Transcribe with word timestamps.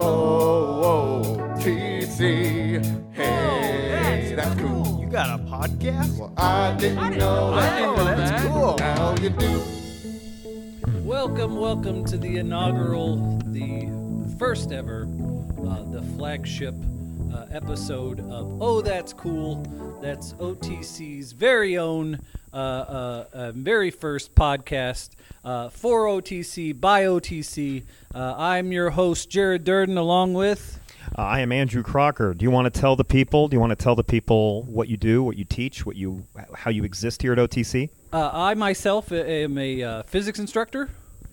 Oh, 0.00 1.22
TC. 1.56 2.84
Hey, 3.14 4.34
that's 4.36 4.60
cool. 4.60 5.00
You 5.00 5.06
got 5.06 5.40
a 5.40 5.42
podcast? 5.44 6.18
Well, 6.18 6.34
I 6.36 6.76
didn't 6.76 7.16
know 7.16 7.54
that. 7.56 7.80
know 7.80 7.96
that. 8.04 8.16
That's 8.18 8.44
cool. 8.44 8.76
Now 8.76 9.14
you 9.16 9.30
do. 9.30 9.62
Welcome, 11.02 11.56
welcome 11.56 12.04
to 12.04 12.18
the 12.18 12.36
inaugural, 12.36 13.38
the 13.46 13.88
first 14.38 14.72
ever, 14.72 15.04
uh, 15.66 15.84
the 15.90 16.02
flagship 16.16 16.74
uh, 17.32 17.46
episode 17.50 18.20
of 18.30 18.60
Oh 18.60 18.82
That's 18.82 19.14
Cool. 19.14 19.62
That's 20.02 20.34
OTC's 20.34 21.32
very 21.32 21.78
own, 21.78 22.20
very 22.54 23.90
first 23.90 24.34
podcast 24.34 25.10
uh, 25.44 25.68
for 25.68 26.06
OTC 26.06 26.78
by 26.78 27.04
OTC. 27.04 27.84
Uh, 28.14 28.34
I'm 28.36 28.72
your 28.72 28.90
host, 28.90 29.30
Jared 29.30 29.64
Durden, 29.64 29.98
along 29.98 30.34
with. 30.34 30.80
Uh, 31.16 31.22
I 31.22 31.40
am 31.40 31.52
Andrew 31.52 31.82
Crocker. 31.82 32.34
Do 32.34 32.44
you 32.44 32.50
want 32.50 32.72
to 32.72 32.80
tell 32.80 32.96
the 32.96 33.04
people? 33.04 33.48
Do 33.48 33.56
you 33.56 33.60
want 33.60 33.70
to 33.70 33.82
tell 33.82 33.94
the 33.94 34.04
people 34.04 34.62
what 34.62 34.88
you 34.88 34.96
do, 34.96 35.22
what 35.22 35.36
you 35.36 35.44
teach, 35.44 35.84
what 35.84 35.96
you, 35.96 36.24
how 36.54 36.70
you 36.70 36.84
exist 36.84 37.22
here 37.22 37.32
at 37.32 37.38
OTC? 37.38 37.90
Uh, 38.12 38.30
I 38.32 38.54
myself 38.54 39.12
am 39.12 39.58
a 39.58 39.82
uh, 39.82 40.02
physics 40.04 40.38
instructor. 40.38 40.88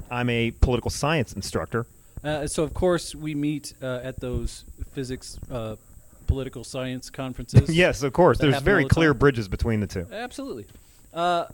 I'm 0.10 0.30
a 0.30 0.52
political 0.52 0.92
science 0.92 1.34
instructor. 1.34 1.86
Uh, 2.24 2.46
so 2.46 2.64
of 2.64 2.74
course 2.74 3.16
we 3.16 3.34
meet 3.34 3.74
uh, 3.82 4.02
at 4.04 4.20
those 4.20 4.66
physics, 4.92 5.40
uh, 5.50 5.76
political 6.28 6.64
science 6.64 7.10
conferences. 7.10 7.70
yes, 7.76 8.04
of 8.04 8.14
course. 8.14 8.38
There's 8.38 8.62
very 8.62 8.84
the 8.84 8.90
clear 8.90 9.14
time? 9.14 9.20
bridges 9.20 9.48
between 9.48 9.80
the 9.80 9.88
two. 9.88 10.06
absolutely. 10.12 10.66
Uh, 11.14 11.46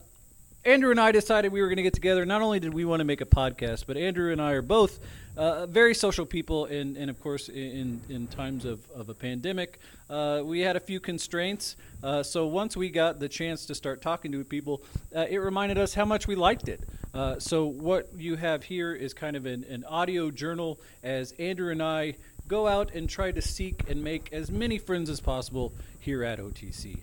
Andrew 0.66 0.92
and 0.92 1.00
I 1.00 1.12
decided 1.12 1.52
we 1.52 1.62
were 1.62 1.68
going 1.68 1.78
to 1.78 1.84
get 1.84 1.94
together. 1.94 2.26
Not 2.26 2.42
only 2.42 2.60
did 2.60 2.74
we 2.74 2.84
want 2.84 3.00
to 3.00 3.06
make 3.06 3.22
a 3.22 3.26
podcast, 3.26 3.86
but 3.88 3.96
Andrew 3.96 4.32
and 4.32 4.42
I 4.42 4.52
are 4.52 4.62
both 4.62 5.00
uh, 5.38 5.66
very 5.66 5.96
social 5.96 6.26
people, 6.26 6.66
and, 6.66 6.98
and 6.98 7.10
of 7.10 7.22
course, 7.22 7.48
in 7.48 8.02
in 8.10 8.28
times 8.28 8.66
of, 8.66 8.82
of 8.92 9.08
a 9.08 9.14
pandemic, 9.14 9.80
uh, 10.10 10.42
we 10.44 10.60
had 10.60 10.76
a 10.76 10.80
few 10.80 11.00
constraints. 11.00 11.76
Uh, 12.04 12.22
so 12.22 12.48
once 12.48 12.76
we 12.76 12.90
got 12.90 13.20
the 13.20 13.30
chance 13.30 13.66
to 13.68 13.76
start 13.76 14.02
talking 14.02 14.32
to 14.32 14.44
people, 14.44 14.82
uh, 15.16 15.26
it 15.30 15.38
reminded 15.38 15.78
us 15.78 15.94
how 15.94 16.06
much 16.06 16.28
we 16.28 16.36
liked 16.36 16.68
it. 16.68 16.82
Uh, 17.14 17.40
so 17.40 17.66
what 17.66 18.10
you 18.18 18.36
have 18.36 18.64
here 18.64 18.94
is 18.94 19.14
kind 19.14 19.36
of 19.36 19.46
an, 19.46 19.64
an 19.70 19.86
audio 19.86 20.30
journal 20.32 20.80
as 21.02 21.32
Andrew 21.34 21.72
and 21.72 21.82
I 21.82 22.16
go 22.48 22.68
out 22.68 22.94
and 22.94 23.10
try 23.10 23.32
to 23.32 23.42
seek 23.42 23.90
and 23.90 24.04
make 24.04 24.34
as 24.34 24.52
many 24.52 24.78
friends 24.80 25.10
as 25.10 25.20
possible 25.20 25.72
here 26.00 26.24
at 26.24 26.40
OTC. 26.40 26.98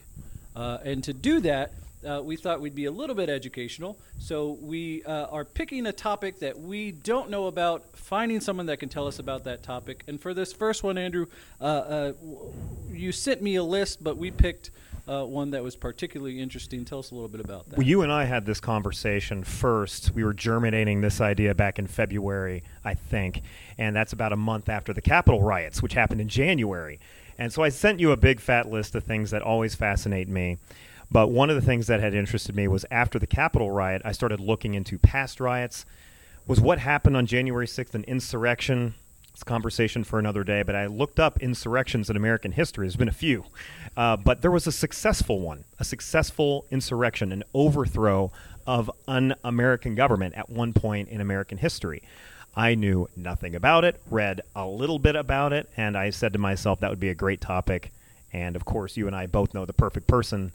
Uh, 0.55 0.79
and 0.85 1.03
to 1.05 1.13
do 1.13 1.41
that, 1.41 1.73
uh, 2.05 2.23
we 2.23 2.37
thought 2.37 2.61
we'd 2.61 2.75
be 2.75 2.85
a 2.87 2.91
little 2.91 3.17
bit 3.17 3.29
educational. 3.29 3.99
So 4.19 4.59
we 4.61 5.03
uh, 5.05 5.27
are 5.27 5.45
picking 5.45 5.87
a 5.87 5.93
topic 5.93 6.39
that 6.41 6.59
we 6.59 6.93
don't 6.93 7.31
know 7.31 7.47
about, 7.47 7.85
finding 7.97 8.41
someone 8.41 8.67
that 8.67 8.79
can 8.79 8.89
tell 8.89 9.07
us 9.07 9.19
about 9.19 9.45
that 9.45 9.63
topic. 9.63 10.05
And 10.07 10.21
for 10.21 10.35
this 10.35 10.53
first 10.53 10.83
one, 10.83 10.99
Andrew, 10.99 11.27
uh, 11.61 11.65
uh, 11.65 12.13
you 12.93 13.13
sent 13.13 13.43
me 13.43 13.57
a 13.57 13.65
list, 13.65 14.03
but 14.03 14.17
we 14.17 14.31
picked 14.31 14.71
uh, 15.07 15.25
one 15.25 15.51
that 15.51 15.63
was 15.63 15.77
particularly 15.77 16.41
interesting. 16.41 16.85
Tell 16.85 16.99
us 16.99 17.11
a 17.11 17.15
little 17.15 17.29
bit 17.29 17.41
about 17.41 17.69
that. 17.69 17.77
Well, 17.77 17.87
you 17.87 18.03
and 18.03 18.13
I 18.13 18.25
had 18.25 18.47
this 18.47 18.61
conversation 18.61 19.45
first. 19.45 20.13
We 20.15 20.25
were 20.25 20.33
germinating 20.33 21.01
this 21.01 21.21
idea 21.21 21.55
back 21.55 21.79
in 21.79 21.87
February, 21.87 22.63
I 22.85 22.95
think, 22.95 23.43
and 23.77 23.95
that's 23.95 24.13
about 24.13 24.33
a 24.33 24.37
month 24.37 24.69
after 24.69 24.93
the 24.93 25.03
Capitol 25.03 25.43
riots, 25.43 25.83
which 25.83 25.95
happened 25.95 26.21
in 26.21 26.29
January. 26.29 27.01
And 27.39 27.53
so 27.53 27.63
I 27.63 27.69
sent 27.69 28.01
you 28.01 28.13
a 28.13 28.17
big 28.17 28.41
fat 28.41 28.71
list 28.71 28.95
of 28.95 29.05
things 29.05 29.31
that 29.33 29.43
always 29.43 29.75
fascinate 29.75 30.29
me. 30.29 30.59
But 31.15 31.31
one 31.31 31.49
of 31.49 31.55
the 31.55 31.63
things 31.63 31.87
that 31.87 32.01
had 32.01 32.13
interested 32.13 32.57
me 32.57 32.67
was 32.67 32.85
after 32.91 33.21
the 33.21 33.27
Capitol 33.29 33.71
riot, 33.71 34.03
I 34.05 34.11
started 34.11 34.41
looking 34.41 34.75
into 34.75 34.99
past 34.99 35.39
riots. 35.39 35.87
Was 36.49 36.61
what 36.61 36.81
happened 36.81 37.17
on 37.17 37.25
January 37.25 37.69
6th 37.69 37.95
an 37.95 38.03
insurrection? 38.09 38.95
It's 39.33 39.43
a 39.43 39.45
conversation 39.45 40.03
for 40.03 40.19
another 40.19 40.43
day, 40.43 40.65
but 40.65 40.75
I 40.75 40.87
looked 40.87 41.21
up 41.21 41.41
insurrections 41.41 42.11
in 42.11 42.17
American 42.17 42.51
history. 42.51 42.89
There's 42.89 42.97
been 42.97 43.07
a 43.07 43.13
few. 43.13 43.45
Uh, 43.97 44.17
but 44.17 44.43
there 44.43 44.51
was 44.51 44.67
a 44.67 44.73
successful 44.73 45.39
one, 45.39 45.63
a 45.79 45.85
successful 45.85 46.67
insurrection, 46.73 47.31
an 47.31 47.45
overthrow 47.55 48.33
of 48.67 48.91
un 49.07 49.37
American 49.45 49.95
government 49.95 50.35
at 50.35 50.51
one 50.51 50.73
point 50.73 51.11
in 51.11 51.21
American 51.21 51.59
history. 51.59 52.03
I 52.57 52.75
knew 52.75 53.09
nothing 53.15 53.55
about 53.55 53.85
it, 53.85 54.01
read 54.11 54.41
a 54.57 54.67
little 54.67 54.99
bit 54.99 55.15
about 55.15 55.53
it, 55.53 55.71
and 55.77 55.97
I 55.97 56.11
said 56.11 56.33
to 56.33 56.41
myself 56.41 56.81
that 56.81 56.91
would 56.91 56.99
be 56.99 57.11
a 57.11 57.15
great 57.15 57.41
topic. 57.41 57.93
And 58.33 58.57
of 58.57 58.65
course, 58.65 58.97
you 58.97 59.07
and 59.07 59.15
I 59.15 59.27
both 59.27 59.55
know 59.55 59.65
the 59.65 59.73
perfect 59.73 60.09
person 60.09 60.53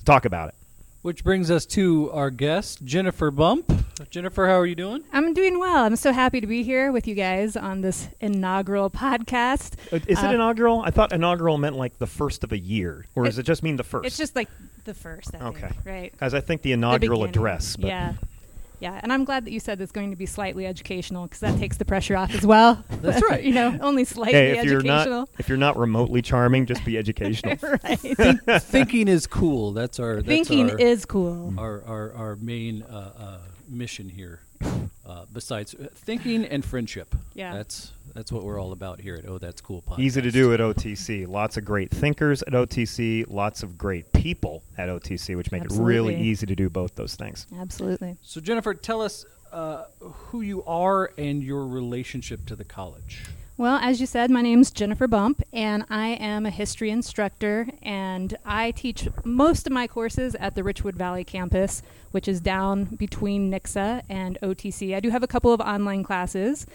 to 0.00 0.04
talk 0.04 0.24
about 0.24 0.48
it. 0.48 0.54
Which 1.02 1.24
brings 1.24 1.50
us 1.50 1.64
to 1.66 2.10
our 2.12 2.30
guest, 2.30 2.84
Jennifer 2.84 3.30
Bump. 3.30 3.72
Jennifer, 4.10 4.46
how 4.48 4.58
are 4.58 4.66
you 4.66 4.74
doing? 4.74 5.02
I'm 5.14 5.32
doing 5.32 5.58
well. 5.58 5.84
I'm 5.84 5.96
so 5.96 6.12
happy 6.12 6.42
to 6.42 6.46
be 6.46 6.62
here 6.62 6.92
with 6.92 7.06
you 7.08 7.14
guys 7.14 7.56
on 7.56 7.80
this 7.80 8.08
inaugural 8.20 8.90
podcast. 8.90 9.74
Uh, 9.90 10.00
Is 10.06 10.22
Uh, 10.22 10.26
it 10.28 10.34
inaugural? 10.34 10.82
I 10.82 10.90
thought 10.90 11.12
inaugural 11.14 11.56
meant 11.56 11.76
like 11.76 11.96
the 11.98 12.06
first 12.06 12.44
of 12.44 12.52
a 12.52 12.58
year, 12.58 13.06
or 13.14 13.24
does 13.24 13.38
it 13.38 13.44
just 13.44 13.62
mean 13.62 13.76
the 13.76 13.82
first? 13.82 14.06
It's 14.06 14.18
just 14.18 14.36
like 14.36 14.48
the 14.84 14.92
first, 14.92 15.34
I 15.34 15.38
Okay. 15.46 15.60
think, 15.68 15.76
right? 15.86 16.12
as 16.20 16.34
I 16.34 16.40
think 16.40 16.60
the 16.62 16.68
The 16.70 16.74
inaugural 16.74 17.20
beginning. 17.20 17.28
address. 17.30 17.76
But 17.76 17.86
Yeah. 17.88 18.12
Yeah, 18.80 18.98
and 19.02 19.12
I'm 19.12 19.24
glad 19.24 19.44
that 19.44 19.52
you 19.52 19.60
said 19.60 19.80
it's 19.80 19.92
going 19.92 20.10
to 20.10 20.16
be 20.16 20.26
slightly 20.26 20.66
educational 20.66 21.24
because 21.24 21.40
that 21.40 21.58
takes 21.58 21.76
the 21.76 21.84
pressure 21.84 22.16
off 22.16 22.34
as 22.34 22.46
well. 22.46 22.82
That's 23.02 23.22
right. 23.22 23.42
you 23.50 23.52
know, 23.52 23.78
only 23.82 24.04
slightly 24.04 24.32
hey, 24.32 24.58
if 24.58 24.64
you're 24.64 24.82
not 24.82 25.28
if 25.38 25.48
you're 25.48 25.58
not 25.58 25.76
remotely 25.76 26.22
charming, 26.22 26.66
just 26.66 26.84
be 26.84 26.96
educational. 26.96 27.56
right. 27.62 27.98
Thinking 28.62 29.06
is 29.06 29.26
cool. 29.26 29.72
That's 29.72 30.00
our 30.00 30.16
that's 30.16 30.26
Thinking 30.26 30.70
our, 30.70 30.78
is 30.78 31.04
cool. 31.04 31.54
our, 31.58 31.84
our, 31.86 32.12
our 32.14 32.36
main 32.36 32.82
uh, 32.82 33.12
uh, 33.16 33.38
mission 33.68 34.08
here. 34.08 34.40
Uh, 35.06 35.24
besides 35.32 35.74
uh, 35.74 35.88
thinking 35.94 36.44
and 36.44 36.64
friendship, 36.64 37.14
Yeah. 37.34 37.54
that's 37.54 37.92
that's 38.14 38.32
what 38.32 38.44
we're 38.44 38.60
all 38.60 38.72
about 38.72 39.00
here 39.00 39.16
at 39.16 39.28
Oh 39.28 39.38
That's 39.38 39.60
Cool 39.60 39.82
Podcast. 39.82 40.00
Easy 40.00 40.22
to 40.22 40.30
do 40.30 40.52
at 40.54 40.60
OTC. 40.60 41.28
Lots 41.28 41.56
of 41.56 41.64
great 41.64 41.90
thinkers 41.90 42.42
at 42.42 42.52
OTC. 42.52 43.24
Lots 43.28 43.62
of 43.62 43.78
great 43.78 44.12
people 44.12 44.62
at 44.78 44.88
OTC, 44.88 45.36
which 45.36 45.52
make 45.52 45.64
it 45.64 45.72
really 45.72 46.16
easy 46.16 46.46
to 46.46 46.54
do 46.54 46.68
both 46.68 46.94
those 46.94 47.14
things. 47.14 47.46
Absolutely. 47.58 48.16
So 48.22 48.40
Jennifer, 48.40 48.74
tell 48.74 49.00
us 49.00 49.24
uh, 49.52 49.84
who 50.00 50.40
you 50.42 50.62
are 50.64 51.12
and 51.18 51.42
your 51.42 51.66
relationship 51.66 52.46
to 52.46 52.56
the 52.56 52.64
college. 52.64 53.24
Well, 53.60 53.76
as 53.76 54.00
you 54.00 54.06
said, 54.06 54.30
my 54.30 54.40
name's 54.40 54.70
Jennifer 54.70 55.06
Bump, 55.06 55.42
and 55.52 55.84
I 55.90 56.12
am 56.12 56.46
a 56.46 56.50
history 56.50 56.88
instructor, 56.88 57.68
and 57.82 58.34
I 58.42 58.70
teach 58.70 59.06
most 59.22 59.66
of 59.66 59.72
my 59.74 59.86
courses 59.86 60.34
at 60.36 60.54
the 60.54 60.62
Richwood 60.62 60.94
Valley 60.94 61.24
campus, 61.24 61.82
which 62.10 62.26
is 62.26 62.40
down 62.40 62.84
between 62.84 63.52
Nixa 63.52 64.00
and 64.08 64.38
OTC. 64.42 64.96
I 64.96 65.00
do 65.00 65.10
have 65.10 65.22
a 65.22 65.26
couple 65.26 65.52
of 65.52 65.60
online 65.60 66.04
classes. 66.04 66.66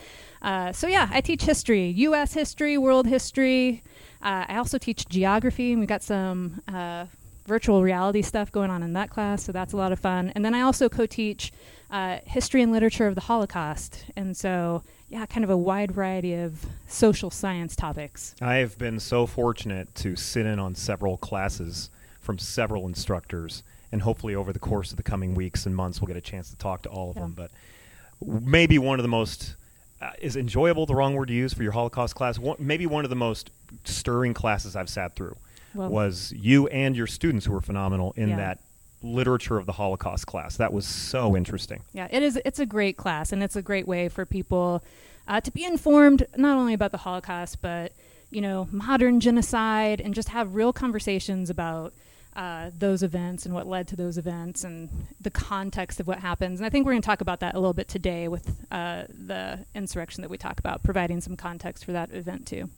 Uh, 0.43 0.71
so, 0.73 0.85
yeah, 0.85 1.09
I 1.11 1.21
teach 1.21 1.41
history, 1.41 1.87
U.S. 1.87 2.35
history, 2.35 2.77
world 2.77 3.07
history. 3.07 3.81
Uh, 4.21 4.45
I 4.47 4.57
also 4.57 4.77
teach 4.77 5.09
geography, 5.09 5.71
and 5.71 5.79
we've 5.79 5.89
got 5.89 6.03
some 6.03 6.61
uh, 6.71 7.07
virtual 7.47 7.81
reality 7.81 8.21
stuff 8.21 8.51
going 8.51 8.69
on 8.69 8.83
in 8.83 8.93
that 8.93 9.09
class, 9.09 9.43
so 9.43 9.51
that's 9.51 9.73
a 9.73 9.77
lot 9.77 9.91
of 9.91 9.97
fun. 9.97 10.31
And 10.35 10.45
then 10.45 10.53
I 10.53 10.61
also 10.61 10.87
co 10.87 11.07
teach 11.07 11.51
uh, 11.89 12.19
history 12.25 12.61
and 12.61 12.71
literature 12.71 13.07
of 13.07 13.15
the 13.15 13.21
Holocaust. 13.21 14.05
And 14.15 14.37
so, 14.37 14.83
yeah, 15.07 15.25
kind 15.25 15.43
of 15.43 15.49
a 15.49 15.57
wide 15.57 15.91
variety 15.91 16.33
of 16.33 16.65
social 16.87 17.29
science 17.29 17.75
topics. 17.75 18.35
I 18.41 18.55
have 18.55 18.77
been 18.77 18.99
so 18.99 19.25
fortunate 19.25 19.93
to 19.95 20.15
sit 20.15 20.45
in 20.45 20.59
on 20.59 20.75
several 20.75 21.17
classes 21.17 21.89
from 22.19 22.39
several 22.39 22.87
instructors, 22.87 23.63
and 23.91 24.01
hopefully 24.01 24.33
over 24.35 24.51
the 24.51 24.59
course 24.59 24.91
of 24.91 24.97
the 24.97 25.03
coming 25.03 25.35
weeks 25.35 25.65
and 25.65 25.75
months, 25.75 26.01
we'll 26.01 26.07
get 26.07 26.17
a 26.17 26.21
chance 26.21 26.49
to 26.49 26.55
talk 26.57 26.81
to 26.83 26.89
all 26.89 27.11
of 27.11 27.15
Yeah. 27.17 27.21
them. 27.23 27.33
But 27.33 27.51
maybe 28.25 28.77
one 28.79 28.99
of 28.99 29.03
the 29.03 29.09
most 29.09 29.55
uh, 30.01 30.11
is 30.19 30.35
enjoyable 30.35 30.85
the 30.85 30.93
wrong 30.95 31.13
word 31.15 31.27
to 31.27 31.33
use 31.33 31.53
for 31.53 31.63
your 31.63 31.71
Holocaust 31.71 32.15
class. 32.15 32.37
One, 32.37 32.57
maybe 32.59 32.85
one 32.85 33.05
of 33.05 33.09
the 33.09 33.15
most 33.15 33.49
stirring 33.85 34.33
classes 34.33 34.75
I've 34.75 34.89
sat 34.89 35.15
through 35.15 35.37
Well, 35.73 35.89
was 35.89 36.33
you 36.35 36.67
and 36.67 36.97
your 36.97 37.07
students 37.07 37.45
who 37.45 37.53
were 37.53 37.61
phenomenal 37.61 38.13
in 38.17 38.29
Yeah. 38.29 38.35
that 38.37 38.59
literature 39.01 39.57
of 39.57 39.65
the 39.65 39.73
Holocaust 39.73 40.27
class. 40.27 40.57
That 40.57 40.73
was 40.73 40.85
so 40.85 41.35
interesting. 41.35 41.83
yeah, 41.93 42.07
it 42.11 42.23
is. 42.23 42.39
It's 42.45 42.59
a 42.59 42.65
great 42.65 42.97
class, 42.97 43.31
and 43.31 43.43
it's 43.43 43.55
a 43.55 43.61
great 43.61 43.87
way 43.87 44.09
for 44.09 44.25
people 44.25 44.83
uh, 45.27 45.41
to 45.41 45.51
be 45.51 45.63
informed 45.63 46.25
not 46.37 46.57
only 46.57 46.73
about 46.73 46.91
the 46.91 46.99
Holocaust, 46.99 47.61
but 47.61 47.91
you 48.31 48.41
know, 48.41 48.67
modern 48.71 49.19
genocide, 49.19 50.01
and 50.01 50.13
just 50.13 50.29
have 50.29 50.55
real 50.55 50.73
conversations 50.73 51.49
about 51.49 51.93
uh, 52.35 52.69
those 52.77 53.01
events 53.01 53.45
and 53.45 53.55
what 53.55 53.65
led 53.65 53.87
to 53.87 53.95
those 53.95 54.17
events 54.17 54.63
and 54.63 54.89
the 55.21 55.31
context 55.31 55.99
of 55.99 56.07
what 56.07 56.19
happens. 56.19 56.59
And 56.59 56.65
I 56.65 56.69
think 56.69 56.85
we're 56.85 56.91
going 56.91 57.01
to 57.01 57.05
talk 57.05 57.21
about 57.21 57.39
that 57.39 57.55
a 57.55 57.59
little 57.59 57.73
bit 57.73 57.87
today 57.87 58.27
with 58.27 58.65
uh, 58.71 59.03
the 59.07 59.65
insurrection 59.73 60.21
that 60.21 60.29
we 60.29 60.37
talk 60.37 60.59
about, 60.59 60.83
providing 60.83 61.21
some 61.21 61.37
context 61.37 61.85
for 61.85 61.93
that 61.93 62.11
event 62.11 62.45
too. 62.45 62.69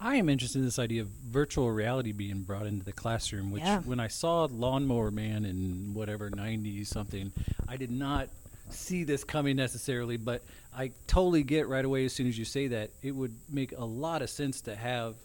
I 0.00 0.16
am 0.16 0.28
interested 0.30 0.58
in 0.60 0.64
this 0.64 0.78
idea 0.78 1.02
of 1.02 1.08
virtual 1.08 1.70
reality 1.70 2.12
being 2.12 2.40
brought 2.42 2.66
into 2.66 2.84
the 2.84 2.92
classroom. 2.92 3.50
Which, 3.50 3.62
Yeah. 3.62 3.80
when 3.80 4.00
I 4.00 4.08
saw 4.08 4.48
Lawnmower 4.50 5.10
Man 5.10 5.44
in 5.44 5.92
whatever 5.92 6.30
'90s 6.30 6.88
something, 6.88 7.32
I 7.68 7.76
did 7.76 7.90
not 7.90 8.28
see 8.70 9.04
this 9.04 9.24
coming 9.24 9.56
necessarily, 9.56 10.16
but 10.16 10.42
I 10.74 10.92
totally 11.06 11.42
get 11.42 11.68
right 11.68 11.84
away 11.84 12.04
as 12.06 12.12
soon 12.14 12.28
as 12.28 12.38
you 12.38 12.44
say 12.44 12.68
that 12.68 12.90
it 13.02 13.10
would 13.14 13.34
make 13.50 13.72
a 13.72 13.84
lot 13.84 14.22
of 14.22 14.30
sense 14.30 14.60
to 14.62 14.74
have 14.76 15.16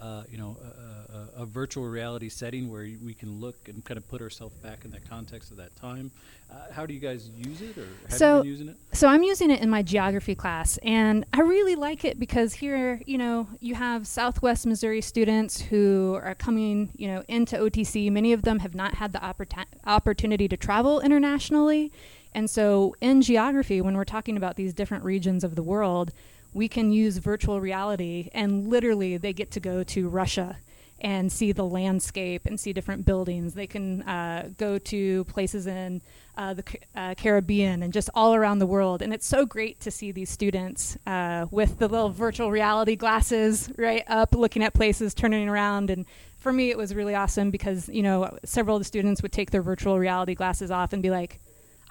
uh, 0.00 0.22
you 0.30 0.38
know, 0.38 0.56
a, 0.62 1.40
a, 1.40 1.42
a 1.42 1.46
virtual 1.46 1.84
reality 1.84 2.28
setting 2.28 2.70
where 2.70 2.82
we 3.04 3.12
can 3.14 3.38
look 3.40 3.68
and 3.68 3.84
kind 3.84 3.98
of 3.98 4.08
put 4.08 4.22
ourselves 4.22 4.56
back 4.58 4.84
in 4.84 4.90
that 4.92 5.08
context 5.08 5.50
of 5.50 5.56
that 5.58 5.74
time. 5.76 6.10
Uh, 6.50 6.54
how 6.72 6.86
do 6.86 6.94
you 6.94 7.00
guys 7.00 7.28
use 7.36 7.60
it, 7.60 7.76
or 7.76 7.86
have 8.08 8.18
So- 8.18 8.36
you 8.38 8.42
been 8.42 8.50
using 8.50 8.68
it? 8.68 8.76
So 8.92 9.06
I'm 9.08 9.22
using 9.22 9.50
it 9.50 9.60
in 9.60 9.68
my 9.70 9.82
geography 9.82 10.34
class, 10.34 10.78
and 10.82 11.24
I 11.32 11.40
really 11.40 11.76
like 11.76 12.04
it 12.04 12.18
because 12.18 12.54
here, 12.54 13.00
you 13.06 13.18
know, 13.18 13.46
you 13.60 13.74
have 13.74 14.06
Southwest 14.06 14.66
Missouri 14.66 15.00
students 15.00 15.60
who 15.60 16.18
are 16.22 16.34
coming, 16.34 16.90
you 16.96 17.06
know, 17.08 17.22
into 17.28 17.56
OTC. 17.56 18.10
Many 18.10 18.32
of 18.32 18.42
them 18.42 18.60
have 18.60 18.74
not 18.74 18.94
had 18.94 19.12
the 19.12 19.18
opportu- 19.20 19.64
opportunity 19.86 20.48
to 20.48 20.56
travel 20.56 21.00
internationally, 21.00 21.92
and 22.34 22.48
so 22.48 22.96
in 23.00 23.22
geography, 23.22 23.80
when 23.80 23.96
we're 23.96 24.04
talking 24.04 24.36
about 24.36 24.56
these 24.56 24.72
different 24.72 25.04
regions 25.04 25.44
of 25.44 25.56
the 25.56 25.62
world, 25.62 26.12
we 26.52 26.68
can 26.68 26.92
use 26.92 27.18
virtual 27.18 27.60
reality, 27.60 28.30
and 28.32 28.68
literally, 28.68 29.16
they 29.16 29.32
get 29.32 29.50
to 29.52 29.60
go 29.60 29.82
to 29.84 30.08
Russia 30.08 30.58
and 31.00 31.32
see 31.32 31.52
the 31.52 31.64
landscape 31.64 32.44
and 32.44 32.60
see 32.60 32.72
different 32.72 33.06
buildings. 33.06 33.54
They 33.54 33.66
can 33.66 34.02
uh, 34.02 34.50
go 34.58 34.78
to 34.78 35.24
places 35.24 35.66
in 35.66 36.02
uh, 36.36 36.54
the 36.54 36.64
uh, 36.94 37.14
Caribbean 37.16 37.82
and 37.82 37.92
just 37.92 38.10
all 38.14 38.34
around 38.34 38.58
the 38.58 38.66
world. 38.66 39.02
And 39.02 39.12
it's 39.12 39.26
so 39.26 39.46
great 39.46 39.80
to 39.80 39.90
see 39.90 40.12
these 40.12 40.28
students 40.28 40.98
uh, 41.06 41.46
with 41.50 41.78
the 41.78 41.88
little 41.88 42.10
virtual 42.10 42.50
reality 42.50 42.96
glasses 42.96 43.70
right 43.78 44.04
up, 44.08 44.34
looking 44.34 44.62
at 44.62 44.74
places, 44.74 45.14
turning 45.14 45.48
around. 45.48 45.90
And 45.90 46.04
for 46.38 46.52
me, 46.52 46.70
it 46.70 46.76
was 46.76 46.94
really 46.94 47.14
awesome 47.14 47.50
because, 47.50 47.88
you 47.88 48.02
know, 48.02 48.38
several 48.44 48.76
of 48.76 48.80
the 48.80 48.86
students 48.86 49.22
would 49.22 49.32
take 49.32 49.50
their 49.50 49.62
virtual 49.62 49.98
reality 49.98 50.34
glasses 50.34 50.70
off 50.70 50.92
and 50.92 51.02
be 51.02 51.10
like, 51.10 51.40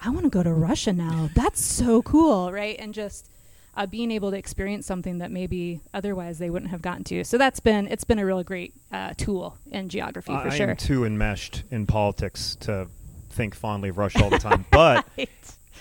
I 0.00 0.10
want 0.10 0.24
to 0.24 0.30
go 0.30 0.42
to 0.42 0.52
Russia 0.52 0.92
now. 0.92 1.30
That's 1.34 1.60
so 1.60 2.00
cool, 2.02 2.52
right? 2.52 2.76
And 2.78 2.94
just 2.94 3.28
uh, 3.76 3.86
being 3.86 4.10
able 4.10 4.30
to 4.30 4.36
experience 4.36 4.86
something 4.86 5.18
that 5.18 5.30
maybe 5.30 5.80
otherwise 5.94 6.38
they 6.38 6.50
wouldn't 6.50 6.70
have 6.70 6.82
gotten 6.82 7.04
to. 7.04 7.24
So 7.24 7.38
that's 7.38 7.60
been 7.60 7.86
it's 7.88 8.04
been 8.04 8.18
a 8.18 8.26
really 8.26 8.44
great 8.44 8.74
uh, 8.92 9.14
tool 9.16 9.56
in 9.70 9.88
geography 9.88 10.32
for 10.32 10.48
I 10.48 10.56
sure. 10.56 10.66
I 10.66 10.70
am 10.70 10.76
too 10.76 11.04
enmeshed 11.04 11.62
in 11.70 11.86
politics 11.86 12.56
to 12.60 12.88
think 13.30 13.54
fondly 13.54 13.88
of 13.90 13.98
Russia 13.98 14.24
all 14.24 14.30
the 14.30 14.38
time. 14.38 14.64
But 14.70 15.06
Right. 15.16 15.28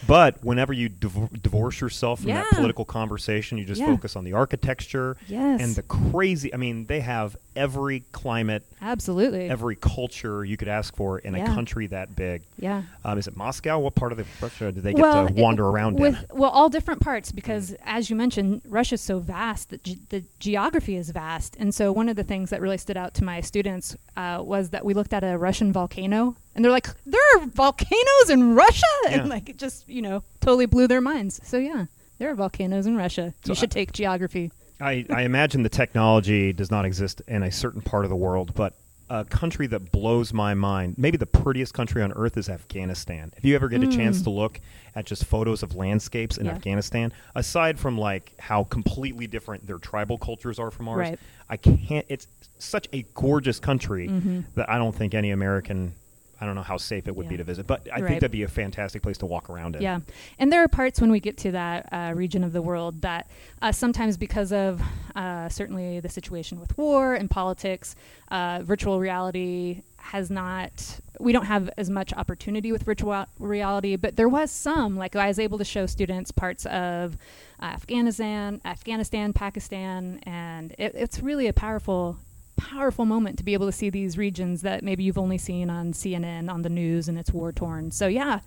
but 0.07 0.43
whenever 0.43 0.71
you 0.71 0.87
div- 0.87 1.41
divorce 1.41 1.81
yourself 1.81 2.19
from 2.21 2.29
that 2.31 2.47
political 2.51 2.85
conversation, 2.85 3.57
you 3.57 3.65
just 3.65 3.81
Yeah. 3.81 3.87
focus 3.87 4.15
on 4.15 4.23
the 4.23 4.33
architecture 4.33 5.17
Yes. 5.27 5.61
and 5.61 5.75
the 5.75 5.81
crazy. 5.83 6.53
I 6.53 6.57
mean, 6.57 6.85
they 6.85 6.99
have 7.01 7.35
every 7.59 8.03
climate, 8.13 8.63
Absolutely. 8.81 9.49
every 9.49 9.75
culture 9.75 10.43
you 10.45 10.55
could 10.57 10.67
ask 10.69 10.95
for 10.95 11.19
in 11.19 11.35
Yeah. 11.35 11.43
a 11.51 11.53
country 11.53 11.87
that 11.87 12.15
big. 12.15 12.43
yeah. 12.57 12.83
Um, 13.03 13.17
is 13.17 13.27
it 13.27 13.35
Moscow? 13.35 13.77
What 13.79 13.95
part 13.95 14.11
of 14.13 14.17
the 14.17 14.25
Russia 14.41 14.71
do 14.71 14.79
they 14.81 14.93
get 14.93 15.01
well, 15.01 15.27
to 15.27 15.33
it- 15.33 15.39
wander 15.39 15.67
around 15.67 15.99
with 15.99 16.15
in? 16.17 16.37
well 16.37 16.49
all 16.49 16.69
different 16.69 17.01
parts 17.01 17.31
because 17.31 17.75
as 17.83 18.09
you 18.09 18.15
mentioned 18.15 18.61
russia's 18.65 19.01
so 19.01 19.19
vast 19.19 19.69
that 19.69 19.83
ge- 19.83 19.97
the 20.09 20.23
geography 20.39 20.95
is 20.95 21.09
vast 21.11 21.55
and 21.59 21.73
so 21.75 21.91
one 21.91 22.07
of 22.09 22.15
the 22.15 22.23
things 22.23 22.49
that 22.49 22.61
really 22.61 22.77
stood 22.77 22.95
out 22.97 23.13
to 23.15 23.23
my 23.23 23.41
students 23.41 23.95
uh, 24.17 24.41
was 24.41 24.69
that 24.69 24.85
we 24.85 24.93
looked 24.93 25.13
at 25.13 25.23
a 25.23 25.37
russian 25.37 25.71
volcano 25.73 26.35
and 26.55 26.63
they're 26.63 26.71
like 26.71 26.87
there 27.05 27.21
are 27.35 27.45
volcanoes 27.47 28.29
in 28.29 28.55
russia 28.55 28.85
Yeah. 29.09 29.19
and 29.21 29.29
like 29.29 29.49
it 29.49 29.57
just 29.57 29.87
you 29.89 30.01
know 30.01 30.23
totally 30.41 30.65
blew 30.65 30.87
their 30.87 31.01
minds 31.01 31.39
so 31.43 31.57
yeah 31.57 31.85
there 32.19 32.29
are 32.31 32.35
volcanoes 32.35 32.85
in 32.85 32.95
russia 32.95 33.33
So 33.43 33.51
you 33.51 33.55
should 33.55 33.71
I- 33.71 33.79
take 33.79 33.91
geography 33.91 34.51
I, 34.81 35.05
I 35.09 35.23
imagine 35.23 35.63
the 35.63 35.69
technology 35.69 36.53
does 36.53 36.71
not 36.71 36.85
exist 36.85 37.21
in 37.27 37.43
a 37.43 37.51
certain 37.51 37.81
part 37.81 38.05
of 38.05 38.09
the 38.09 38.15
world, 38.15 38.53
but 38.55 38.73
a 39.09 39.25
country 39.25 39.65
that 39.67 39.91
blows 39.91 40.31
my 40.33 40.53
mind, 40.53 40.95
maybe 40.97 41.17
the 41.17 41.25
prettiest 41.25 41.73
country 41.73 42.01
on 42.03 42.11
earth 42.13 42.37
is 42.37 42.47
Afghanistan. 42.47 43.33
If 43.37 43.43
you 43.43 43.55
ever 43.55 43.67
get 43.67 43.81
a 43.83 43.87
chance 43.87 44.19
Mm. 44.21 44.23
to 44.25 44.29
look 44.29 44.61
at 44.95 45.05
just 45.05 45.25
photos 45.25 45.63
of 45.63 45.75
landscapes 45.75 46.37
in 46.37 46.45
Yeah. 46.45 46.51
Afghanistan, 46.53 47.11
aside 47.33 47.79
from 47.79 47.97
like 47.97 48.33
how 48.39 48.65
completely 48.65 49.25
different 49.25 49.65
their 49.65 49.79
tribal 49.79 50.17
cultures 50.19 50.59
are 50.59 50.69
from 50.69 50.87
ours, 50.87 50.97
Right. 51.09 51.19
I 51.49 51.57
can't. 51.57 52.05
It's 52.07 52.27
such 52.59 52.87
a 52.93 53.03
gorgeous 53.15 53.59
country 53.59 54.07
Mhm. 54.09 54.43
that 54.53 54.69
I 54.69 54.77
don't 54.77 54.93
think 54.93 55.15
any 55.15 55.31
American. 55.31 55.93
I 56.41 56.45
don't 56.45 56.55
know 56.55 56.61
how 56.63 56.77
safe 56.77 57.07
it 57.07 57.15
would 57.15 57.27
be 57.27 57.37
to 57.37 57.43
visit, 57.43 57.67
but 57.67 57.87
I 57.91 57.99
Right. 57.99 58.07
think 58.07 58.21
that'd 58.21 58.31
be 58.31 58.43
a 58.43 58.47
fantastic 58.47 59.01
place 59.03 59.17
to 59.19 59.25
walk 59.25 59.49
around 59.49 59.75
in. 59.75 59.81
Yeah, 59.81 59.99
and 60.37 60.51
there 60.51 60.63
are 60.63 60.67
parts 60.67 61.01
when 61.01 61.11
we 61.11 61.19
get 61.19 61.37
to 61.39 61.51
that 61.51 61.89
uh, 61.91 62.13
region 62.15 62.43
of 62.43 62.53
the 62.53 62.61
world 62.61 63.01
that 63.01 63.29
uh, 63.61 63.71
sometimes 63.71 64.15
because 64.17 64.53
of 64.53 64.81
uh, 65.15 65.49
certainly 65.49 65.99
the 65.99 66.09
situation 66.09 66.59
with 66.59 66.77
war 66.77 67.13
and 67.13 67.29
politics, 67.29 67.95
uh, 68.31 68.61
virtual 68.63 68.99
reality 68.99 69.83
has 69.97 70.31
not. 70.31 70.99
We 71.19 71.33
don't 71.33 71.45
have 71.45 71.69
as 71.77 71.89
much 71.89 72.13
opportunity 72.13 72.71
with 72.71 72.83
virtual 72.83 73.25
reality, 73.37 73.97
but 73.97 74.15
there 74.15 74.29
was 74.29 74.49
some. 74.49 74.95
Like 74.95 75.15
I 75.17 75.27
was 75.27 75.39
able 75.39 75.57
to 75.57 75.65
show 75.65 75.85
students 75.87 76.31
parts 76.31 76.65
of 76.67 77.17
Afghanistan, 77.61 78.61
Afghanistan, 78.65 79.33
Pakistan, 79.33 80.19
and 80.23 80.73
it, 80.77 80.93
it's 80.95 81.19
really 81.19 81.47
a 81.47 81.53
powerful. 81.53 82.17
Powerful 82.59 83.05
moment 83.05 83.37
to 83.39 83.43
be 83.43 83.53
able 83.53 83.65
to 83.65 83.71
see 83.71 83.89
these 83.89 84.17
regions 84.17 84.61
that 84.61 84.83
maybe 84.83 85.03
you've 85.03 85.17
only 85.17 85.37
seen 85.37 85.69
on 85.69 85.93
CNN 85.93 86.49
on 86.51 86.61
the 86.61 86.69
news 86.69 87.07
and 87.07 87.17
it's 87.17 87.31
war 87.31 87.51
torn. 87.51 87.91
So 87.91 88.07
yeah, 88.07 88.39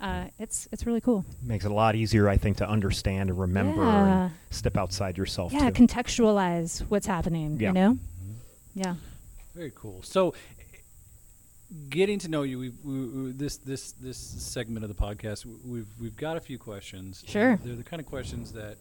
uh, 0.00 0.24
it's 0.38 0.68
it's 0.72 0.86
really 0.86 1.00
cool. 1.00 1.24
Makes 1.42 1.64
it 1.64 1.70
a 1.70 1.74
lot 1.74 1.94
easier, 1.94 2.28
I 2.28 2.36
think, 2.36 2.56
to 2.58 2.68
understand 2.68 3.30
and 3.30 3.38
remember 3.38 3.82
Yeah. 3.84 4.22
and 4.24 4.32
step 4.50 4.76
outside 4.76 5.16
yourself. 5.18 5.52
Yeah, 5.52 5.70
too. 5.70 5.86
contextualize 5.86 6.80
what's 6.88 7.06
happening. 7.06 7.58
Yeah. 7.60 7.68
You 7.68 7.74
know. 7.74 7.98
Yeah. 8.74 8.94
Very 9.54 9.72
cool. 9.74 10.02
So, 10.02 10.34
getting 11.90 12.18
to 12.20 12.28
know 12.28 12.42
you, 12.42 12.58
we, 12.58 12.68
we, 12.84 13.04
we, 13.06 13.32
this 13.32 13.56
this 13.58 13.92
this 13.92 14.16
segment 14.16 14.84
of 14.84 14.88
the 14.88 14.94
podcast, 15.02 15.46
we've 15.64 15.86
we've 16.00 16.16
got 16.16 16.36
a 16.36 16.40
few 16.40 16.58
questions. 16.58 17.24
Sure. 17.26 17.58
They're 17.62 17.76
the 17.76 17.82
kind 17.84 18.00
of 18.00 18.06
questions 18.06 18.52
that 18.52 18.76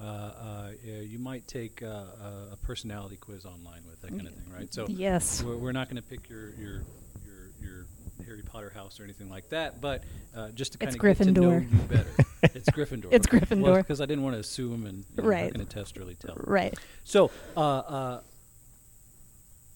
uh, 0.00 0.04
uh, 0.04 0.70
you 0.84 1.18
might 1.18 1.46
take 1.46 1.82
uh, 1.82 1.86
a- 1.86 2.48
a 2.52 2.56
personality 2.62 3.16
quiz 3.16 3.44
online 3.44 3.82
with 3.88 4.00
that 4.02 4.08
kind 4.10 4.26
of 4.26 4.34
thing, 4.34 4.52
right? 4.52 4.72
So, 4.72 4.86
Yes. 4.88 5.42
we're, 5.42 5.56
we're 5.56 5.72
not 5.72 5.88
going 5.88 5.96
to 6.02 6.08
pick 6.08 6.28
your 6.28 6.50
your 6.58 6.82
your 7.24 7.50
your 7.60 7.86
Harry 8.26 8.42
Potter 8.42 8.70
house 8.74 8.98
or 9.00 9.04
anything 9.04 9.28
like 9.30 9.48
that, 9.50 9.80
but 9.80 10.04
uh, 10.34 10.50
just 10.50 10.72
to 10.72 10.78
kind 10.78 10.94
of 10.94 11.00
get 11.00 11.16
to 11.18 11.30
know 11.32 11.58
you 11.58 11.66
better. 11.88 12.06
it's 12.42 12.70
Gryffindor. 12.70 13.08
It's 13.10 13.26
Gryffindor. 13.26 13.78
Because 13.78 14.00
I 14.00 14.06
didn't 14.06 14.24
want 14.24 14.34
to 14.36 14.40
assume 14.40 14.86
and 14.86 14.98
you 15.16 15.22
know, 15.22 15.28
Right. 15.28 15.44
not 15.44 15.54
going 15.54 15.66
to 15.66 15.74
test 15.74 15.96
really 15.96 16.14
tell. 16.14 16.34
Right. 16.38 16.76
So, 17.04 17.30
uh, 17.56 17.60
uh, 17.60 18.20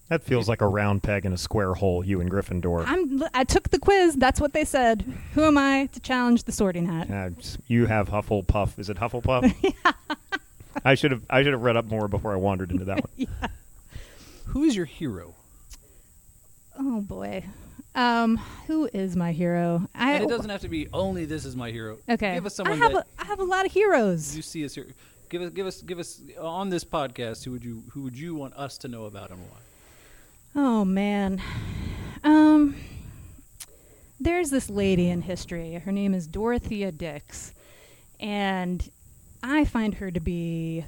That 0.08 0.22
feels 0.22 0.48
like 0.48 0.60
a 0.60 0.68
round 0.68 1.02
peg 1.02 1.26
in 1.26 1.32
a 1.32 1.36
square 1.36 1.74
hole, 1.74 2.04
you 2.04 2.20
and 2.20 2.30
Gryffindor. 2.30 2.84
I'm. 2.86 3.24
I 3.34 3.42
took 3.42 3.70
the 3.70 3.78
quiz. 3.78 4.14
That's 4.14 4.40
what 4.40 4.52
they 4.52 4.64
said. 4.64 5.02
Who 5.34 5.42
am 5.44 5.58
I 5.58 5.86
to 5.92 6.00
challenge 6.00 6.44
the 6.44 6.52
Sorting 6.52 6.86
Hat? 6.86 7.10
Uh, 7.10 7.30
you 7.66 7.86
have 7.86 8.08
Hufflepuff. 8.08 8.78
Is 8.78 8.88
it 8.88 8.98
Hufflepuff? 8.98 9.52
yeah. 9.84 9.92
I 10.84 10.94
should 10.94 11.10
have 11.10 11.24
I 11.28 11.42
should 11.42 11.52
have 11.54 11.62
read 11.62 11.76
up 11.76 11.86
more 11.86 12.06
before 12.06 12.32
I 12.32 12.36
wandered 12.36 12.70
into 12.70 12.84
that 12.84 13.00
one. 13.02 13.10
yeah. 13.16 13.48
who 14.46 14.62
is 14.62 14.76
your 14.76 14.84
hero? 14.84 15.34
Oh 16.78 17.00
boy. 17.00 17.44
Um, 17.96 18.36
who 18.66 18.88
is 18.92 19.16
my 19.16 19.32
hero? 19.32 19.88
I. 19.94 20.12
and 20.12 20.24
it 20.24 20.28
doesn't 20.28 20.50
have 20.50 20.60
to 20.60 20.68
be 20.68 20.86
only 20.92 21.24
this 21.24 21.44
is 21.46 21.56
my 21.56 21.70
hero. 21.70 21.98
Okay. 22.08 22.34
Give 22.34 22.46
us 22.46 22.60
I 22.60 22.74
have 22.74 22.92
that 22.92 23.06
a, 23.18 23.22
I 23.22 23.24
have 23.24 23.40
a 23.40 23.44
lot 23.44 23.64
of 23.66 23.72
heroes. 23.72 24.36
you 24.36 24.42
see 24.42 24.62
as 24.64 24.74
here. 24.74 24.86
Give 25.28 25.42
us, 25.42 25.50
give 25.50 25.66
us, 25.66 25.82
give 25.82 25.98
us 25.98 26.20
on 26.40 26.68
this 26.68 26.84
podcast. 26.84 27.44
Who 27.44 27.52
would 27.52 27.64
you, 27.64 27.82
who 27.90 28.02
would 28.02 28.16
you 28.16 28.34
want 28.36 28.54
us 28.54 28.78
to 28.78 28.88
know 28.88 29.06
about 29.06 29.30
and 29.30 29.40
why? 29.40 29.56
Oh 30.56 30.86
man. 30.86 31.42
Um 32.24 32.76
there's 34.18 34.48
this 34.48 34.70
lady 34.70 35.10
in 35.10 35.20
history. 35.20 35.74
Her 35.74 35.92
name 35.92 36.14
is 36.14 36.26
Dorothea 36.26 36.90
Dix. 36.90 37.52
And 38.18 38.88
I 39.42 39.66
find 39.66 39.94
her 39.96 40.10
to 40.10 40.20
be 40.20 40.86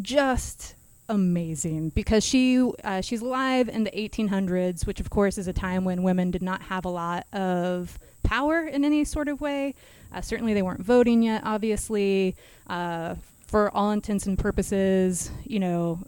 just 0.00 0.76
amazing 1.08 1.88
because 1.90 2.24
she 2.24 2.60
uh, 2.84 3.00
she's 3.00 3.22
alive 3.22 3.68
in 3.68 3.82
the 3.82 3.90
1800s, 3.90 4.86
which 4.86 5.00
of 5.00 5.10
course 5.10 5.36
is 5.36 5.48
a 5.48 5.52
time 5.52 5.84
when 5.84 6.04
women 6.04 6.30
did 6.30 6.42
not 6.42 6.62
have 6.62 6.84
a 6.84 6.88
lot 6.88 7.26
of 7.32 7.98
power 8.22 8.66
in 8.66 8.84
any 8.84 9.04
sort 9.04 9.26
of 9.26 9.40
way. 9.40 9.74
Uh, 10.12 10.20
certainly, 10.20 10.54
they 10.54 10.62
weren't 10.62 10.82
voting 10.82 11.24
yet. 11.24 11.42
Obviously, 11.44 12.36
uh, 12.68 13.16
for 13.46 13.70
all 13.74 13.90
intents 13.90 14.26
and 14.26 14.38
purposes, 14.38 15.30
you 15.44 15.58
know, 15.58 15.98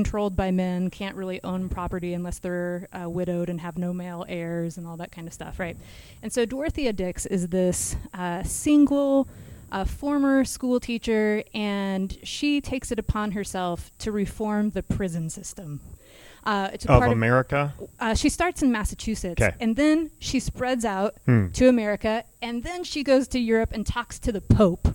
controlled 0.00 0.36
by 0.36 0.50
men, 0.50 0.90
can't 0.90 1.16
really 1.16 1.40
own 1.42 1.70
property 1.70 2.12
unless 2.12 2.38
they're 2.38 2.86
uh, 2.92 3.08
widowed 3.08 3.48
and 3.48 3.58
have 3.62 3.78
no 3.78 3.94
male 3.94 4.26
heirs 4.28 4.76
and 4.76 4.86
all 4.86 4.98
that 4.98 5.10
kind 5.10 5.26
of 5.26 5.32
stuff, 5.32 5.58
right? 5.58 5.74
And 6.22 6.30
so 6.30 6.44
Dorothea 6.44 6.92
Dix 6.92 7.24
is 7.24 7.48
this 7.48 7.96
uh, 8.12 8.42
single 8.42 9.26
a 9.72 9.84
former 9.86 10.44
school 10.44 10.78
teacher, 10.78 11.42
and 11.54 12.16
she 12.22 12.60
takes 12.60 12.92
it 12.92 12.98
upon 12.98 13.32
herself 13.32 13.90
to 13.98 14.12
reform 14.12 14.70
the 14.70 14.82
prison 14.82 15.28
system. 15.30 15.80
Uh, 16.44 16.68
it's 16.74 16.84
Of 16.86 17.02
America? 17.02 17.74
uh, 17.98 18.14
she 18.14 18.28
starts 18.28 18.62
in 18.62 18.70
Massachusetts, 18.70 19.38
'Kay. 19.40 19.54
and 19.58 19.74
then 19.74 20.10
she 20.20 20.38
spreads 20.40 20.84
out 20.84 21.14
Hmm. 21.24 21.48
to 21.54 21.68
America, 21.68 22.22
and 22.40 22.62
then 22.62 22.84
she 22.84 23.02
goes 23.02 23.26
to 23.28 23.38
Europe 23.40 23.70
and 23.72 23.84
talks 23.86 24.18
to 24.20 24.30
the 24.30 24.40
Pope. 24.42 24.94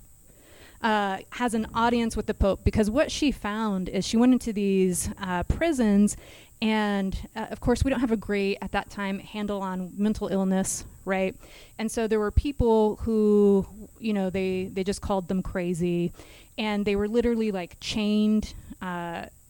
Uh, 0.82 1.20
has 1.34 1.54
an 1.54 1.68
audience 1.76 2.18
with 2.18 2.26
the 2.26 2.34
Pope 2.34 2.64
because 2.64 2.90
what 2.90 3.12
she 3.12 3.32
found 3.32 3.88
is 3.88 4.04
she 4.04 4.18
went 4.18 4.34
into 4.34 4.52
these 4.52 5.12
uh, 5.22 5.44
prisons, 5.44 6.18
and 6.60 7.28
uh, 7.36 7.46
of 7.52 7.60
course 7.60 7.84
we 7.84 7.92
don't 7.92 8.00
have 8.00 8.12
a 8.12 8.18
great 8.18 8.58
at 8.62 8.72
that 8.72 8.90
time 8.90 9.20
handle 9.20 9.62
on 9.62 9.92
mental 9.96 10.28
illness, 10.30 10.84
right? 11.06 11.36
And 11.78 11.92
so 11.92 12.08
there 12.08 12.20
were 12.20 12.32
people 12.32 12.96
who, 12.98 13.68
you 14.00 14.14
know, 14.14 14.32
they 14.32 14.72
they 14.74 14.84
just 14.84 15.02
called 15.02 15.28
them 15.28 15.44
crazy, 15.44 16.14
and 16.58 16.84
they 16.84 16.96
were 16.96 17.08
literally 17.08 17.52
like 17.52 17.78
chained. 17.80 18.56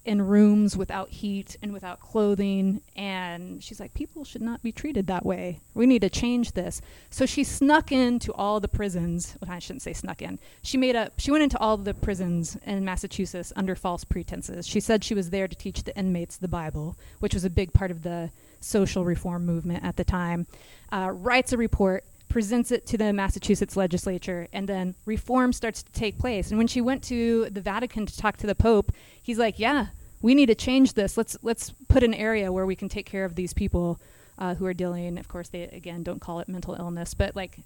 In 0.04 0.22
rooms 0.24 0.76
without 0.76 1.10
heat 1.10 1.58
and 1.62 1.72
without 1.72 2.00
clothing. 2.00 2.82
And 2.96 3.64
she's 3.64 3.80
like, 3.80 3.94
people 3.94 4.24
should 4.24 4.42
not 4.42 4.64
be 4.64 4.72
treated 4.72 5.06
that 5.08 5.24
way. 5.26 5.60
We 5.76 5.86
need 5.86 6.02
to 6.02 6.10
change 6.10 6.54
this. 6.54 6.82
So 7.12 7.28
she 7.28 7.44
snuck 7.44 7.92
into 7.92 8.34
all 8.34 8.60
the 8.60 8.68
prisons. 8.68 9.38
Well, 9.40 9.52
I 9.52 9.60
shouldn't 9.60 9.84
say 9.84 9.94
snuck 9.94 10.24
in. 10.24 10.40
She 10.64 10.78
made 10.78 10.96
up. 10.96 11.14
She 11.18 11.30
went 11.30 11.44
into 11.44 11.60
all 11.60 11.78
the 11.78 11.94
prisons 11.94 12.58
in 12.66 12.84
Massachusetts 12.84 13.54
under 13.56 13.76
false 13.76 14.04
pretenses. 14.04 14.68
She 14.68 14.80
said 14.80 15.04
she 15.04 15.14
was 15.14 15.30
there 15.30 15.48
to 15.48 15.56
teach 15.56 15.84
the 15.84 15.96
inmates 15.96 16.38
the 16.38 16.48
Bible, 16.48 16.98
which 17.20 17.36
was 17.36 17.46
a 17.46 17.50
big 17.50 17.72
part 17.72 17.92
of 17.92 18.02
the 18.02 18.32
social 18.60 19.06
reform 19.06 19.46
movement 19.46 19.84
at 19.84 19.98
the 19.98 20.04
time. 20.04 20.48
Uh, 20.92 21.12
writes 21.14 21.54
a 21.54 21.58
report 21.58 22.04
presents 22.32 22.72
it 22.72 22.86
to 22.88 22.98
the 22.98 23.14
Massachusetts 23.14 23.76
legislature, 23.76 24.48
and 24.54 24.68
then 24.68 24.96
reform 25.06 25.54
starts 25.54 25.84
to 25.84 25.92
take 25.92 26.18
place. 26.18 26.50
And 26.50 26.58
when 26.58 26.68
she 26.68 26.82
went 26.82 27.04
to 27.04 27.50
the 27.50 27.62
Vatican 27.62 28.06
to 28.06 28.18
talk 28.18 28.38
to 28.38 28.48
the 28.48 28.56
Pope, 28.56 28.92
he's 29.22 29.38
like, 29.38 29.60
"Yeah, 29.60 29.88
we 30.22 30.36
need 30.36 30.48
to 30.48 30.56
change 30.56 30.94
this. 30.94 31.18
Let's 31.18 31.38
let's 31.42 31.72
put 31.90 32.04
an 32.04 32.14
area 32.14 32.52
where 32.52 32.66
we 32.66 32.76
can 32.76 32.90
take 32.90 33.06
care 33.06 33.26
of 33.26 33.36
these 33.36 33.54
people 33.54 34.00
uh, 34.38 34.56
who 34.56 34.66
are 34.66 34.74
dealing. 34.74 35.18
Of 35.18 35.28
course, 35.28 35.50
they 35.50 35.64
again 35.64 36.04
don't 36.04 36.22
call 36.22 36.40
it 36.40 36.48
mental 36.48 36.76
illness, 36.76 37.14
but 37.14 37.36
like 37.36 37.60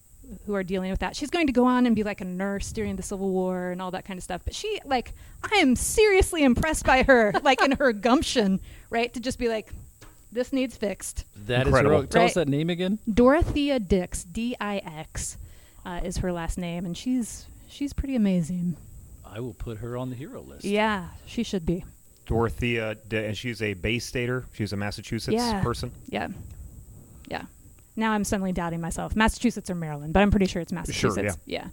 who 0.45 0.55
are 0.55 0.63
dealing 0.63 0.89
with 0.89 1.00
that. 1.01 1.15
She's 1.15 1.29
going 1.29 1.45
to 1.48 1.53
go 1.53 1.65
on 1.65 1.86
and 1.86 1.95
be 1.95 2.01
like 2.01 2.19
a 2.19 2.25
nurse 2.25 2.72
during 2.72 2.95
the 2.95 3.03
Civil 3.03 3.29
War 3.29 3.69
and 3.69 3.79
all 3.81 3.91
that 3.91 4.05
kind 4.05 4.17
of 4.17 4.24
stuff. 4.24 4.41
But 4.43 4.55
she 4.55 4.79
like 4.86 5.13
I 5.43 5.57
am 5.57 5.75
seriously 5.75 6.43
impressed 6.43 6.86
by 6.86 7.03
her, 7.03 7.34
like 7.43 7.62
in 7.62 7.74
her 7.74 7.93
gumption, 7.93 8.60
right, 8.89 9.13
to 9.13 9.19
just 9.19 9.38
be 9.38 9.50
like, 9.50 9.72
this 10.35 10.53
needs 10.53 10.77
fixed. 10.77 11.25
That 11.47 11.61
is 11.61 11.67
Incredible. 11.67 11.95
heroic. 11.95 12.09
Tell 12.11 12.25
us 12.25 12.35
that 12.35 12.47
name 12.47 12.69
again. 12.69 12.99
Dorothea 13.11 13.79
Dix, 13.79 14.23
D 14.23 14.55
I 14.61 14.77
X, 14.77 15.37
uh, 15.85 16.01
is 16.03 16.17
her 16.17 16.31
last 16.31 16.57
name, 16.59 16.85
and 16.85 16.95
she's 16.95 17.47
she's 17.67 17.93
pretty 17.93 18.15
amazing. 18.15 18.77
I 19.25 19.39
will 19.39 19.53
put 19.55 19.79
her 19.79 19.97
on 19.97 20.09
the 20.11 20.15
hero 20.15 20.41
list. 20.41 20.63
Yeah, 20.65 21.07
she 21.25 21.41
should 21.43 21.65
be. 21.65 21.83
Dorothea, 22.27 22.95
De- 23.07 23.25
and 23.27 23.37
she's 23.37 23.61
a 23.61 23.73
Bay 23.73 23.99
Stater. 23.99 24.45
She's 24.53 24.73
a 24.73 24.77
Massachusetts 24.77 25.35
Yeah. 25.35 25.61
person. 25.63 25.91
Yeah, 26.09 26.27
yeah. 27.27 27.43
Now 27.95 28.11
I'm 28.11 28.23
suddenly 28.23 28.51
doubting 28.51 28.81
myself. 28.81 29.15
Massachusetts 29.15 29.69
or 29.69 29.75
Maryland, 29.75 30.13
but 30.13 30.21
I'm 30.21 30.31
pretty 30.31 30.47
sure 30.47 30.61
it's 30.61 30.71
Massachusetts. 30.71 31.15
Sure, 31.15 31.23
yeah. 31.45 31.63
Yeah. 31.63 31.67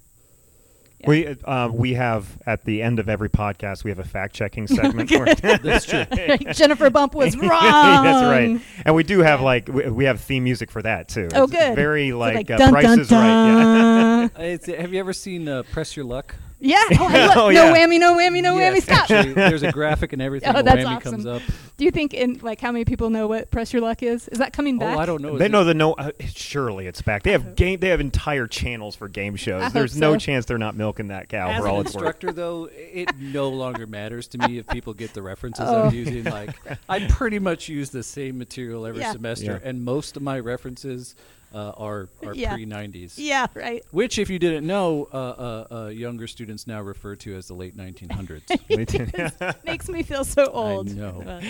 We 1.06 1.26
uh, 1.44 1.68
we 1.68 1.94
have 1.94 2.38
at 2.46 2.64
the 2.64 2.82
end 2.82 2.98
of 2.98 3.08
every 3.08 3.28
podcast 3.28 3.84
we 3.84 3.90
have 3.90 3.98
a 3.98 4.04
fact 4.04 4.34
checking 4.34 4.66
segment. 4.68 5.10
where- 5.10 5.34
That's 5.34 5.84
true. 5.86 6.04
Jennifer 6.52 6.90
Bump 6.90 7.14
was 7.14 7.36
wrong. 7.36 7.48
That's 7.50 8.24
right. 8.24 8.60
And 8.84 8.94
we 8.94 9.02
do 9.02 9.20
have 9.20 9.40
like 9.40 9.68
we, 9.68 9.88
we 9.88 10.04
have 10.04 10.20
theme 10.20 10.44
music 10.44 10.70
for 10.70 10.82
that 10.82 11.08
too. 11.08 11.28
Oh, 11.34 11.44
It's 11.44 11.52
good. 11.52 11.74
Very 11.74 12.10
So, 12.10 12.18
like, 12.18 12.50
uh, 12.50 12.56
dun, 12.56 12.70
Price 12.72 12.84
dun, 12.84 13.00
is 13.00 13.10
Right. 13.10 14.30
Yeah. 14.36 14.42
It's, 14.44 14.66
have 14.66 14.92
you 14.92 15.00
ever 15.00 15.12
seen 15.12 15.48
uh, 15.48 15.62
Press 15.72 15.96
Your 15.96 16.04
Luck? 16.04 16.34
Yeah. 16.64 16.76
Oh, 16.92 17.06
I 17.08 17.26
love- 17.26 17.36
Oh, 17.42 17.50
no 17.50 17.50
yeah. 17.50 17.74
whammy, 17.76 17.98
no 17.98 18.14
whammy, 18.16 18.40
no 18.42 18.54
whammy. 18.54 18.80
Stop. 18.80 19.10
Actually, 19.10 19.32
there's 19.34 19.62
a 19.64 19.72
graphic 19.72 20.12
and 20.12 20.22
everything. 20.28 20.54
Oh, 20.54 20.62
that's 20.62 20.82
whammy 20.84 20.96
awesome. 20.96 21.12
comes 21.12 21.26
up. 21.26 21.42
Do 21.76 21.84
you 21.84 21.90
think 21.90 22.14
in 22.14 22.38
like 22.42 22.60
how 22.60 22.70
many 22.70 22.84
people 22.84 23.10
know 23.10 23.26
what 23.26 23.50
press 23.50 23.72
your 23.72 23.82
luck 23.82 24.02
is? 24.02 24.28
Is 24.28 24.38
that 24.38 24.52
coming 24.52 24.78
back? 24.78 24.96
Oh, 24.96 25.00
I 25.00 25.06
don't 25.06 25.20
know. 25.22 25.36
They 25.38 25.46
Is 25.46 25.50
know 25.50 25.62
it- 25.62 25.64
the 25.64 25.74
no. 25.74 25.94
Uh, 25.94 26.12
surely 26.26 26.86
it's 26.86 27.02
back. 27.02 27.24
They 27.24 27.32
have 27.32 27.56
game. 27.56 27.80
They 27.80 27.88
have 27.88 28.00
entire 28.00 28.46
channels 28.46 28.94
for 28.94 29.08
game 29.08 29.34
shows. 29.36 29.60
I 29.60 29.64
hope 29.64 29.72
There's 29.72 29.96
no 29.96 30.12
so. 30.14 30.18
chance 30.18 30.44
they're 30.46 30.58
not 30.58 30.76
milking 30.76 31.08
that 31.08 31.28
cow 31.28 31.48
As 31.48 31.60
for 31.60 31.66
an 31.66 31.72
all 31.72 31.80
it's 31.80 31.94
worth. 31.94 32.04
instructor, 32.04 32.32
though, 32.32 32.68
it 32.72 33.10
no 33.18 33.48
longer 33.48 33.86
matters 33.86 34.28
to 34.28 34.38
me 34.38 34.58
if 34.58 34.66
people 34.68 34.94
get 34.94 35.12
the 35.14 35.22
references 35.22 35.64
Oh. 35.68 35.84
I'm 35.88 35.94
using. 35.94 36.24
Like, 36.24 36.54
I 36.88 37.06
pretty 37.08 37.40
much 37.40 37.68
use 37.68 37.90
the 37.90 38.02
same 38.04 38.38
material 38.38 38.86
every 38.86 39.00
Yeah. 39.00 39.12
semester, 39.12 39.60
Yeah. 39.62 39.68
and 39.68 39.84
most 39.84 40.16
of 40.16 40.22
my 40.22 40.38
references 40.38 41.16
uh, 41.54 41.72
are 41.76 42.08
are 42.24 42.34
Yeah. 42.34 42.54
pre 42.54 42.66
'90s. 42.66 43.14
Yeah. 43.16 43.46
Right. 43.54 43.82
Which, 43.90 44.18
if 44.18 44.30
you 44.30 44.38
didn't 44.38 44.66
know, 44.66 45.08
uh, 45.12 45.16
uh, 45.16 45.66
uh, 45.70 45.86
younger 45.88 46.26
students 46.26 46.66
now 46.66 46.80
refer 46.80 47.16
to 47.16 47.34
as 47.36 47.48
the 47.48 47.54
late 47.54 47.76
1900s. 47.76 49.64
Makes 49.64 49.88
me 49.88 50.02
feel 50.02 50.24
so 50.24 50.46
old. 50.46 50.90
I 50.90 50.92
know. 50.92 51.40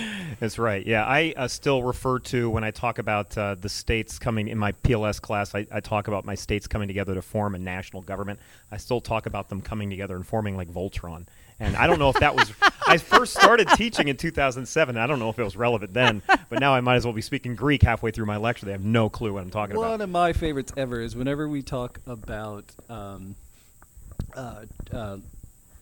That's 0.40 0.58
right. 0.58 0.84
Yeah, 0.86 1.04
I 1.04 1.34
uh, 1.36 1.48
still 1.48 1.82
refer 1.82 2.18
to 2.20 2.50
when 2.50 2.64
I 2.64 2.70
talk 2.70 2.98
about 2.98 3.36
uh, 3.38 3.54
the 3.60 3.68
states 3.68 4.18
coming 4.18 4.48
in 4.48 4.58
my 4.58 4.72
PLS 4.72 5.20
class. 5.20 5.54
I, 5.54 5.66
I 5.70 5.80
talk 5.80 6.08
about 6.08 6.24
my 6.24 6.34
states 6.34 6.66
coming 6.66 6.88
together 6.88 7.14
to 7.14 7.22
form 7.22 7.54
a 7.54 7.58
national 7.58 8.02
government. 8.02 8.40
I 8.70 8.76
still 8.76 9.00
talk 9.00 9.26
about 9.26 9.48
them 9.48 9.60
coming 9.60 9.90
together 9.90 10.16
and 10.16 10.26
forming 10.26 10.56
like 10.56 10.68
Voltron. 10.68 11.26
And 11.60 11.76
I 11.76 11.86
don't 11.86 11.98
know 11.98 12.08
if 12.08 12.16
that 12.16 12.34
was. 12.34 12.52
I 12.86 12.96
first 12.98 13.34
started 13.34 13.68
teaching 13.76 14.08
in 14.08 14.16
2007. 14.16 14.96
I 14.96 15.06
don't 15.06 15.18
know 15.18 15.28
if 15.28 15.38
it 15.38 15.44
was 15.44 15.56
relevant 15.56 15.94
then, 15.94 16.22
but 16.26 16.58
now 16.58 16.74
I 16.74 16.80
might 16.80 16.96
as 16.96 17.04
well 17.04 17.14
be 17.14 17.22
speaking 17.22 17.54
Greek 17.54 17.82
halfway 17.82 18.10
through 18.10 18.26
my 18.26 18.36
lecture. 18.36 18.66
They 18.66 18.72
have 18.72 18.84
no 18.84 19.08
clue 19.08 19.32
what 19.32 19.42
I'm 19.42 19.50
talking 19.50 19.76
One 19.76 19.84
about. 19.84 19.90
One 19.92 20.00
of 20.00 20.10
my 20.10 20.32
favorites 20.32 20.72
ever 20.76 21.00
is 21.00 21.14
whenever 21.14 21.48
we 21.48 21.62
talk 21.62 22.00
about 22.06 22.64
um, 22.88 23.36
uh, 24.34 24.64
uh, 24.92 25.18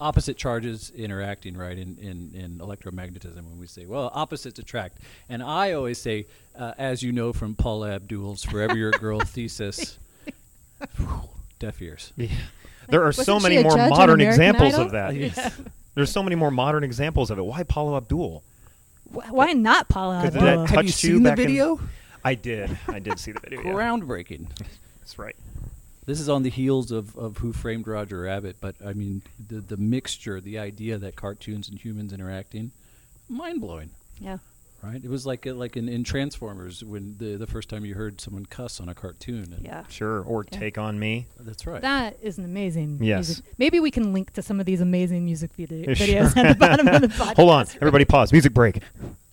opposite 0.01 0.37
charges 0.37 0.91
interacting, 0.97 1.57
right, 1.57 1.77
in, 1.77 1.97
in, 1.99 2.33
in 2.35 2.59
electromagnetism, 2.59 3.37
when 3.37 3.59
we 3.59 3.67
say, 3.67 3.87
well, 3.87 4.11
opposites 4.15 4.59
attract. 4.59 4.99
And 5.29 5.43
I 5.43 5.73
always 5.73 6.01
say, 6.01 6.27
uh, 6.59 6.73
as 6.79 7.03
you 7.03 7.13
know 7.13 7.33
from 7.33 7.55
Paula 7.55 7.95
Abdul's 7.95 8.43
Forever 8.45 8.77
Your 8.77 8.93
Girl 8.93 9.21
thesis, 9.25 9.99
whew, 10.97 11.23
deaf 11.59 11.81
ears. 11.83 12.13
Yeah. 12.17 12.29
There 12.91 13.05
are 13.05 13.13
so 13.13 13.39
many 13.41 13.63
more 13.63 13.77
modern 13.89 14.21
examples 14.21 14.75
Idol? 14.75 14.87
of 14.87 14.93
that. 14.93 15.15
Yes. 15.15 15.61
There's 15.95 16.11
so 16.13 16.23
many 16.23 16.37
more 16.37 16.51
modern 16.51 16.85
examples 16.85 17.31
of 17.31 17.39
it. 17.39 17.43
Why 17.43 17.63
Paulo 17.65 17.97
Abdul? 17.97 18.43
wh- 19.13 19.33
why 19.33 19.53
not 19.53 19.89
Paula? 19.89 20.17
'Cause 20.23 20.37
Abdul? 20.37 20.43
that 20.43 20.59
Have 20.59 20.69
touched 20.69 21.03
you 21.05 21.11
you 21.11 21.15
seen 21.17 21.23
the 21.23 21.31
back 21.31 21.39
in- 21.39 21.47
video? 21.47 21.81
I 22.25 22.35
did. 22.35 22.77
I 22.89 22.99
did 22.99 23.19
see 23.19 23.33
the 23.33 23.41
video. 23.41 23.63
yeah. 23.63 23.73
Groundbreaking. 23.73 24.47
That's 25.01 25.19
right. 25.19 25.35
This 26.07 26.21
is 26.21 26.29
on 26.29 26.43
the 26.43 26.51
heels 26.51 26.91
of, 26.91 27.17
of 27.17 27.39
Who 27.39 27.53
Framed 27.53 27.87
Roger 27.87 28.21
Rabbit, 28.23 28.57
but 28.61 28.75
I 28.85 28.93
mean, 28.95 29.23
the, 29.49 29.61
the 29.61 29.77
mixture, 29.77 30.41
the 30.41 30.59
idea 30.59 30.99
that 30.99 31.15
cartoons 31.17 31.69
and 31.69 31.79
humans 31.79 32.13
interacting, 32.13 32.73
mind 33.29 33.61
blowing. 33.61 33.91
yeah. 34.21 34.39
Right? 34.83 35.03
It 35.05 35.11
was 35.11 35.27
like 35.27 35.45
like 35.45 35.77
in, 35.77 35.89
in 35.91 36.05
Transformers 36.05 36.83
when 36.83 37.17
the 37.19 37.37
the 37.37 37.47
first 37.47 37.69
time 37.69 37.85
you 37.85 37.95
heard 37.95 38.19
someone 38.21 38.47
cuss 38.47 38.81
on 38.81 38.89
a 38.89 38.95
cartoon. 38.95 39.53
And 39.55 39.63
Yeah. 39.65 39.85
Sure. 39.89 40.23
Or 40.23 40.47
Yeah. 40.51 40.59
Take 40.59 40.79
on 40.79 40.99
Me. 40.99 41.27
That's 41.39 41.67
right. 41.67 41.83
That 41.83 42.17
is 42.23 42.39
an 42.39 42.47
amazing. 42.47 42.99
Yes. 43.03 43.29
music- 43.29 43.45
Maybe 43.59 43.79
we 43.79 43.91
can 43.91 44.15
link 44.15 44.33
to 44.33 44.43
some 44.43 44.59
of 44.59 44.65
these 44.65 44.81
amazing 44.81 45.25
music 45.25 45.51
video- 45.55 45.85
videos 45.95 46.33
sure. 46.35 46.47
at 46.47 46.53
the 46.53 46.59
bottom 46.59 46.89
of 46.89 47.03
the 47.03 47.09
podcast. 47.09 47.35
Hold 47.37 47.51
on. 47.51 47.67
Everybody 47.77 48.07
pause. 48.07 48.33
Music 48.33 48.55
break. 48.55 48.81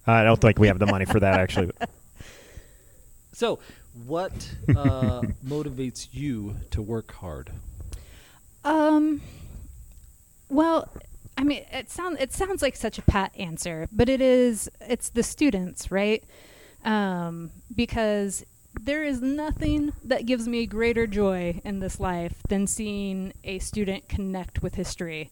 I 0.06 0.24
don't 0.26 0.40
think 0.42 0.60
we 0.60 0.68
have 0.68 0.80
the 0.80 0.86
money 0.86 1.06
for 1.06 1.20
that, 1.22 1.40
actually. 1.40 1.72
so, 3.34 3.60
what 4.06 4.34
uh, 4.70 5.22
motivates 5.46 6.08
you 6.12 6.56
to 6.72 6.82
work 6.82 7.14
hard? 7.14 7.52
Um. 8.66 9.22
Well, 10.50 10.90
I 11.38 11.44
mean, 11.44 11.66
it 11.72 11.90
sounds 11.92 12.20
it 12.20 12.34
sounds 12.34 12.62
like 12.62 12.76
such 12.76 12.98
a 12.98 13.04
pat 13.04 13.32
answer, 13.38 13.88
but 13.92 14.10
it 14.10 14.22
is. 14.22 14.70
It's 14.82 15.10
the 15.10 15.24
students, 15.24 15.92
right? 15.92 16.24
Um, 16.84 17.52
because 17.74 18.44
there 18.80 19.04
is 19.04 19.22
nothing 19.22 19.94
that 20.04 20.26
gives 20.26 20.48
me 20.48 20.66
greater 20.66 21.08
joy 21.08 21.62
in 21.64 21.80
this 21.80 22.00
life 22.00 22.42
than 22.50 22.68
seeing 22.68 23.34
a 23.44 23.60
student 23.60 24.08
connect 24.08 24.62
with 24.62 24.76
history 24.76 25.30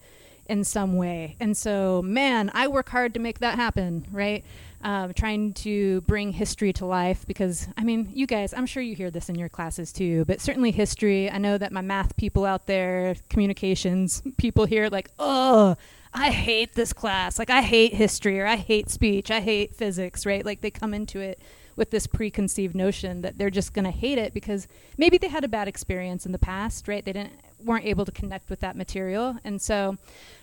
in 0.48 0.64
some 0.64 0.96
way. 0.96 1.36
And 1.40 1.56
so, 1.58 2.02
man, 2.02 2.52
I 2.54 2.68
work 2.68 2.90
hard 2.90 3.14
to 3.16 3.20
make 3.20 3.40
that 3.40 3.56
happen, 3.56 4.08
right? 4.12 4.44
Um, 4.86 5.14
trying 5.14 5.54
to 5.54 6.02
bring 6.02 6.32
history 6.32 6.72
to 6.74 6.86
life 6.86 7.26
because, 7.26 7.68
I 7.76 7.84
mean, 7.84 8.08
you 8.14 8.28
guys, 8.28 8.54
I'm 8.54 8.68
sure 8.68 8.84
you 8.84 8.94
hear 8.94 9.10
this 9.10 9.30
in 9.30 9.36
your 9.36 9.50
classes 9.50 9.92
too, 9.92 10.26
but 10.26 10.40
certainly 10.40 10.70
history. 10.70 11.28
I 11.28 11.40
know 11.40 11.58
that 11.58 11.72
my 11.72 11.82
math 11.82 12.16
people 12.18 12.46
out 12.46 12.68
there, 12.68 13.16
communications 13.28 14.22
people 14.38 14.66
here, 14.66 14.88
like, 14.90 15.10
oh, 15.18 15.76
I 16.14 16.30
hate 16.30 16.76
this 16.76 16.94
class. 16.94 17.40
Like, 17.40 17.50
I 17.50 17.64
hate 17.64 17.96
history 17.96 18.40
or 18.40 18.46
I 18.46 18.58
hate 18.58 18.92
speech. 18.92 19.32
I 19.32 19.40
hate 19.40 19.74
physics, 19.74 20.24
right? 20.24 20.46
Like, 20.46 20.62
they 20.62 20.70
come 20.70 20.94
into 20.94 21.20
it 21.20 21.40
with 21.76 21.90
this 21.90 22.06
preconceived 22.06 22.76
notion 22.76 23.24
that 23.24 23.40
they're 23.40 23.50
just 23.50 23.74
going 23.74 23.86
to 23.86 23.92
hate 23.92 24.20
it 24.20 24.36
because 24.36 24.68
maybe 25.00 25.18
they 25.18 25.30
had 25.30 25.44
a 25.44 25.48
bad 25.48 25.68
experience 25.68 26.28
in 26.28 26.32
the 26.32 26.38
past, 26.38 26.88
right? 26.88 27.04
They 27.04 27.14
didn't 27.14 27.34
weren't 27.66 27.86
able 27.86 28.06
to 28.06 28.12
connect 28.12 28.50
with 28.50 28.60
that 28.62 28.76
material, 28.76 29.38
and 29.44 29.62
so 29.62 29.98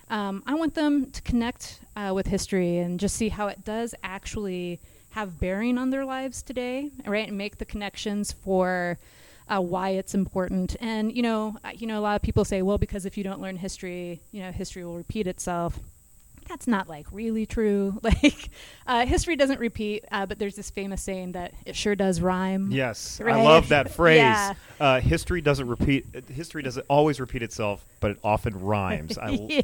um, 0.09 0.43
I 0.45 0.53
want 0.55 0.75
them 0.75 1.09
to 1.11 1.21
connect 1.21 1.79
uh, 1.95 2.11
with 2.13 2.27
history 2.27 2.77
and 2.77 2.99
just 2.99 3.15
see 3.15 3.29
how 3.29 3.47
it 3.47 3.63
does 3.63 3.95
actually 4.03 4.79
have 5.11 5.39
bearing 5.39 5.77
on 5.77 5.89
their 5.89 6.05
lives 6.05 6.41
today, 6.41 6.91
right? 7.05 7.27
And 7.27 7.37
make 7.37 7.57
the 7.57 7.65
connections 7.65 8.31
for 8.31 8.97
uh, 9.47 9.61
why 9.61 9.89
it's 9.89 10.13
important. 10.13 10.75
And 10.79 11.15
you 11.15 11.21
know, 11.21 11.57
you 11.75 11.87
know, 11.87 11.99
a 11.99 12.01
lot 12.01 12.15
of 12.15 12.21
people 12.21 12.45
say, 12.45 12.61
well, 12.61 12.77
because 12.77 13.05
if 13.05 13.17
you 13.17 13.23
don't 13.23 13.41
learn 13.41 13.57
history, 13.57 14.21
you 14.31 14.41
know, 14.41 14.51
history 14.51 14.83
will 14.83 14.97
repeat 14.97 15.27
itself. 15.27 15.79
That's 16.47 16.67
not 16.67 16.87
like 16.87 17.07
really 17.11 17.45
true. 17.45 17.99
Like, 18.13 18.49
uh, 18.85 19.05
history 19.05 19.35
doesn't 19.35 19.59
repeat, 19.59 20.03
uh, 20.11 20.25
but 20.25 20.37
there's 20.37 20.55
this 20.55 20.69
famous 20.69 21.01
saying 21.01 21.31
that 21.31 21.53
it 21.65 21.75
sure 21.75 21.95
does 21.95 22.21
rhyme. 22.21 22.69
Yes, 22.69 23.19
I 23.19 23.41
love 23.41 23.69
that 23.69 23.91
phrase. 23.95 24.17
Yeah. 24.17 24.53
Uh, 24.79 24.99
history 24.99 25.41
doesn't 25.41 25.67
repeat. 25.67 26.05
History 26.29 26.61
doesn't 26.61 26.85
always 26.89 27.19
repeat 27.19 27.41
itself, 27.41 27.85
but 28.01 28.11
it 28.11 28.17
often 28.23 28.59
rhymes. 28.59 29.17
L- 29.21 29.47
yeah. 29.49 29.63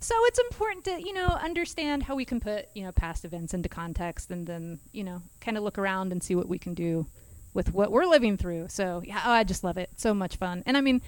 So 0.00 0.14
it's 0.24 0.38
important 0.38 0.84
to, 0.86 1.02
you 1.02 1.12
know, 1.12 1.26
understand 1.26 2.02
how 2.02 2.16
we 2.16 2.24
can 2.24 2.40
put, 2.40 2.66
you 2.74 2.84
know, 2.84 2.92
past 2.92 3.24
events 3.24 3.54
into 3.54 3.68
context 3.68 4.30
and 4.30 4.46
then, 4.46 4.80
you 4.92 5.04
know, 5.04 5.22
kind 5.40 5.56
of 5.56 5.62
look 5.62 5.78
around 5.78 6.12
and 6.12 6.22
see 6.22 6.34
what 6.34 6.48
we 6.48 6.58
can 6.58 6.74
do 6.74 7.06
with 7.54 7.72
what 7.74 7.92
we're 7.92 8.06
living 8.06 8.36
through. 8.36 8.68
So, 8.68 9.02
yeah, 9.04 9.22
oh, 9.24 9.30
I 9.30 9.44
just 9.44 9.62
love 9.62 9.76
it. 9.76 9.90
So 9.96 10.14
much 10.14 10.36
fun. 10.36 10.62
And 10.66 10.76
I 10.76 10.80
mean, 10.80 11.02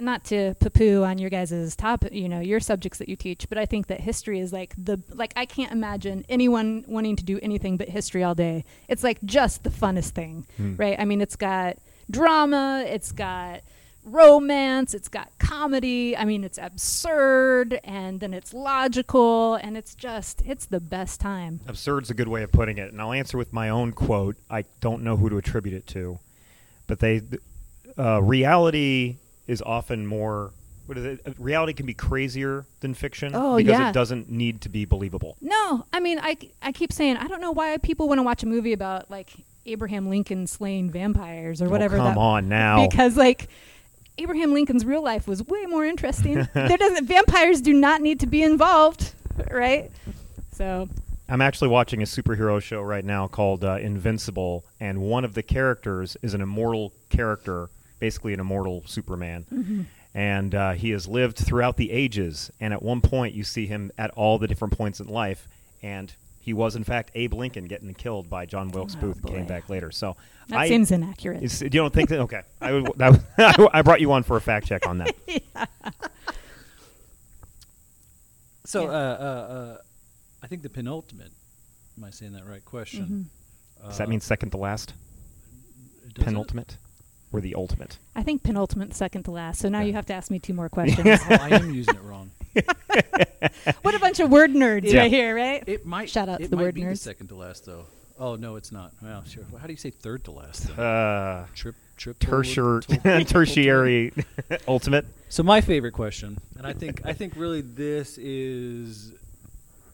not 0.00 0.24
to 0.26 0.54
poo-poo 0.60 1.02
on 1.04 1.18
your 1.18 1.30
guys' 1.30 1.74
top, 1.76 2.04
you 2.12 2.28
know, 2.28 2.40
your 2.40 2.60
subjects 2.60 2.98
that 2.98 3.08
you 3.08 3.16
teach, 3.16 3.48
but 3.48 3.58
I 3.58 3.66
think 3.66 3.86
that 3.88 4.00
history 4.00 4.40
is 4.40 4.52
like 4.52 4.74
the 4.76 5.00
like 5.12 5.32
I 5.36 5.44
can't 5.46 5.72
imagine 5.72 6.24
anyone 6.28 6.84
wanting 6.86 7.16
to 7.16 7.24
do 7.24 7.38
anything 7.42 7.76
but 7.76 7.88
history 7.88 8.22
all 8.22 8.34
day. 8.34 8.64
It's 8.88 9.02
like 9.04 9.18
just 9.24 9.64
the 9.64 9.70
funnest 9.70 10.10
thing, 10.10 10.46
Hmm. 10.56 10.76
right? 10.76 10.96
I 10.98 11.04
mean, 11.04 11.20
it's 11.20 11.36
got 11.36 11.76
drama, 12.10 12.84
it's 12.86 13.12
got 13.12 13.60
romance, 14.04 14.94
it's 14.94 15.08
got 15.08 15.30
comedy. 15.38 16.16
I 16.16 16.24
mean, 16.24 16.42
it's 16.44 16.58
absurd 16.58 17.78
and 17.84 18.20
then 18.20 18.32
it's 18.32 18.54
logical 18.54 19.56
and 19.56 19.76
it's 19.76 19.94
just 19.94 20.42
it's 20.46 20.66
the 20.66 20.80
best 20.80 21.20
time. 21.20 21.60
Absurd's 21.66 22.10
a 22.10 22.14
good 22.14 22.28
way 22.28 22.42
of 22.42 22.50
putting 22.52 22.78
it, 22.78 22.90
and 22.92 23.00
I'll 23.02 23.12
answer 23.12 23.36
with 23.36 23.52
my 23.52 23.68
own 23.68 23.92
quote. 23.92 24.36
I 24.50 24.64
don't 24.80 25.02
know 25.02 25.16
who 25.16 25.28
to 25.28 25.36
attribute 25.36 25.74
it 25.74 25.86
to, 25.88 26.18
but 26.86 27.00
they, 27.00 27.20
uh, 27.98 28.22
reality 28.22 29.16
is 29.48 29.60
often 29.62 30.06
more. 30.06 30.52
What 30.86 30.96
is 30.96 31.04
it? 31.04 31.34
Reality 31.38 31.72
can 31.72 31.84
be 31.84 31.92
crazier 31.94 32.64
than 32.80 32.94
fiction 32.94 33.32
Oh, 33.34 33.56
because 33.56 33.78
yeah. 33.78 33.90
it 33.90 33.92
doesn't 33.92 34.30
need 34.30 34.60
to 34.62 34.68
be 34.68 34.84
believable. 34.84 35.36
No, 35.40 35.84
I 35.92 36.00
mean, 36.00 36.18
I, 36.22 36.36
I 36.62 36.72
keep 36.72 36.92
saying 36.92 37.16
I 37.16 37.26
don't 37.26 37.40
know 37.40 37.50
why 37.50 37.76
people 37.78 38.08
want 38.08 38.18
to 38.20 38.22
watch 38.22 38.42
a 38.42 38.46
movie 38.46 38.72
about 38.72 39.10
like 39.10 39.32
Abraham 39.66 40.08
Lincoln 40.08 40.46
slaying 40.46 40.90
vampires 40.90 41.60
or 41.60 41.68
whatever. 41.68 41.96
Oh, 41.96 42.00
come 42.00 42.14
that, 42.14 42.20
on 42.20 42.48
now. 42.48 42.86
because 42.88 43.16
like 43.16 43.48
Abraham 44.16 44.54
Lincoln's 44.54 44.84
real 44.84 45.02
life 45.02 45.28
was 45.28 45.46
way 45.46 45.66
more 45.66 45.84
interesting. 45.84 46.48
there 46.54 46.76
doesn't 46.78 47.06
vampires 47.06 47.60
do 47.60 47.72
not 47.74 48.00
need 48.00 48.20
to 48.20 48.26
be 48.26 48.42
involved, 48.42 49.12
right? 49.50 49.90
So 50.52 50.88
I'm 51.28 51.42
actually 51.42 51.68
watching 51.68 52.00
a 52.00 52.06
superhero 52.06 52.62
show 52.62 52.80
right 52.80 53.04
now 53.04 53.28
called 53.28 53.62
uh, 53.62 53.76
Invincible, 53.76 54.64
and 54.80 55.02
one 55.02 55.24
of 55.24 55.34
the 55.34 55.42
characters 55.42 56.16
is 56.22 56.32
an 56.32 56.40
immortal 56.40 56.92
character, 57.10 57.68
basically 57.98 58.32
an 58.34 58.40
immortal 58.40 58.82
Superman. 58.86 59.86
And 60.14 60.54
uh, 60.54 60.72
he 60.72 60.90
has 60.90 61.06
lived 61.06 61.36
throughout 61.36 61.76
the 61.76 61.90
ages, 61.92 62.50
and 62.60 62.72
at 62.72 62.82
one 62.82 63.00
point 63.02 63.34
you 63.34 63.44
see 63.44 63.66
him 63.66 63.90
at 63.98 64.10
all 64.12 64.38
the 64.38 64.46
different 64.48 64.76
points 64.76 65.00
in 65.00 65.06
life, 65.06 65.46
and 65.82 66.12
he 66.40 66.54
was 66.54 66.76
in 66.76 66.82
fact 66.82 67.10
Abe 67.14 67.34
Lincoln 67.34 67.66
getting 67.66 67.92
killed 67.94 68.30
by 68.30 68.46
John 68.46 68.68
Wilkes 68.68 68.96
Oh, 68.96 69.00
Booth. 69.00 69.18
and 69.24 69.28
Came 69.34 69.46
back 69.46 69.68
later, 69.68 69.90
so 69.90 70.16
that 70.48 70.58
I, 70.60 70.68
seems 70.68 70.90
inaccurate. 70.90 71.42
is- 71.42 71.60
you 71.60 71.68
don't 71.68 71.92
think 71.92 72.08
that? 72.08 72.20
Okay, 72.20 72.40
I, 72.60 72.72
would, 72.72 72.90
that, 72.96 73.70
I 73.74 73.82
brought 73.82 74.00
you 74.00 74.10
on 74.12 74.22
for 74.22 74.36
a 74.38 74.40
fact 74.40 74.66
check 74.66 74.86
on 74.86 74.98
that. 74.98 75.14
So, 78.64 78.82
Yeah. 78.82 78.88
uh, 78.88 78.92
uh, 78.92 79.52
uh, 79.52 79.78
I 80.42 80.46
think 80.46 80.62
the 80.62 80.68
penultimate. 80.68 81.32
Am 81.96 82.04
I 82.04 82.10
saying 82.10 82.32
that 82.32 82.46
right? 82.46 82.62
Question. 82.64 83.30
Does 83.82 83.98
that 83.98 84.06
Uh, 84.08 84.10
mean 84.10 84.20
second 84.20 84.50
to 84.50 84.56
last? 84.58 84.92
does 86.14 86.34
it? 86.34 86.76
Penultimate, 87.30 87.32
or 87.32 87.40
the 87.40 87.54
ultimate? 87.54 87.98
I 88.16 88.22
think 88.22 88.42
penultimate, 88.42 88.94
second 88.94 89.24
to 89.24 89.30
last. 89.30 89.60
So 89.60 89.68
now 89.68 89.80
Yeah. 89.80 89.86
you 89.86 89.92
have 89.94 90.06
to 90.06 90.14
ask 90.14 90.30
me 90.30 90.38
two 90.38 90.54
more 90.54 90.68
questions. 90.78 91.06
Oh, 91.06 91.34
I 91.40 91.48
am 91.50 91.72
using 91.74 91.94
it 91.94 92.02
wrong. 92.02 92.30
what 93.82 93.94
a 93.94 93.98
bunch 93.98 94.20
of 94.20 94.30
word 94.30 94.52
nerds 94.52 94.90
Yeah. 94.92 95.00
right 95.00 95.10
here, 95.12 95.34
right? 95.34 95.62
It 95.66 95.86
might. 95.86 96.10
Shout 96.10 96.28
out 96.28 96.40
to 96.40 96.48
the 96.48 96.56
word 96.56 96.74
be 96.74 96.82
the 96.84 96.88
nerds. 96.90 96.98
second 96.98 97.28
to 97.28 97.36
last, 97.36 97.64
though. 97.66 97.86
Oh 98.18 98.34
no, 98.34 98.56
it's 98.56 98.72
not. 98.72 98.92
Well, 99.00 99.22
sure. 99.24 99.44
Well, 99.50 99.60
how 99.60 99.66
do 99.68 99.72
you 99.72 99.76
say 99.76 99.90
third 99.90 100.24
to 100.24 100.32
last? 100.32 100.66
Then? 100.66 100.78
Uh, 100.84 101.46
Trip, 101.54 101.76
trip, 101.96 102.18
tertiary, 102.18 102.82
tertiary, 103.24 104.12
ultimate. 104.66 105.06
So 105.28 105.44
my 105.44 105.60
favorite 105.60 105.92
question, 105.92 106.38
and 106.56 106.66
I 106.66 106.72
think 106.72 107.02
I 107.04 107.12
think 107.12 107.34
really 107.36 107.60
this 107.60 108.18
is 108.18 109.12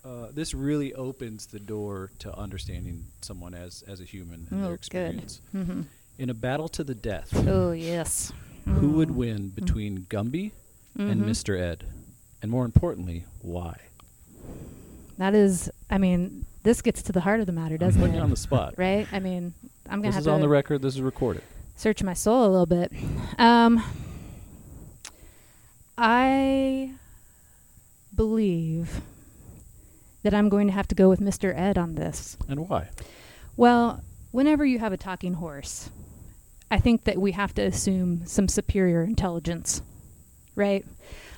uh, 0.07 0.29
this 0.33 0.55
really 0.55 0.95
opens 0.95 1.47
the 1.47 1.59
door 1.61 2.11
to 2.21 2.35
understanding 2.39 3.05
someone 3.21 3.53
as 3.53 3.85
as 3.87 4.01
a 4.01 4.05
human 4.05 4.47
and 4.51 4.61
Oh, 4.61 4.63
their 4.63 4.71
good. 4.71 4.75
experience. 4.79 5.41
Mm-hmm. 5.55 5.83
In 6.19 6.31
a 6.31 6.35
battle 6.35 6.69
to 6.69 6.85
the 6.85 6.95
death, 6.95 7.35
Oh 7.49 7.73
yes. 7.73 8.33
who 8.67 8.91
would 8.91 9.09
Mm. 9.09 9.15
win 9.15 9.49
between 9.49 10.07
Gumby 10.09 10.53
and 10.97 11.23
Mhm. 11.23 11.29
Mr. 11.29 11.59
Ed, 11.59 11.85
and 12.41 12.51
more 12.51 12.65
importantly, 12.65 13.25
why? 13.43 13.77
That 15.19 15.35
is, 15.35 15.71
I 15.91 15.99
mean, 15.99 16.45
this 16.63 16.81
gets 16.83 17.03
to 17.03 17.13
the 17.13 17.21
heart 17.21 17.41
of 17.41 17.47
the 17.47 17.53
matter, 17.53 17.77
doesn't 17.77 18.01
putting 18.01 18.15
it? 18.15 18.19
you 18.19 18.23
on 18.25 18.31
the 18.31 18.37
spot. 18.37 18.75
right? 18.79 19.09
I 19.13 19.19
mean, 19.19 19.55
I'm 19.89 20.01
gonna 20.01 20.13
This 20.13 20.21
is 20.21 20.29
on 20.29 20.41
the 20.41 20.49
record. 20.49 20.83
This 20.83 20.95
is 20.95 21.01
recorded. 21.03 21.43
search 21.77 22.03
my 22.05 22.15
soul 22.15 22.47
a 22.47 22.51
little 22.51 22.67
bit. 22.67 22.93
Um, 23.39 23.83
I 25.99 26.93
believe 28.15 29.01
that 30.23 30.33
I'm 30.35 30.49
going 30.49 30.69
to 30.69 30.73
have 30.73 30.87
to 30.89 30.95
go 30.95 31.09
with 31.09 31.21
Mr. 31.21 31.53
Ed 31.57 31.77
on 31.77 31.97
this. 31.97 32.37
And 32.49 32.69
why? 32.69 32.89
Well, 33.57 34.03
whenever 34.31 34.65
you 34.65 34.79
have 34.79 34.93
a 34.93 34.97
talking 34.97 35.35
horse, 35.35 35.91
I 36.71 36.79
think 36.79 37.05
that 37.05 37.19
we 37.19 37.33
have 37.33 37.55
to 37.55 37.63
assume 37.63 38.27
some 38.27 38.49
superior 38.49 39.03
intelligence, 39.05 39.83
right? 40.57 40.85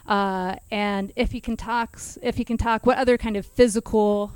Uh, 0.06 0.56
and 0.70 1.12
if 1.16 1.32
he 1.32 1.40
can 1.40 1.56
talk, 1.56 1.98
if 2.22 2.36
he 2.36 2.44
can 2.44 2.56
talk, 2.56 2.86
what 2.86 2.96
other 2.98 3.18
kind 3.18 3.36
of 3.36 3.44
physical 3.44 4.32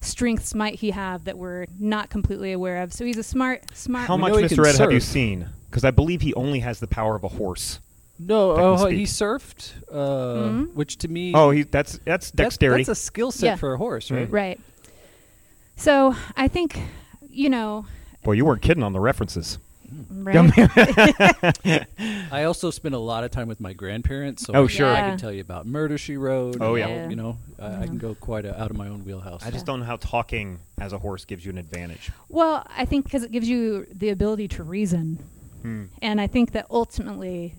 strengths 0.00 0.54
might 0.54 0.74
he 0.80 0.90
have 0.90 1.24
that 1.24 1.38
we're 1.38 1.66
not 1.78 2.10
completely 2.10 2.52
aware 2.52 2.82
of? 2.82 2.92
So 2.92 3.04
he's 3.04 3.16
a 3.18 3.22
smart, 3.22 3.62
smart. 3.76 4.08
How 4.08 4.16
much 4.16 4.32
know 4.32 4.38
he 4.38 4.48
can 4.48 4.58
Mr. 4.58 4.66
Ed 4.66 4.76
have 4.78 4.92
you 4.92 5.00
seen? 5.00 5.48
Because 5.70 5.84
I 5.84 5.90
believe 5.90 6.20
he 6.22 6.34
only 6.34 6.60
has 6.60 6.80
the 6.80 6.86
power 6.88 7.14
of 7.16 7.24
a 7.24 7.28
horse. 7.28 7.80
No, 8.18 8.56
That 8.56 8.62
oh, 8.62 8.86
he 8.86 9.02
surfed, 9.04 9.72
uh, 9.92 9.94
Mhm. 10.48 10.74
which 10.74 10.96
to 10.98 11.08
me, 11.08 11.32
Oh, 11.34 11.50
he 11.50 11.62
that's 11.64 11.92
that's 11.98 12.30
that's- 12.30 12.30
dexterity. 12.56 12.84
That's, 12.84 12.98
a 12.98 13.02
skill 13.02 13.30
set 13.30 13.46
Yeah. 13.46 13.56
for 13.56 13.74
a 13.74 13.76
horse, 13.78 14.10
right? 14.10 14.26
Mm. 14.28 14.32
Right. 14.32 14.60
So 15.76 16.16
I 16.36 16.48
think, 16.48 16.80
you 17.28 17.50
know, 17.50 17.84
Boy, 18.24 18.32
you 18.32 18.44
weren't 18.44 18.62
kidding 18.62 18.82
on 18.82 18.92
the 18.94 19.00
references. 19.00 19.58
Right? 20.10 21.86
I 22.32 22.44
also 22.44 22.70
spent 22.70 22.94
a 22.94 22.98
lot 22.98 23.24
of 23.24 23.30
time 23.30 23.48
with 23.48 23.60
my 23.60 23.72
grandparents, 23.72 24.44
so 24.44 24.52
Oh, 24.54 24.64
I- 24.64 24.66
sure. 24.66 24.86
I 24.88 24.98
Yeah. 24.98 25.08
can 25.10 25.18
tell 25.18 25.32
you 25.32 25.40
about 25.40 25.66
Murder 25.66 25.98
She 25.98 26.16
Wrote. 26.16 26.56
Oh, 26.60 26.74
and, 26.76 26.90
yeah. 26.90 27.08
you 27.08 27.16
know, 27.16 27.36
I, 27.58 27.82
I 27.82 27.86
can 27.86 27.98
go 27.98 28.14
quite 28.14 28.44
a, 28.44 28.60
out 28.60 28.70
of 28.70 28.76
my 28.76 28.88
own 28.88 29.04
wheelhouse. 29.04 29.44
I 29.44 29.50
just 29.50 29.66
don't 29.66 29.80
know 29.80 29.86
how 29.86 29.96
talking 29.96 30.58
as 30.78 30.92
a 30.92 30.98
horse 30.98 31.24
gives 31.24 31.44
you 31.44 31.50
an 31.50 31.58
advantage. 31.58 32.10
well, 32.28 32.66
I 32.76 32.84
think 32.84 33.04
because 33.04 33.22
it 33.22 33.32
gives 33.32 33.48
you 33.48 33.86
the 33.92 34.10
ability 34.10 34.48
to 34.48 34.62
reason, 34.62 35.18
Hmm. 35.62 35.84
and 36.02 36.20
I 36.20 36.26
think 36.26 36.52
that 36.52 36.66
ultimately 36.70 37.54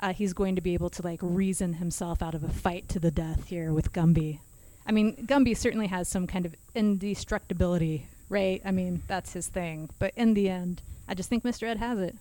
uh, 0.00 0.12
he's 0.12 0.32
going 0.32 0.56
to 0.56 0.60
be 0.62 0.74
able 0.74 0.90
to 0.90 1.02
like 1.02 1.20
reason 1.22 1.74
himself 1.74 2.22
out 2.22 2.34
of 2.34 2.42
a 2.42 2.48
fight 2.48 2.88
to 2.88 2.98
the 2.98 3.10
death 3.10 3.46
here 3.46 3.72
with 3.72 3.92
Gumby. 3.92 4.38
I 4.84 4.90
mean, 4.90 5.14
Gumby 5.26 5.56
certainly 5.56 5.86
has 5.86 6.08
some 6.08 6.26
kind 6.26 6.44
of 6.44 6.56
indestructibility, 6.74 8.06
right? 8.28 8.60
I 8.64 8.72
mean, 8.72 9.02
that's 9.06 9.32
his 9.32 9.46
thing. 9.46 9.90
But 10.00 10.12
in 10.16 10.34
the 10.34 10.48
end, 10.48 10.82
I 11.12 11.14
just 11.14 11.28
think 11.28 11.44
Mr. 11.44 11.64
Ed 11.64 11.76
has 11.76 11.98
it. 11.98 12.16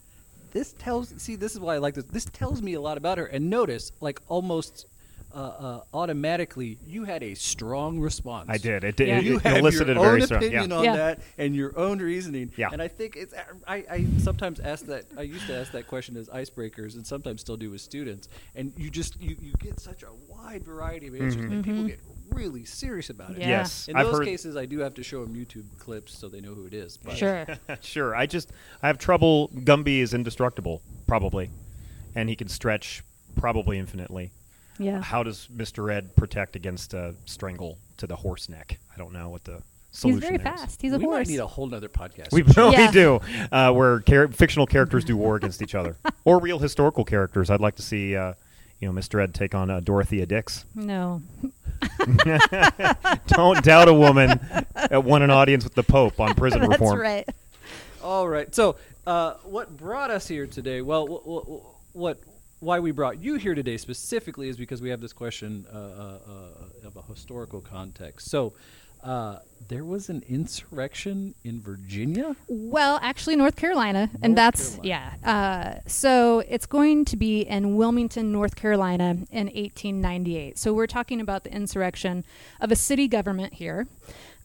this 0.51 0.73
tells. 0.73 1.13
See, 1.15 1.37
this 1.37 1.53
is 1.53 1.61
why 1.61 1.75
I 1.75 1.77
like 1.77 1.93
this. 1.93 2.03
This 2.03 2.25
tells 2.25 2.61
me 2.61 2.73
a 2.73 2.81
lot 2.81 2.97
about 2.97 3.17
her. 3.19 3.25
And 3.25 3.49
notice, 3.49 3.93
like 4.01 4.19
almost 4.27 4.85
uh, 5.33 5.37
uh, 5.37 5.81
automatically, 5.93 6.77
you 6.85 7.05
had 7.05 7.23
a 7.23 7.33
strong 7.35 8.01
response. 8.01 8.47
I 8.49 8.57
did. 8.57 8.83
It 8.83 8.97
did. 8.97 9.07
Yeah. 9.07 9.19
It, 9.19 9.23
You 9.23 9.35
it 9.37 9.43
have 9.43 9.57
elicited 9.59 9.95
your 9.95 10.03
a 10.05 10.09
very 10.09 10.21
own 10.23 10.25
strong. 10.27 10.43
opinion 10.43 10.69
Yeah. 10.71 10.75
on 10.77 10.83
Yeah. 10.83 10.95
that 10.97 11.21
and 11.37 11.55
your 11.55 11.71
own 11.79 11.99
reasoning. 11.99 12.51
Yeah. 12.57 12.67
And 12.73 12.81
I 12.81 12.89
think 12.89 13.15
it's. 13.15 13.33
I, 13.65 13.75
I 13.89 14.05
sometimes 14.17 14.59
ask 14.59 14.85
that. 14.87 15.05
I 15.17 15.21
used 15.21 15.47
to 15.47 15.55
ask 15.55 15.71
that 15.71 15.87
question 15.87 16.17
as 16.17 16.27
icebreakers, 16.27 16.95
and 16.95 17.07
sometimes 17.07 17.39
still 17.39 17.55
do 17.55 17.71
with 17.71 17.79
students. 17.79 18.27
And 18.55 18.73
you 18.75 18.89
just 18.89 19.21
you, 19.21 19.37
you 19.41 19.53
get 19.53 19.79
such 19.79 20.03
a 20.03 20.09
wide 20.27 20.65
variety 20.65 21.07
of 21.07 21.15
answers, 21.15 21.35
and 21.45 21.63
people 21.63 21.83
Mhm. 21.83 21.87
get 21.87 21.99
really 22.33 22.65
serious 22.65 23.09
about 23.09 23.31
it. 23.31 23.39
Yeah. 23.39 23.47
Yes, 23.49 23.87
In 23.87 23.95
I've 23.95 24.05
those 24.07 24.17
heard. 24.19 24.25
cases, 24.25 24.55
I 24.57 24.65
do 24.65 24.79
have 24.79 24.93
to 24.95 25.03
show 25.03 25.23
them 25.25 25.35
YouTube 25.35 25.65
clips 25.77 26.17
so 26.17 26.27
they 26.29 26.41
know 26.41 26.53
who 26.53 26.65
it 26.65 26.73
is. 26.73 26.97
But 26.97 27.17
Sure. 27.17 27.45
sure. 27.81 28.15
I 28.15 28.25
just 28.25 28.51
I 28.81 28.87
have 28.87 28.97
trouble. 28.97 29.49
Gumby 29.49 29.99
is 29.99 30.13
indestructible, 30.13 30.81
probably, 31.07 31.49
and 32.15 32.29
he 32.29 32.35
can 32.35 32.47
stretch 32.47 33.03
probably 33.35 33.77
infinitely. 33.77 34.31
yeah. 34.79 35.01
How 35.01 35.23
does 35.23 35.47
Mr. 35.55 35.91
Ed 35.93 36.15
protect 36.15 36.55
against 36.55 36.93
a 36.93 37.15
strangle 37.25 37.77
to 37.97 38.07
the 38.07 38.15
horse 38.15 38.49
neck? 38.49 38.79
I 38.93 38.97
don't 38.97 39.13
know 39.13 39.29
what 39.29 39.43
the 39.43 39.61
soul 39.91 40.11
is. 40.11 40.15
He's 40.17 40.19
very 40.23 40.37
there 40.37 40.53
is. 40.53 40.59
fast. 40.61 40.81
He's 40.81 40.93
a 40.93 40.97
we 40.97 41.05
horse. 41.05 41.27
might 41.27 41.31
need 41.31 41.39
a 41.39 41.47
whole 41.47 41.67
nother 41.67 41.89
podcast. 41.89 42.31
We, 42.31 42.43
So- 42.51 42.69
no, 42.69 42.77
Yeah. 42.77 42.87
we 42.87 42.91
do, 42.93 43.19
uh, 43.51 43.71
where 43.73 43.99
char- 44.01 44.27
fictional 44.29 44.65
characters 44.67 45.03
do 45.05 45.15
war 45.17 45.35
against 45.35 45.61
each 45.61 45.75
other, 45.75 45.97
or 46.25 46.39
real 46.39 46.59
historical 46.59 47.03
characters. 47.05 47.49
I'd 47.49 47.61
like 47.61 47.75
to 47.75 47.81
see, 47.81 48.15
uh, 48.15 48.33
you 48.81 48.91
know, 48.91 48.99
Mr. 48.99 49.21
Ed 49.21 49.33
take 49.33 49.55
on 49.55 49.69
uh, 49.69 49.79
Dorothea 49.79 50.25
Dix. 50.25 50.65
no. 50.75 51.21
Don't 53.27 53.63
doubt 53.63 53.87
a 53.87 53.93
woman 53.93 54.39
that 54.75 55.03
won 55.03 55.21
an 55.21 55.31
audience 55.31 55.63
with 55.63 55.73
the 55.73 55.83
Pope 55.83 56.19
on 56.19 56.35
prison 56.35 56.61
reform. 56.61 56.69
That's 56.79 56.81
reform. 56.81 56.99
right. 56.99 57.29
All 58.03 58.27
right. 58.27 58.53
So, 58.53 58.75
uh, 59.07 59.35
what 59.43 59.75
brought 59.77 60.11
us 60.11 60.27
here 60.27 60.45
today? 60.47 60.81
Well, 60.81 61.07
wh- 61.07 61.23
wh- 61.25 61.95
what, 61.95 62.19
why 62.59 62.79
we 62.79 62.91
brought 62.91 63.19
you 63.19 63.35
here 63.35 63.55
today 63.55 63.77
specifically 63.77 64.47
is 64.49 64.57
because 64.57 64.81
we 64.81 64.89
have 64.89 65.01
this 65.01 65.13
question 65.13 65.65
uh, 65.73 65.77
uh, 65.77 66.19
uh, 66.83 66.87
of 66.87 66.97
a 66.97 67.01
historical 67.03 67.61
context. 67.61 68.29
So, 68.29 68.53
uh, 69.03 69.39
there 69.67 69.85
was 69.85 70.09
an 70.09 70.23
insurrection 70.27 71.33
in 71.43 71.61
Virginia. 71.61 72.35
Well, 72.47 72.99
actually, 73.01 73.35
North 73.35 73.55
Carolina, 73.55 74.09
and 74.21 74.37
that's 74.37 74.75
Carolina. 74.75 75.17
yeah. 75.23 75.31
Uh, 75.31 75.79
so 75.87 76.39
it's 76.47 76.65
going 76.65 77.05
to 77.05 77.15
be 77.15 77.41
in 77.41 77.75
Wilmington, 77.75 78.31
North 78.31 78.55
Carolina, 78.55 79.17
in 79.31 79.47
1898. 79.47 80.57
So 80.57 80.73
we're 80.73 80.87
talking 80.87 81.21
about 81.21 81.43
the 81.43 81.53
insurrection 81.53 82.25
of 82.59 82.71
a 82.71 82.75
city 82.75 83.07
government 83.07 83.53
here. 83.53 83.87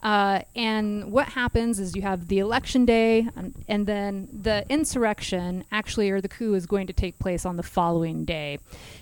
Uh, 0.03 0.43
and 0.55 1.11
what 1.11 1.31
happens 1.31 1.81
is 1.81 1.97
you 1.97 2.03
have 2.03 2.29
the 2.29 2.39
election 2.39 2.85
day, 2.85 3.27
and, 3.35 3.55
and 3.67 3.87
then 3.87 4.29
the 4.33 4.65
insurrection, 4.69 5.65
actually, 5.73 6.11
or 6.11 6.21
the 6.21 6.29
coup, 6.29 6.55
is 6.55 6.67
going 6.67 6.87
to 6.87 6.93
take 6.93 7.19
place 7.19 7.45
on 7.45 7.57
the 7.57 7.63
following 7.63 8.25
day. 8.25 8.59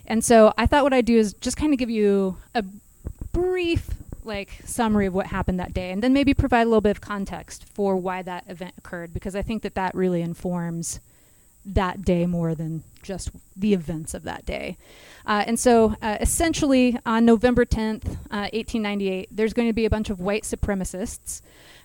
And 0.06 0.24
so 0.24 0.54
I 0.56 0.64
thought 0.66 0.84
what 0.84 0.94
I'd 0.94 1.04
do 1.04 1.18
is 1.18 1.34
just 1.34 1.56
kind 1.56 1.72
of 1.74 1.78
give 1.78 1.90
you 1.90 2.38
a 2.54 2.64
brief 3.32 3.90
like 4.24 4.60
summary 4.64 5.06
of 5.06 5.14
what 5.14 5.26
happened 5.26 5.58
that 5.60 5.74
day 5.74 5.90
and 5.90 6.02
then 6.02 6.12
maybe 6.12 6.34
provide 6.34 6.62
a 6.62 6.66
little 6.66 6.80
bit 6.80 6.90
of 6.90 7.00
context 7.00 7.66
for 7.68 7.96
why 7.96 8.22
that 8.22 8.44
event 8.48 8.74
occurred 8.78 9.12
because 9.12 9.34
i 9.36 9.42
think 9.42 9.62
that 9.62 9.74
that 9.74 9.94
really 9.94 10.22
informs 10.22 11.00
that 11.66 12.02
day 12.02 12.26
more 12.26 12.54
than 12.54 12.84
just 13.02 13.30
the 13.56 13.72
events 13.72 14.12
of 14.12 14.22
that 14.24 14.44
day. 14.44 14.76
Uh, 15.26 15.44
and 15.46 15.58
so 15.58 15.96
uh, 16.02 16.18
essentially 16.20 16.98
on 17.06 17.24
november 17.24 17.64
10th 17.64 18.06
uh, 18.30 18.50
1898 18.52 19.28
there's 19.30 19.54
going 19.54 19.68
to 19.68 19.72
be 19.72 19.86
a 19.86 19.90
bunch 19.90 20.10
of 20.10 20.20
white 20.20 20.42
supremacists 20.42 21.40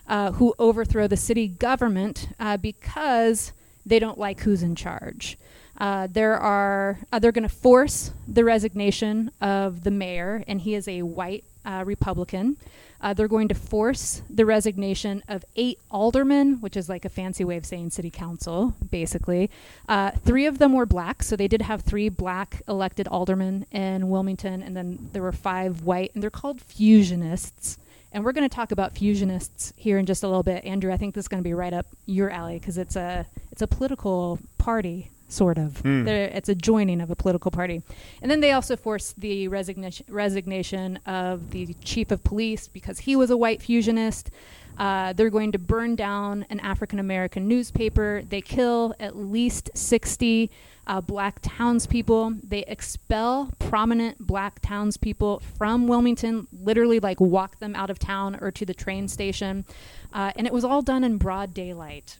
uh, 0.06 0.32
who 0.32 0.54
overthrow 0.58 1.06
the 1.06 1.16
city 1.16 1.48
government 1.48 2.28
uh, 2.38 2.56
because 2.56 3.52
they 3.86 3.98
don't 3.98 4.18
like 4.18 4.40
who's 4.40 4.62
in 4.62 4.74
charge. 4.74 5.38
Uh, 5.78 6.06
there 6.10 6.36
are 6.36 6.98
uh, 7.10 7.18
they're 7.18 7.32
going 7.32 7.48
to 7.48 7.54
force 7.54 8.10
the 8.28 8.44
resignation 8.44 9.30
of 9.40 9.82
the 9.82 9.90
mayor, 9.90 10.44
and 10.46 10.60
he 10.60 10.74
is 10.74 10.86
a 10.86 11.00
white 11.02 11.44
uh, 11.64 11.84
Republican. 11.86 12.56
Uh, 13.00 13.14
they're 13.14 13.28
going 13.28 13.48
to 13.48 13.54
force 13.54 14.22
the 14.28 14.44
resignation 14.44 15.22
of 15.26 15.44
eight 15.56 15.78
aldermen, 15.90 16.60
which 16.60 16.76
is 16.76 16.88
like 16.88 17.04
a 17.04 17.08
fancy 17.08 17.44
way 17.44 17.56
of 17.56 17.64
saying 17.64 17.90
city 17.90 18.10
council, 18.10 18.74
basically. 18.90 19.50
Uh, 19.88 20.10
three 20.10 20.44
of 20.46 20.58
them 20.58 20.74
were 20.74 20.84
black, 20.84 21.22
so 21.22 21.34
they 21.34 21.48
did 21.48 21.62
have 21.62 21.80
three 21.80 22.08
black 22.08 22.62
elected 22.68 23.08
aldermen 23.08 23.64
in 23.70 24.10
Wilmington, 24.10 24.62
and 24.62 24.76
then 24.76 25.08
there 25.12 25.22
were 25.22 25.32
five 25.32 25.82
white, 25.82 26.10
and 26.14 26.22
they're 26.22 26.30
called 26.30 26.60
fusionists. 26.60 27.78
And 28.12 28.24
we're 28.24 28.32
going 28.32 28.48
to 28.48 28.54
talk 28.54 28.72
about 28.72 28.94
fusionists 28.94 29.72
here 29.76 29.96
in 29.96 30.04
just 30.04 30.24
a 30.24 30.26
little 30.26 30.42
bit. 30.42 30.64
Andrew, 30.64 30.92
I 30.92 30.96
think 30.96 31.14
this 31.14 31.24
is 31.24 31.28
going 31.28 31.42
to 31.42 31.48
be 31.48 31.54
right 31.54 31.72
up 31.72 31.86
your 32.06 32.28
alley 32.28 32.58
because 32.58 32.76
it's 32.76 32.96
a 32.96 33.24
it's 33.52 33.62
a 33.62 33.68
political 33.68 34.40
party 34.58 35.10
sort 35.30 35.58
of. 35.58 35.82
They're- 36.04 36.30
It's 36.34 36.48
a 36.48 36.54
joining 36.54 37.00
of 37.00 37.10
a 37.10 37.16
political 37.16 37.50
party. 37.50 37.82
And 38.22 38.30
then 38.30 38.40
they 38.40 38.52
also 38.52 38.76
forced 38.76 39.20
the 39.20 39.48
resignation, 39.48 40.06
resignation 40.08 40.96
of 41.06 41.50
the 41.50 41.74
chief 41.84 42.10
of 42.10 42.22
police 42.24 42.68
because 42.68 43.00
he 43.00 43.16
was 43.16 43.30
a 43.30 43.36
white 43.36 43.60
fusionist. 43.60 44.30
Uh, 44.78 45.12
they're 45.12 45.30
going 45.30 45.52
to 45.52 45.58
burn 45.58 45.94
down 45.94 46.46
an 46.48 46.58
African 46.60 46.98
American 46.98 47.46
newspaper. 47.46 48.22
They 48.26 48.40
kill 48.40 48.94
at 48.98 49.14
least 49.14 49.68
60 49.74 50.50
uh, 50.86 51.00
black 51.02 51.38
townspeople. 51.42 52.36
They 52.42 52.64
expel 52.66 53.52
prominent 53.58 54.18
black 54.26 54.60
townspeople 54.60 55.40
from 55.58 55.86
Wilmington, 55.86 56.48
literally, 56.50 56.98
like 56.98 57.20
walk 57.20 57.58
them 57.58 57.76
out 57.76 57.90
of 57.90 57.98
town 57.98 58.38
or 58.40 58.50
to 58.52 58.64
the 58.64 58.72
train 58.74 59.06
station. 59.06 59.66
Uh, 60.12 60.32
and 60.34 60.46
it 60.46 60.52
was 60.52 60.64
all 60.64 60.80
done 60.82 61.04
in 61.04 61.18
broad 61.18 61.52
daylight. 61.52 62.18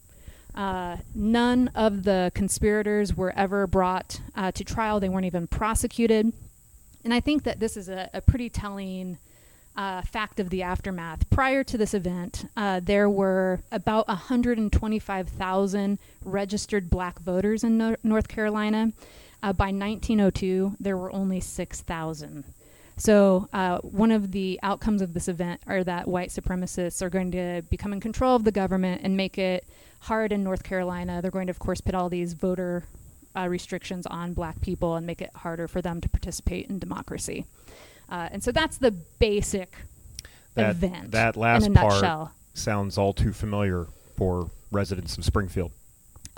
Uh, 0.54 0.98
none 1.14 1.68
of 1.74 2.04
the 2.04 2.32
conspirators 2.34 3.16
were 3.16 3.32
ever 3.36 3.66
brought 3.66 4.20
uh, 4.34 4.52
to 4.52 4.64
trial. 4.64 5.00
They 5.00 5.08
weren't 5.08 5.26
even 5.26 5.46
prosecuted. 5.46 6.32
And 7.04 7.14
I 7.14 7.20
think 7.20 7.44
that 7.44 7.60
this 7.60 7.76
is 7.76 7.88
a, 7.88 8.10
a 8.12 8.20
pretty 8.20 8.50
telling 8.50 9.18
uh, 9.76 10.02
fact 10.02 10.40
of 10.40 10.50
the 10.50 10.62
aftermath. 10.62 11.28
Prior 11.30 11.64
to 11.64 11.78
this 11.78 11.94
event, 11.94 12.46
uh, 12.56 12.80
there 12.80 13.08
were 13.08 13.60
about 13.72 14.08
125,000 14.08 15.98
registered 16.24 16.90
black 16.90 17.18
voters 17.20 17.64
in 17.64 17.78
Nor- 17.78 17.98
North 18.02 18.28
Carolina. 18.28 18.92
Uh, 19.42 19.54
by 19.54 19.66
1902, 19.66 20.76
there 20.78 20.96
were 20.96 21.10
only 21.12 21.40
6,000. 21.40 22.44
So, 23.00 23.48
uh, 23.54 23.78
one 23.78 24.10
of 24.10 24.30
the 24.30 24.60
outcomes 24.62 25.00
of 25.00 25.14
this 25.14 25.26
event 25.26 25.62
are 25.66 25.82
that 25.84 26.06
white 26.06 26.28
supremacists 26.28 27.00
are 27.00 27.08
going 27.08 27.30
to 27.30 27.62
become 27.70 27.94
in 27.94 28.00
control 28.00 28.36
of 28.36 28.44
the 28.44 28.52
government 28.52 29.00
and 29.02 29.16
make 29.16 29.38
it 29.38 29.66
hard 30.00 30.32
in 30.32 30.44
North 30.44 30.62
Carolina. 30.62 31.22
They're 31.22 31.30
going 31.30 31.46
to, 31.46 31.50
of 31.50 31.58
course, 31.58 31.80
put 31.80 31.94
all 31.94 32.10
these 32.10 32.34
voter 32.34 32.84
uh, 33.34 33.48
restrictions 33.48 34.04
on 34.06 34.34
black 34.34 34.60
people 34.60 34.96
and 34.96 35.06
make 35.06 35.22
it 35.22 35.30
harder 35.34 35.66
for 35.66 35.80
them 35.80 36.02
to 36.02 36.10
participate 36.10 36.68
in 36.68 36.78
democracy. 36.78 37.46
Uh, 38.10 38.28
and 38.32 38.44
so 38.44 38.52
that's 38.52 38.76
the 38.76 38.90
basic 38.90 39.76
That, 40.54 40.70
event 40.70 41.12
that 41.12 41.36
last 41.36 41.72
part 41.72 41.92
nutshell. 41.94 42.32
sounds 42.52 42.98
all 42.98 43.14
too 43.14 43.32
familiar 43.32 43.86
for 44.16 44.50
residents 44.70 45.16
of 45.16 45.24
Springfield. 45.24 45.72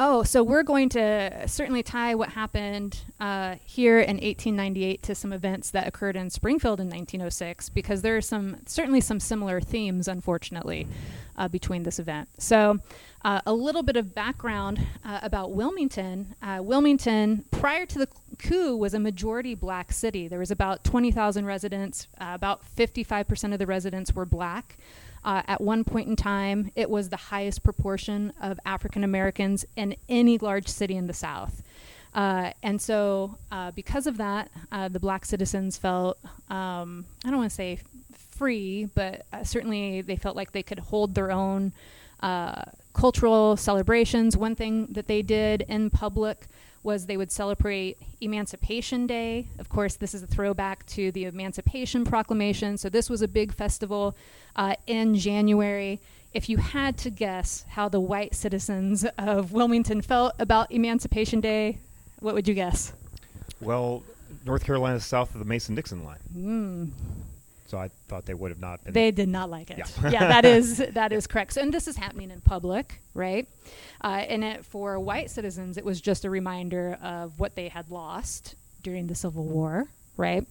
Oh, 0.04 0.24
so 0.24 0.42
we're 0.42 0.64
going 0.64 0.88
to 0.88 1.46
certainly 1.46 1.84
tie 1.84 2.16
what 2.16 2.30
happened 2.30 2.98
uh, 3.20 3.54
here 3.64 4.00
in 4.00 4.16
1898 4.16 5.00
to 5.04 5.14
some 5.14 5.32
events 5.32 5.70
that 5.70 5.86
occurred 5.86 6.16
in 6.16 6.28
Springfield 6.28 6.80
in 6.80 6.88
1906 6.88 7.68
because 7.68 8.02
there 8.02 8.16
are 8.16 8.20
some 8.20 8.56
certainly 8.66 9.00
some 9.00 9.20
similar 9.20 9.60
themes, 9.60 10.08
unfortunately, 10.08 10.88
uh, 11.36 11.46
between 11.46 11.84
this 11.84 12.00
event. 12.00 12.28
So, 12.38 12.80
uh, 13.24 13.42
a 13.46 13.52
little 13.52 13.84
bit 13.84 13.94
of 13.94 14.12
background 14.12 14.84
uh, 15.04 15.20
about 15.22 15.52
Wilmington. 15.52 16.34
Uh, 16.42 16.58
Wilmington, 16.60 17.44
prior 17.52 17.86
to 17.86 17.98
the 18.00 18.08
coup, 18.40 18.76
was 18.76 18.94
a 18.94 18.98
majority 18.98 19.54
black 19.54 19.92
city. 19.92 20.26
There 20.26 20.40
was 20.40 20.50
about 20.50 20.82
20,000 20.82 21.46
residents. 21.46 22.08
Uh, 22.20 22.32
about 22.34 22.62
55% 22.76 23.52
of 23.52 23.60
the 23.60 23.66
residents 23.66 24.12
were 24.12 24.26
black. 24.26 24.78
Uh, 25.24 25.42
at 25.46 25.61
one 25.61 25.85
point 25.85 26.08
in 26.08 26.16
time, 26.16 26.70
it 26.74 26.90
was 26.90 27.08
the 27.08 27.16
highest 27.16 27.62
proportion 27.62 28.32
of 28.40 28.58
African 28.66 29.04
Americans 29.04 29.64
in 29.76 29.94
any 30.08 30.38
large 30.38 30.68
city 30.68 30.96
in 30.96 31.06
the 31.06 31.12
South. 31.12 31.62
Uh, 32.14 32.50
and 32.62 32.80
so, 32.80 33.38
uh, 33.50 33.70
because 33.70 34.06
of 34.06 34.18
that, 34.18 34.50
uh, 34.70 34.88
the 34.88 35.00
black 35.00 35.24
citizens 35.24 35.78
felt, 35.78 36.18
um, 36.50 37.06
I 37.24 37.30
don't 37.30 37.38
want 37.38 37.50
to 37.50 37.54
say 37.54 37.78
free, 38.37 38.88
but 38.94 39.24
uh, 39.32 39.44
certainly 39.44 40.02
they 40.02 40.16
felt 40.16 40.37
like 40.37 40.52
they 40.52 40.62
could 40.62 40.78
hold 40.78 41.14
their 41.14 41.30
own 41.30 41.72
uh, 42.20 42.62
cultural 42.92 43.56
celebrations. 43.56 44.37
One 44.37 44.54
thing 44.54 44.88
that 44.90 45.06
they 45.06 45.22
did 45.22 45.64
in 45.68 45.90
public 45.90 46.46
was 46.83 47.07
they 47.07 47.16
would 47.16 47.31
celebrate 47.31 47.99
Emancipation 48.21 49.07
Day. 49.07 49.47
Of 49.59 49.68
course, 49.68 49.97
this 49.97 50.14
is 50.14 50.23
a 50.23 50.27
throwback 50.27 50.85
to 50.87 51.12
the 51.12 51.25
Emancipation 51.25 52.05
Proclamation. 52.05 52.77
So, 52.77 52.88
this 52.88 53.09
was 53.09 53.23
a 53.23 53.29
big 53.29 53.53
festival 53.55 54.16
uh, 54.57 54.75
in 54.87 55.14
January. 55.14 56.01
If 56.35 56.49
you 56.49 56.57
had 56.57 56.97
to 56.99 57.11
guess 57.11 57.64
how 57.68 57.88
the 57.88 58.01
white 58.01 58.35
citizens 58.35 59.05
of 59.18 59.53
Wilmington 59.53 60.01
felt 60.01 60.35
about 60.38 60.73
Emancipation 60.73 61.40
Day, 61.40 61.79
what 62.21 62.35
would 62.35 62.49
you 62.49 62.55
guess? 62.55 62.95
Well, 63.61 64.03
North 64.47 64.64
Carolina 64.64 64.97
is 64.97 65.05
south 65.05 65.35
of 65.35 65.38
the 65.38 65.45
Mason-Dixon 65.45 66.05
line, 66.05 66.18
Mm, 66.37 66.90
so 67.72 67.78
I 67.78 67.88
thought 68.06 68.26
they 68.26 68.35
would 68.35 68.50
have 68.50 68.61
not 68.61 68.85
been. 68.85 68.92
they 68.92 69.11
did 69.11 69.30
not 69.30 69.48
like 69.48 69.70
it. 69.70 69.78
Yeah. 69.78 70.11
Yeah, 70.11 70.28
that 70.28 70.44
is 70.44 70.76
that 70.92 71.11
is 71.11 71.26
correct. 71.26 71.54
So, 71.54 71.62
and 71.62 71.72
this 71.72 71.88
is 71.88 71.96
happening 71.96 72.30
in 72.30 72.42
public, 72.42 73.00
right? 73.14 73.48
Uh, 74.04 74.08
and 74.28 74.44
it, 74.44 74.66
for 74.66 75.00
white 75.00 75.30
citizens, 75.30 75.78
it 75.78 75.85
was 75.85 75.98
just 75.98 76.26
a 76.26 76.30
reminder 76.30 76.98
of 77.02 77.40
what 77.40 77.54
they 77.54 77.68
had 77.68 77.90
lost 77.90 78.56
during 78.82 79.06
the 79.06 79.14
Civil 79.14 79.44
War, 79.46 79.87
right? 80.18 80.46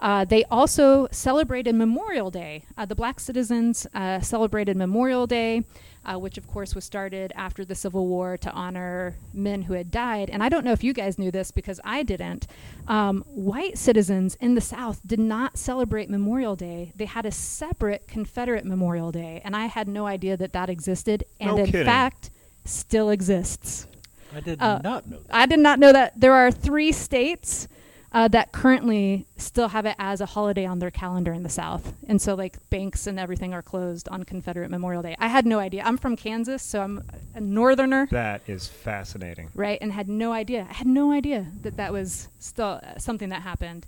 Uh, 0.00 0.24
they 0.24 0.42
also 0.46 1.06
celebrated 1.12 1.76
Memorial 1.76 2.32
Day. 2.32 2.64
Uh, 2.76 2.86
the 2.86 2.96
black 2.96 3.20
citizens 3.20 3.86
uh, 3.94 4.18
celebrated 4.18 4.76
Memorial 4.76 5.28
Day, 5.28 5.62
uh, 6.04 6.18
which 6.18 6.38
of 6.38 6.46
course 6.46 6.74
was 6.74 6.84
started 6.84 7.32
after 7.36 7.64
the 7.64 7.74
Civil 7.74 8.06
War 8.06 8.36
to 8.38 8.50
honor 8.52 9.16
men 9.32 9.62
who 9.62 9.74
had 9.74 9.90
died. 9.90 10.30
And 10.30 10.42
I 10.42 10.48
don't 10.48 10.64
know 10.64 10.72
if 10.72 10.84
you 10.84 10.92
guys 10.92 11.18
knew 11.18 11.30
this 11.30 11.50
because 11.50 11.80
I 11.84 12.02
didn't. 12.02 12.46
Um, 12.88 13.24
white 13.28 13.78
citizens 13.78 14.36
in 14.40 14.54
the 14.54 14.60
South 14.60 15.00
did 15.06 15.18
not 15.20 15.56
celebrate 15.58 16.10
Memorial 16.10 16.56
Day. 16.56 16.92
They 16.96 17.06
had 17.06 17.26
a 17.26 17.30
separate 17.32 18.06
Confederate 18.08 18.64
Memorial 18.64 19.12
Day, 19.12 19.40
and 19.44 19.56
I 19.56 19.66
had 19.66 19.88
no 19.88 20.06
idea 20.06 20.36
that 20.36 20.52
that 20.52 20.68
existed, 20.70 21.24
and 21.40 21.50
No 21.50 21.58
in 21.58 21.66
kidding. 21.66 21.84
fact, 21.86 22.30
still 22.64 23.10
exists. 23.10 23.86
I 24.34 24.40
did 24.40 24.60
Uh, 24.60 24.80
not 24.82 25.08
know 25.08 25.18
that. 25.18 25.34
I 25.34 25.46
did 25.46 25.60
not 25.60 25.78
know 25.78 25.92
that 25.92 26.18
there 26.20 26.32
are 26.34 26.50
three 26.50 26.90
states 26.92 27.68
uh, 28.14 28.28
that 28.28 28.52
currently 28.52 29.26
still 29.36 29.68
have 29.68 29.84
it 29.86 29.96
as 29.98 30.20
a 30.20 30.26
holiday 30.26 30.64
on 30.64 30.78
their 30.78 30.90
calendar 30.90 31.32
in 31.32 31.42
the 31.42 31.48
South. 31.48 31.92
And 32.08 32.22
so, 32.22 32.34
like, 32.34 32.56
banks 32.70 33.06
and 33.08 33.18
everything 33.18 33.52
are 33.52 33.60
closed 33.62 34.08
on 34.08 34.22
Confederate 34.22 34.70
Memorial 34.70 35.02
Day. 35.02 35.16
I 35.18 35.26
had 35.28 35.44
no 35.44 35.58
idea. 35.58 35.82
I'm 35.84 35.96
from 35.98 36.16
Kansas, 36.16 36.62
so 36.62 36.80
I'm 36.80 37.02
a 37.34 37.40
northerner, 37.40 38.06
That 38.12 38.42
is 38.46 38.68
fascinating. 38.68 39.50
right? 39.54 39.78
And 39.82 39.92
had 39.92 40.08
no 40.08 40.32
idea. 40.32 40.66
I 40.70 40.74
had 40.74 40.86
no 40.86 41.10
idea 41.12 41.46
that 41.62 41.76
that 41.76 41.92
was 41.92 42.28
still 42.38 42.80
uh, 42.82 42.98
something 42.98 43.28
that 43.30 43.42
happened. 43.42 43.84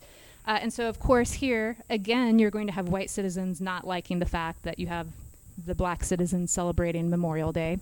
Uh, 0.47 0.59
and 0.61 0.73
so, 0.73 0.89
of 0.89 0.99
course, 0.99 1.33
here, 1.33 1.77
again, 1.89 2.39
you're 2.39 2.51
going 2.51 2.67
to 2.67 2.73
have 2.73 2.89
white 2.89 3.11
citizens 3.11 3.61
not 3.61 3.87
liking 3.87 4.19
the 4.19 4.27
fact 4.27 4.63
that 4.65 4.79
you 4.79 4.89
have 4.89 5.07
the 5.65 5.75
black 5.75 6.05
citizens 6.05 6.51
celebrating 6.51 7.09
Memorial 7.09 7.51
Day. 7.53 7.79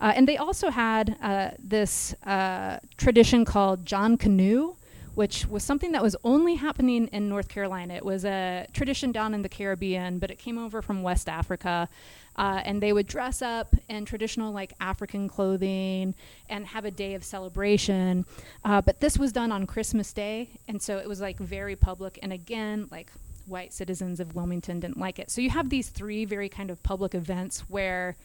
Uh, 0.00 0.12
and 0.14 0.28
they 0.28 0.36
also 0.36 0.70
had 0.70 1.16
uh, 1.22 1.50
this 1.58 2.14
uh, 2.24 2.78
tradition 2.98 3.44
called 3.44 3.86
John 3.86 4.16
Canoe, 4.18 4.74
which 5.14 5.46
was 5.46 5.62
something 5.62 5.92
that 5.92 6.02
was 6.02 6.16
only 6.24 6.56
happening 6.56 7.08
in 7.08 7.28
North 7.28 7.48
Carolina. 7.48 7.94
It 7.94 8.04
was 8.04 8.24
a 8.24 8.66
tradition 8.72 9.12
down 9.12 9.34
in 9.34 9.42
the 9.42 9.48
Caribbean, 9.48 10.18
but 10.18 10.30
it 10.30 10.38
came 10.38 10.58
over 10.58 10.82
from 10.82 11.02
West 11.02 11.28
Africa. 11.28 11.88
Uh, 12.36 12.60
and 12.64 12.82
they 12.82 12.92
would 12.92 13.06
dress 13.06 13.42
up 13.42 13.76
in 13.88 14.04
traditional, 14.04 14.52
like 14.52 14.72
African 14.80 15.28
clothing, 15.28 16.14
and 16.48 16.66
have 16.66 16.84
a 16.84 16.90
day 16.90 17.14
of 17.14 17.22
celebration. 17.22 18.26
Uh, 18.64 18.80
but 18.80 19.00
this 19.00 19.16
was 19.16 19.30
done 19.32 19.52
on 19.52 19.66
Christmas 19.66 20.12
Day, 20.12 20.50
and 20.66 20.82
so 20.82 20.98
it 20.98 21.08
was 21.08 21.20
like 21.20 21.38
very 21.38 21.76
public. 21.76 22.18
And 22.22 22.32
again, 22.32 22.88
like 22.90 23.12
white 23.46 23.72
citizens 23.72 24.18
of 24.18 24.34
Wilmington 24.34 24.80
didn't 24.80 24.98
like 24.98 25.20
it. 25.20 25.30
So 25.30 25.40
you 25.40 25.50
have 25.50 25.70
these 25.70 25.90
three 25.90 26.24
very 26.24 26.48
kind 26.48 26.70
of 26.70 26.82
public 26.82 27.14
events 27.14 27.60
where 27.68 28.16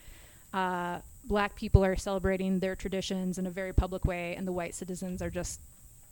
uh, 0.54 1.00
black 1.26 1.56
people 1.56 1.86
are 1.86 1.96
celebrating 1.96 2.60
their 2.60 2.76
traditions 2.76 3.38
in 3.38 3.46
a 3.46 3.52
very 3.52 3.74
public 3.74 4.06
way, 4.06 4.36
and 4.36 4.48
the 4.48 4.52
white 4.52 4.74
citizens 4.74 5.22
are 5.22 5.30
just 5.30 5.60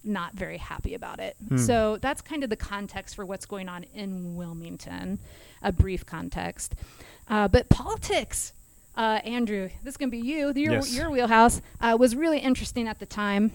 not 0.03 0.33
very 0.33 0.57
happy 0.57 0.93
about 0.93 1.19
it. 1.19 1.35
Hmm. 1.49 1.57
So 1.57 1.97
that's 1.97 2.21
kind 2.21 2.43
of 2.43 2.49
the 2.49 2.55
context 2.55 3.15
for 3.15 3.25
what's 3.25 3.45
going 3.45 3.69
on 3.69 3.83
in 3.93 4.35
Wilmington, 4.35 5.19
a 5.61 5.71
brief 5.71 6.05
context. 6.05 6.75
Uh, 7.27 7.47
but 7.47 7.67
politics, 7.69 8.53
uh, 8.95 9.19
Andrew, 9.25 9.69
this 9.83 9.93
is 9.93 9.97
going 9.97 10.09
to 10.09 10.17
be 10.17 10.25
you, 10.25 10.53
your, 10.55 10.73
Yes. 10.73 10.95
your 10.95 11.09
wheelhouse, 11.11 11.61
uh, 11.81 11.97
was 11.99 12.15
really 12.15 12.39
interesting 12.39 12.87
at 12.87 12.99
the 12.99 13.05
time 13.05 13.51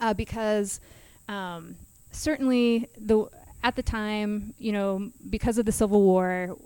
uh, 0.00 0.14
because 0.14 0.80
um, 1.28 1.76
certainly 2.12 2.88
the 2.98 3.26
at 3.62 3.76
the 3.76 3.82
time, 3.82 4.54
you 4.58 4.72
know, 4.72 5.10
because 5.28 5.58
of 5.58 5.66
the 5.66 5.72
Civil 5.72 6.00
War 6.00 6.56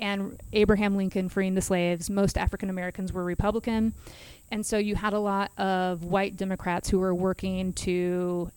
and 0.00 0.40
Abraham 0.52 0.96
Lincoln 0.96 1.28
freeing 1.28 1.54
the 1.54 1.62
slaves, 1.62 2.10
most 2.10 2.36
African 2.36 2.68
Americans 2.68 3.12
were 3.12 3.22
Republican. 3.22 3.94
And 4.52 4.66
so 4.66 4.76
you 4.76 4.96
had 4.96 5.14
a 5.14 5.18
lot 5.18 5.50
of 5.58 6.04
white 6.04 6.36
Democrats 6.36 6.90
who 6.90 6.98
were 6.98 7.14
working 7.14 7.72
to 7.72 8.50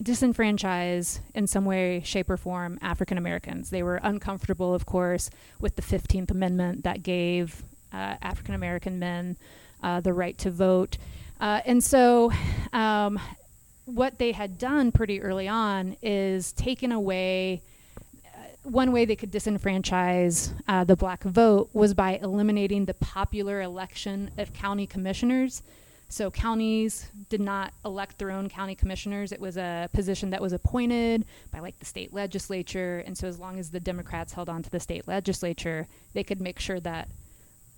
disenfranchise 0.00 1.18
in 1.34 1.48
some 1.48 1.64
way, 1.64 2.00
shape, 2.04 2.30
or 2.30 2.36
form 2.36 2.78
African 2.80 3.18
Americans. 3.18 3.70
They 3.70 3.82
were 3.82 3.96
uncomfortable, 4.04 4.72
of 4.72 4.86
course, 4.86 5.30
with 5.58 5.74
the 5.74 5.82
15th 5.82 6.30
Amendment 6.30 6.84
that 6.84 7.02
gave 7.02 7.64
uh, 7.92 8.14
African 8.22 8.54
American 8.54 9.00
men 9.00 9.36
uh, 9.82 9.98
the 9.98 10.12
right 10.12 10.38
to 10.38 10.50
vote. 10.52 10.96
Uh, 11.40 11.60
and 11.66 11.82
so, 11.82 12.30
um, 12.72 13.18
what 13.84 14.18
they 14.18 14.30
had 14.30 14.58
done 14.58 14.92
pretty 14.92 15.20
early 15.20 15.48
on 15.48 15.96
is 16.02 16.52
taken 16.52 16.92
away. 16.92 17.62
One 18.68 18.92
way 18.92 19.06
they 19.06 19.16
could 19.16 19.32
disenfranchise 19.32 20.52
uh, 20.68 20.84
the 20.84 20.94
black 20.94 21.22
vote 21.22 21.70
was 21.72 21.94
by 21.94 22.18
eliminating 22.22 22.84
the 22.84 22.92
popular 22.92 23.62
election 23.62 24.30
of 24.36 24.52
county 24.52 24.86
commissioners. 24.86 25.62
So 26.10 26.30
counties 26.30 27.10
did 27.30 27.40
not 27.40 27.72
elect 27.84 28.18
their 28.18 28.30
own 28.30 28.50
county 28.50 28.74
commissioners. 28.74 29.32
It 29.32 29.40
was 29.40 29.56
a 29.56 29.88
position 29.94 30.30
that 30.30 30.42
was 30.42 30.52
appointed 30.52 31.24
by 31.50 31.60
like 31.60 31.78
the 31.78 31.86
state 31.86 32.12
legislature, 32.12 33.02
and 33.06 33.16
so 33.16 33.26
as 33.26 33.38
long 33.38 33.58
as 33.58 33.70
the 33.70 33.80
Democrats 33.80 34.34
held 34.34 34.50
on 34.50 34.62
to 34.62 34.70
the 34.70 34.80
state 34.80 35.08
legislature, 35.08 35.86
they 36.12 36.22
could 36.22 36.40
make 36.40 36.58
sure 36.58 36.80
that 36.80 37.08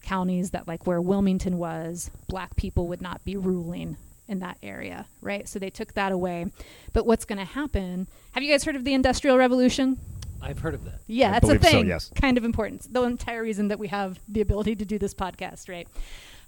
counties 0.03 0.51
that 0.51 0.67
like 0.67 0.89
where 0.89 1.01
Wilmington 1.01 1.59
was, 1.59 2.11
black 2.29 2.57
people 2.57 2.89
would 2.89 3.01
not 3.01 3.25
be 3.25 3.37
ruling 3.37 3.97
in 4.27 4.41
that 4.41 4.59
area, 4.61 5.07
right? 5.21 5.49
So 5.49 5.61
they 5.61 5.71
took 5.71 5.95
that 5.95 6.11
away. 6.11 6.47
But 6.93 7.07
what's 7.07 7.25
going 7.25 7.39
to 7.39 7.45
happen? 7.45 8.09
Have 8.33 8.43
you 8.43 8.51
guys 8.51 8.65
heard 8.65 8.77
of 8.77 8.85
the 8.85 8.95
Industrial 8.95 9.37
Revolution? 9.37 9.99
I've 10.43 10.59
heard 10.61 10.75
of 10.75 10.85
that. 10.85 11.01
Yeah, 11.07 11.33
I 11.33 11.37
it's 11.37 11.45
a 11.45 11.47
believe 11.49 11.65
so, 11.65 11.71
thing. 11.71 11.87
yes. 11.87 12.11
Kind 12.15 12.39
of 12.39 12.45
important. 12.45 12.93
The 12.93 13.03
entire 13.03 13.43
reason 13.43 13.69
that 13.69 13.79
we 13.79 13.89
have 13.89 14.19
the 14.29 14.41
ability 14.41 14.77
to 14.77 14.85
do 14.85 14.99
this 14.99 15.15
podcast, 15.15 15.69
right? 15.69 15.87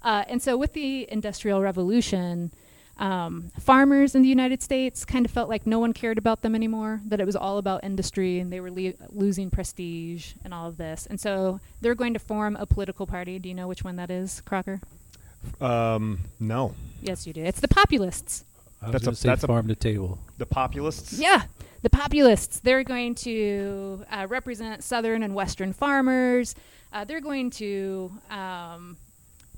Uh, 0.03 0.25
and 0.29 0.41
so 0.43 0.57
with 0.57 0.73
the 0.73 1.07
Industrial 1.13 1.61
Revolution, 1.61 2.53
um, 2.99 3.51
farmers 3.61 4.15
in 4.15 4.23
the 4.23 4.29
United 4.29 4.63
States 4.63 5.05
kind 5.05 5.25
of 5.25 5.31
felt 5.33 5.49
like 5.49 5.67
no 5.67 5.79
one 5.79 5.93
cared 5.93 6.19
about 6.19 6.43
them 6.43 6.55
anymore, 6.55 7.01
that 7.07 7.21
it 7.21 7.27
was 7.27 7.37
all 7.37 7.59
about 7.59 7.85
industry 7.85 8.39
and 8.39 8.53
they 8.53 8.61
were 8.61 8.71
le- 8.71 8.95
losing 9.11 9.51
prestige 9.51 10.33
and 10.45 10.53
all 10.53 10.69
of 10.69 10.77
this. 10.77 11.07
And 11.07 11.21
so 11.21 11.61
they're 11.81 11.95
going 11.95 12.13
to 12.15 12.19
form 12.19 12.57
a 12.57 12.67
political 12.67 13.07
party. 13.07 13.39
Do 13.39 13.49
you 13.49 13.55
know 13.55 13.69
which 13.69 13.85
one 13.85 13.97
that 13.97 14.11
is, 14.11 14.41
Crocker? 14.43 14.81
Um, 15.61 16.21
no. 16.39 16.75
Yes, 17.03 17.27
you 17.27 17.33
do. 17.33 17.43
It's 17.45 17.61
the 17.61 17.69
Populists. 17.69 18.45
I 18.81 18.87
was 18.87 18.93
That's 18.93 19.03
a- 19.03 19.07
gonna 19.07 19.17
say 19.17 19.29
that's 19.29 19.45
a- 19.45 19.47
farm 19.47 19.69
to 19.69 19.75
table. 19.77 20.19
The 20.39 20.47
populists? 20.47 21.13
Yeah, 21.19 21.43
the 21.83 21.91
populists. 21.91 22.61
They're 22.61 22.85
going 22.85 23.15
to 23.17 24.05
uh, 24.11 24.27
represent 24.29 24.83
Southern 24.83 25.23
and 25.23 25.35
Western 25.35 25.73
farmers. 25.73 26.55
Uh, 26.93 27.05
they're 27.05 27.21
going 27.21 27.51
to, 27.51 28.13
um, 28.31 28.97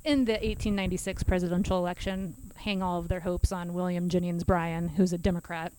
in 0.05 0.25
the 0.25 0.33
1896 0.33 1.23
presidential 1.23 1.79
election, 1.79 2.35
hang 2.57 2.83
all 2.83 2.99
of 2.99 3.09
their 3.09 3.21
hopes 3.21 3.53
on 3.53 3.75
William 3.75 4.09
Jennings 4.09 4.45
Bryan, 4.45 4.89
who's 4.89 5.13
a 5.13 5.19
Democrat. 5.19 5.73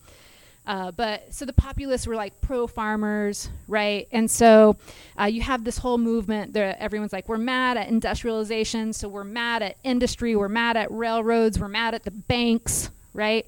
Uh, 0.66 0.90
but 0.90 1.32
so 1.32 1.44
the 1.44 1.52
populists 1.52 2.06
were 2.06 2.16
like 2.16 2.40
pro 2.40 2.66
farmers, 2.66 3.48
right? 3.68 4.08
And 4.10 4.28
so 4.28 4.76
uh, 5.18 5.24
you 5.24 5.40
have 5.42 5.62
this 5.62 5.78
whole 5.78 5.98
movement 5.98 6.54
that 6.54 6.78
everyone's 6.80 7.12
like, 7.12 7.28
we're 7.28 7.38
mad 7.38 7.76
at 7.76 7.88
industrialization, 7.88 8.92
so 8.92 9.08
we're 9.08 9.22
mad 9.24 9.62
at 9.62 9.76
industry, 9.84 10.34
we're 10.34 10.48
mad 10.48 10.76
at 10.76 10.90
railroads, 10.90 11.60
we're 11.60 11.68
mad 11.68 11.94
at 11.94 12.02
the 12.02 12.10
banks, 12.10 12.90
right? 13.14 13.46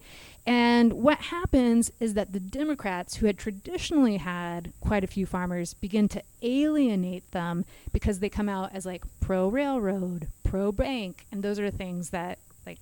And 0.48 0.94
what 0.94 1.18
happens 1.18 1.92
is 2.00 2.14
that 2.14 2.32
the 2.32 2.40
Democrats, 2.40 3.16
who 3.16 3.26
had 3.26 3.36
traditionally 3.36 4.16
had 4.16 4.72
quite 4.80 5.04
a 5.04 5.06
few 5.06 5.26
farmers, 5.26 5.74
begin 5.74 6.08
to 6.08 6.22
alienate 6.40 7.30
them 7.32 7.66
because 7.92 8.20
they 8.20 8.30
come 8.30 8.48
out 8.48 8.74
as 8.74 8.86
like 8.86 9.04
pro 9.20 9.48
railroad, 9.48 10.28
pro 10.44 10.72
bank, 10.72 11.26
and 11.30 11.42
those 11.42 11.58
are 11.58 11.70
the 11.70 11.76
things 11.76 12.10
that 12.10 12.38
like 12.64 12.78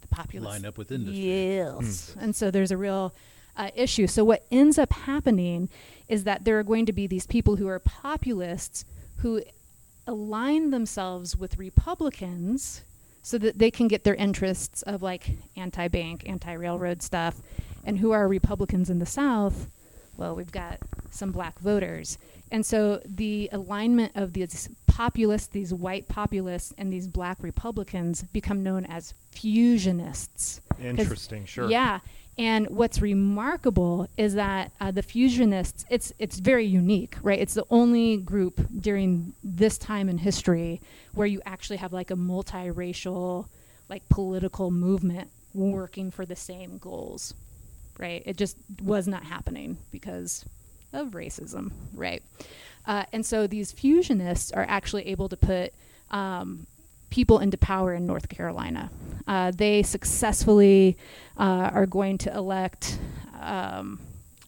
the 0.00 0.08
populace 0.08 0.48
Line 0.48 0.64
up 0.64 0.78
with 0.78 0.90
industry. 0.90 1.22
Yes. 1.22 2.16
And 2.18 2.34
so 2.34 2.50
there's 2.50 2.72
a 2.72 2.76
real 2.76 3.14
uh, 3.56 3.70
issue. 3.76 4.08
So 4.08 4.24
what 4.24 4.44
ends 4.50 4.76
up 4.76 4.92
happening 4.92 5.68
is 6.08 6.24
that 6.24 6.44
there 6.44 6.58
are 6.58 6.64
going 6.64 6.86
to 6.86 6.92
be 6.92 7.06
these 7.06 7.26
people 7.26 7.54
who 7.54 7.68
are 7.68 7.78
populists 7.78 8.84
who 9.18 9.42
align 10.08 10.70
themselves 10.70 11.36
with 11.36 11.56
Republicans 11.58 12.82
so 13.26 13.38
that 13.38 13.58
they 13.58 13.72
can 13.72 13.88
get 13.88 14.04
their 14.04 14.14
interests 14.14 14.82
of 14.82 15.02
like 15.02 15.36
anti-bank, 15.56 16.22
anti-railroad 16.28 17.02
stuff. 17.02 17.42
And 17.82 17.98
who 17.98 18.12
are 18.12 18.28
Republicans 18.28 18.88
in 18.88 19.00
the 19.00 19.06
South? 19.06 19.68
Well, 20.16 20.36
we've 20.36 20.52
got 20.52 20.78
some 21.10 21.32
black 21.32 21.58
voters. 21.58 22.18
And 22.52 22.64
so 22.64 23.02
the 23.04 23.48
alignment 23.50 24.12
of 24.14 24.32
these 24.32 24.68
populists, 24.86 25.48
these 25.48 25.74
white 25.74 26.06
populists, 26.06 26.72
and 26.78 26.92
these 26.92 27.08
black 27.08 27.42
Republicans 27.42 28.22
become 28.22 28.62
known 28.62 28.86
as 28.86 29.12
fusionists. 29.32 30.60
Interesting, 30.80 31.46
sure. 31.46 31.68
Yeah. 31.68 31.98
And 32.38 32.68
what's 32.68 33.00
remarkable 33.00 34.08
is 34.18 34.34
that 34.34 34.72
uh, 34.78 34.90
the 34.90 35.02
fusionists, 35.02 35.86
it's 35.88 36.12
it's 36.18 36.38
very 36.38 36.66
unique, 36.66 37.16
right? 37.22 37.38
It's 37.38 37.54
the 37.54 37.64
only 37.70 38.18
group 38.18 38.60
during 38.78 39.32
this 39.42 39.78
time 39.78 40.08
in 40.08 40.18
history 40.18 40.82
where 41.14 41.26
you 41.26 41.40
actually 41.46 41.78
have 41.78 41.94
like 41.94 42.10
a 42.10 42.16
multiracial, 42.16 43.46
like 43.88 44.06
political 44.10 44.70
movement 44.70 45.30
working 45.54 46.10
for 46.10 46.26
the 46.26 46.36
same 46.36 46.76
goals, 46.76 47.32
right? 47.98 48.22
It 48.26 48.36
just 48.36 48.58
was 48.82 49.08
not 49.08 49.24
happening 49.24 49.78
because 49.90 50.44
of 50.92 51.12
racism, 51.12 51.72
right? 51.94 52.22
Uh, 52.86 53.04
and 53.14 53.24
so 53.24 53.46
these 53.46 53.72
fusionists 53.72 54.52
are 54.52 54.66
actually 54.68 55.06
able 55.08 55.30
to 55.30 55.36
put 55.36 55.72
um, 56.10 56.66
people 57.10 57.38
into 57.38 57.56
power 57.56 57.94
in 57.94 58.06
North 58.06 58.28
Carolina. 58.28 58.90
Uh, 59.26 59.50
they 59.50 59.82
successfully 59.82 60.96
uh, 61.36 61.70
are 61.72 61.86
going 61.86 62.18
to 62.18 62.34
elect 62.34 62.98
um, 63.40 64.00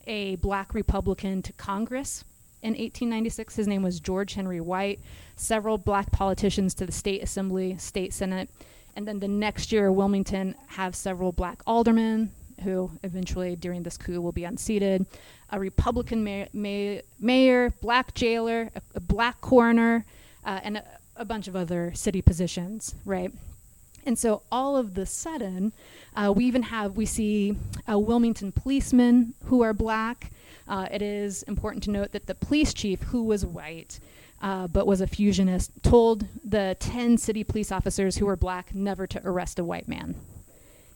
a 0.06 0.36
black 0.36 0.74
Republican 0.74 1.42
to 1.42 1.52
Congress 1.54 2.24
in 2.62 2.70
1896. 2.70 3.56
His 3.56 3.68
name 3.68 3.82
was 3.82 4.00
George 4.00 4.34
Henry 4.34 4.60
White. 4.60 5.00
Several 5.36 5.78
black 5.78 6.10
politicians 6.10 6.74
to 6.74 6.86
the 6.86 6.92
state 6.92 7.22
assembly, 7.22 7.76
state 7.78 8.12
senate, 8.12 8.48
and 8.96 9.06
then 9.06 9.20
the 9.20 9.28
next 9.28 9.70
year, 9.70 9.92
Wilmington 9.92 10.56
have 10.66 10.96
several 10.96 11.30
black 11.30 11.60
aldermen 11.66 12.32
who 12.64 12.90
eventually, 13.04 13.54
during 13.54 13.84
this 13.84 13.96
coup, 13.96 14.20
will 14.20 14.32
be 14.32 14.42
unseated. 14.42 15.06
A 15.50 15.60
Republican 15.60 16.24
mayor, 16.52 17.70
black 17.80 18.14
jailer, 18.14 18.70
a, 18.74 18.82
a 18.96 19.00
black 19.00 19.40
coroner, 19.40 20.04
uh, 20.44 20.58
and 20.64 20.78
a, 20.78 20.84
a 21.18 21.24
bunch 21.24 21.48
of 21.48 21.56
other 21.56 21.92
city 21.94 22.22
positions, 22.22 22.94
right? 23.04 23.32
And 24.06 24.18
so 24.18 24.42
all 24.50 24.76
of 24.76 24.94
the 24.94 25.04
sudden, 25.04 25.72
uh, 26.16 26.32
we 26.34 26.44
even 26.46 26.62
have, 26.62 26.96
we 26.96 27.04
see 27.04 27.56
uh, 27.90 27.98
Wilmington 27.98 28.52
policemen 28.52 29.34
who 29.44 29.62
are 29.62 29.74
black. 29.74 30.30
Uh, 30.66 30.86
it 30.90 31.02
is 31.02 31.42
important 31.44 31.82
to 31.84 31.90
note 31.90 32.12
that 32.12 32.26
the 32.26 32.34
police 32.34 32.72
chief, 32.72 33.02
who 33.02 33.22
was 33.22 33.44
white, 33.44 34.00
uh, 34.40 34.68
but 34.68 34.86
was 34.86 35.00
a 35.00 35.06
fusionist, 35.06 35.70
told 35.82 36.26
the 36.44 36.76
10 36.80 37.18
city 37.18 37.42
police 37.44 37.72
officers 37.72 38.16
who 38.16 38.26
were 38.26 38.36
black 38.36 38.74
never 38.74 39.06
to 39.06 39.20
arrest 39.24 39.58
a 39.58 39.64
white 39.64 39.88
man. 39.88 40.14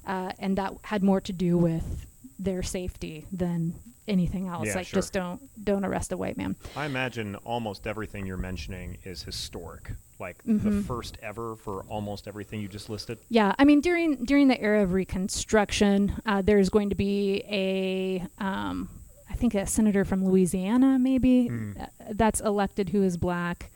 Uh, 0.06 0.32
and 0.38 0.56
that 0.56 0.72
had 0.82 1.02
more 1.02 1.20
to 1.20 1.32
do 1.32 1.58
with 1.58 2.06
their 2.38 2.62
safety 2.62 3.26
than 3.32 3.74
anything 4.08 4.48
else. 4.48 4.66
Yeah, 4.66 4.74
like 4.74 4.86
sure. 4.86 4.98
just 4.98 5.12
don't 5.12 5.40
don't 5.64 5.84
arrest 5.84 6.12
a 6.12 6.16
white 6.16 6.36
man. 6.36 6.56
I 6.76 6.86
imagine 6.86 7.36
almost 7.36 7.86
everything 7.86 8.26
you're 8.26 8.36
mentioning 8.36 8.98
is 9.04 9.22
historic. 9.22 9.92
Like 10.22 10.42
Mm-hmm. 10.44 10.70
the 10.78 10.82
first 10.84 11.18
ever 11.20 11.56
for 11.56 11.82
almost 11.88 12.26
everything 12.28 12.60
you 12.60 12.68
just 12.68 12.88
listed. 12.88 13.18
Yeah, 13.28 13.54
I 13.58 13.64
mean 13.64 13.80
during 13.80 14.24
during 14.24 14.46
the 14.48 14.58
era 14.60 14.82
of 14.84 14.92
Reconstruction, 14.92 16.14
uh, 16.24 16.40
there's 16.42 16.70
going 16.70 16.88
to 16.90 16.94
be 16.94 17.42
a, 17.50 18.24
um, 18.42 18.88
I 19.28 19.34
think 19.34 19.54
a 19.54 19.66
senator 19.66 20.04
from 20.04 20.24
Louisiana, 20.24 20.98
maybe 20.98 21.50
uh, 21.78 21.86
that's 22.12 22.40
elected 22.40 22.88
who 22.90 23.02
is 23.02 23.16
black. 23.16 23.70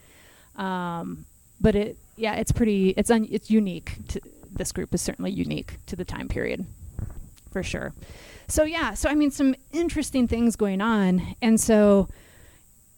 Um, 0.55 1.25
but 1.59 1.75
it, 1.75 1.97
yeah, 2.15 2.35
it's 2.35 2.51
pretty, 2.51 2.89
it's 2.91 3.11
un, 3.11 3.27
it's 3.29 3.51
unique. 3.51 3.97
To, 4.09 4.21
this 4.51 4.71
group 4.71 4.93
is 4.93 5.01
certainly 5.01 5.31
unique 5.31 5.77
to 5.87 5.95
the 5.95 6.05
time 6.05 6.27
period, 6.29 6.65
for 7.51 7.61
sure. 7.61 7.93
so 8.47 8.63
yeah, 8.63 8.93
so 8.93 9.09
I 9.09 9.15
mean, 9.15 9.31
some 9.31 9.53
interesting 9.71 10.27
things 10.27 10.55
going 10.55 10.81
on, 10.81 11.35
and 11.41 11.59
so 11.59 12.07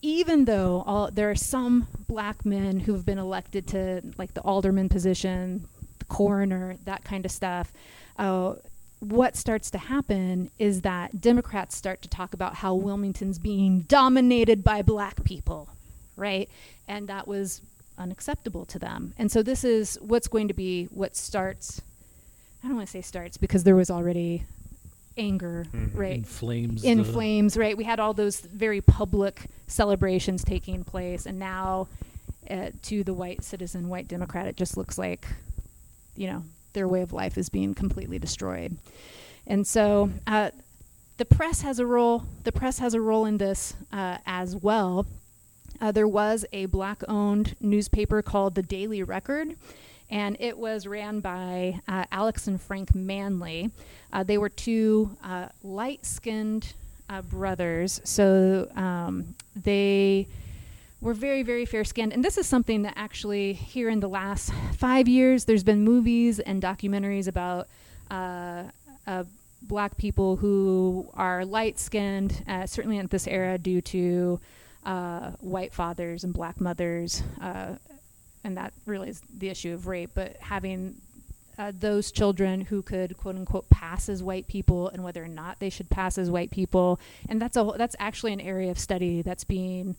even 0.01 0.45
though 0.45 0.83
all 0.85 1.11
there 1.11 1.29
are 1.29 1.35
some 1.35 1.87
black 2.07 2.45
men 2.45 2.79
who've 2.79 3.05
been 3.05 3.17
elected 3.17 3.67
to 3.67 4.01
like 4.17 4.33
the 4.33 4.41
alderman 4.41 4.89
position, 4.89 5.67
the 5.99 6.05
coroner, 6.05 6.77
that 6.85 7.03
kind 7.03 7.25
of 7.25 7.31
stuff. 7.31 7.71
Uh, 8.17 8.55
what 8.99 9.35
starts 9.35 9.71
to 9.71 9.77
happen 9.77 10.51
is 10.59 10.81
that 10.81 11.21
Democrats 11.21 11.75
start 11.75 12.01
to 12.01 12.09
talk 12.09 12.33
about 12.33 12.55
how 12.55 12.75
Wilmington's 12.75 13.39
being 13.39 13.81
dominated 13.81 14.63
by 14.63 14.81
black 14.81 15.23
people, 15.23 15.69
right? 16.17 16.49
And 16.87 17.07
that 17.07 17.27
was 17.27 17.61
unacceptable 17.97 18.65
to 18.65 18.79
them. 18.79 19.13
And 19.17 19.31
so 19.31 19.41
this 19.41 19.63
is 19.63 19.97
what's 20.01 20.27
going 20.27 20.49
to 20.49 20.53
be 20.53 20.85
what 20.85 21.15
starts. 21.15 21.81
I 22.63 22.67
don't 22.67 22.75
want 22.75 22.87
to 22.87 22.91
say 22.91 23.01
starts 23.01 23.37
because 23.37 23.63
there 23.63 23.75
was 23.75 23.89
already 23.89 24.43
anger, 25.17 25.65
Mhm. 25.73 25.89
right? 25.95 26.15
In 26.17 26.23
flames. 26.23 27.53
the- 27.53 27.59
right? 27.59 27.77
We 27.77 27.83
had 27.83 27.99
all 27.99 28.13
those 28.13 28.39
very 28.41 28.81
public 28.81 29.45
celebrations 29.67 30.43
taking 30.43 30.83
place, 30.83 31.25
and 31.25 31.39
now 31.39 31.87
uh, 32.49 32.71
to 32.81 33.03
the 33.03 33.13
white 33.13 33.43
citizen, 33.43 33.89
white 33.89 34.07
Democrat, 34.07 34.47
it 34.47 34.57
just 34.57 34.75
looks 34.75 34.97
like, 34.97 35.27
you 36.15 36.25
know, 36.27 36.43
their 36.73 36.87
way 36.87 37.01
of 37.01 37.13
life 37.13 37.37
is 37.37 37.47
being 37.49 37.75
completely 37.75 38.17
destroyed. 38.17 38.75
And 39.45 39.67
so 39.67 40.09
uh, 40.25 40.49
the 41.17 41.25
press 41.25 41.61
has 41.61 41.77
a 41.79 41.85
role. 41.85 42.23
The 42.45 42.51
press 42.51 42.79
has 42.79 42.93
a 42.95 43.01
role 43.01 43.25
in 43.25 43.37
this 43.37 43.75
uh, 43.91 44.17
as 44.25 44.55
well. 44.55 45.05
Uh, 45.79 45.91
there 45.91 46.07
was 46.07 46.43
a 46.51 46.65
black-owned 46.65 47.55
newspaper 47.59 48.21
called 48.21 48.55
the 48.55 48.63
Daily 48.63 49.03
Record, 49.03 49.55
and 50.09 50.37
it 50.39 50.57
was 50.57 50.87
ran 50.87 51.19
by 51.19 51.79
uh, 51.87 52.05
Alex 52.11 52.47
and 52.47 52.61
Frank 52.61 52.95
Manly. 52.95 53.71
Uh, 54.11 54.23
they 54.23 54.37
were 54.37 54.49
two 54.49 55.15
uh, 55.23 55.47
light-skinned 55.63 56.73
uh, 57.09 57.21
brothers, 57.21 58.01
so 58.03 58.69
um, 58.75 59.35
they 59.55 60.27
were 61.01 61.13
very, 61.13 61.43
very 61.43 61.65
fair-skinned. 61.65 62.11
And 62.11 62.23
this 62.23 62.37
is 62.37 62.47
something 62.47 62.81
that 62.83 62.93
actually, 62.95 63.53
here 63.53 63.89
in 63.89 63.99
the 63.99 64.09
last 64.09 64.51
five 64.77 65.07
years, 65.07 65.45
there's 65.45 65.63
been 65.63 65.83
movies 65.83 66.39
and 66.39 66.61
documentaries 66.61 67.27
about 67.27 67.67
uh, 68.11 68.63
uh, 69.07 69.23
black 69.61 69.97
people 69.97 70.35
who 70.35 71.07
are 71.13 71.45
light-skinned, 71.45 72.43
uh, 72.47 72.65
certainly 72.65 72.97
in 72.97 73.07
this 73.07 73.27
era, 73.27 73.57
due 73.57 73.81
to 73.81 74.39
uh, 74.85 75.31
white 75.39 75.73
fathers 75.73 76.23
and 76.23 76.33
black 76.33 76.59
mothers, 76.59 77.23
uh, 77.41 77.75
and 78.43 78.57
that 78.57 78.73
really 78.85 79.09
is 79.09 79.21
the 79.37 79.49
issue 79.49 79.73
of 79.73 79.87
rape. 79.87 80.11
But 80.13 80.37
having 80.39 80.95
uh, 81.57 81.73
those 81.77 82.11
children 82.11 82.61
who 82.61 82.81
could 82.81 83.17
quote 83.17 83.35
unquote 83.35 83.69
pass 83.69 84.07
as 84.07 84.23
white 84.23 84.47
people 84.47 84.87
and 84.89 85.03
whether 85.03 85.23
or 85.23 85.27
not 85.27 85.59
they 85.59 85.69
should 85.69 85.89
pass 85.89 86.17
as 86.17 86.31
white 86.31 86.51
people, 86.51 86.99
and 87.27 87.41
that's 87.41 87.57
a 87.57 87.63
whole- 87.63 87.75
that's 87.77 87.95
actually 87.99 88.31
an 88.33 88.39
area 88.41 88.71
of 88.71 88.79
study 88.79 89.21
that's 89.21 89.43
being 89.43 89.95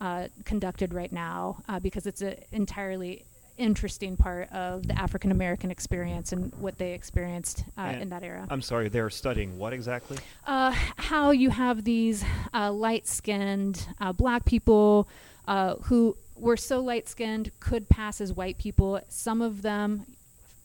uh, 0.00 0.26
conducted 0.44 0.92
right 0.92 1.12
now 1.12 1.58
uh, 1.68 1.78
because 1.78 2.04
it's 2.06 2.20
an 2.20 2.34
entirely 2.50 3.24
interesting 3.56 4.16
part 4.16 4.50
of 4.52 4.84
the 4.88 4.98
African 4.98 5.30
American 5.30 5.70
experience 5.70 6.32
and 6.32 6.52
what 6.56 6.76
they 6.78 6.92
experienced 6.94 7.62
uh, 7.78 7.94
in 8.00 8.08
that 8.08 8.24
era 8.24 8.44
I'm 8.50 8.60
sorry, 8.60 8.88
they're 8.88 9.08
studying 9.10 9.56
what 9.56 9.72
exactly? 9.72 10.18
uh, 10.48 10.72
how 10.96 11.30
you 11.30 11.50
have 11.50 11.84
these 11.84 12.24
uh, 12.52 12.72
light-skinned 12.72 13.86
uh, 14.00 14.12
black 14.12 14.44
people 14.44 15.08
uh, 15.46 15.76
who 15.82 16.16
were 16.36 16.56
so 16.56 16.80
light-skinned 16.80 17.50
could 17.60 17.88
pass 17.88 18.20
as 18.20 18.32
white 18.32 18.58
people. 18.58 19.00
Some 19.08 19.40
of 19.42 19.62
them, 19.62 20.04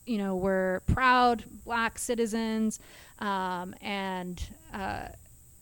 you 0.06 0.18
know, 0.18 0.36
were 0.36 0.82
proud 0.86 1.44
black 1.64 1.98
citizens, 1.98 2.80
um, 3.20 3.74
and 3.80 4.42
uh, 4.74 5.08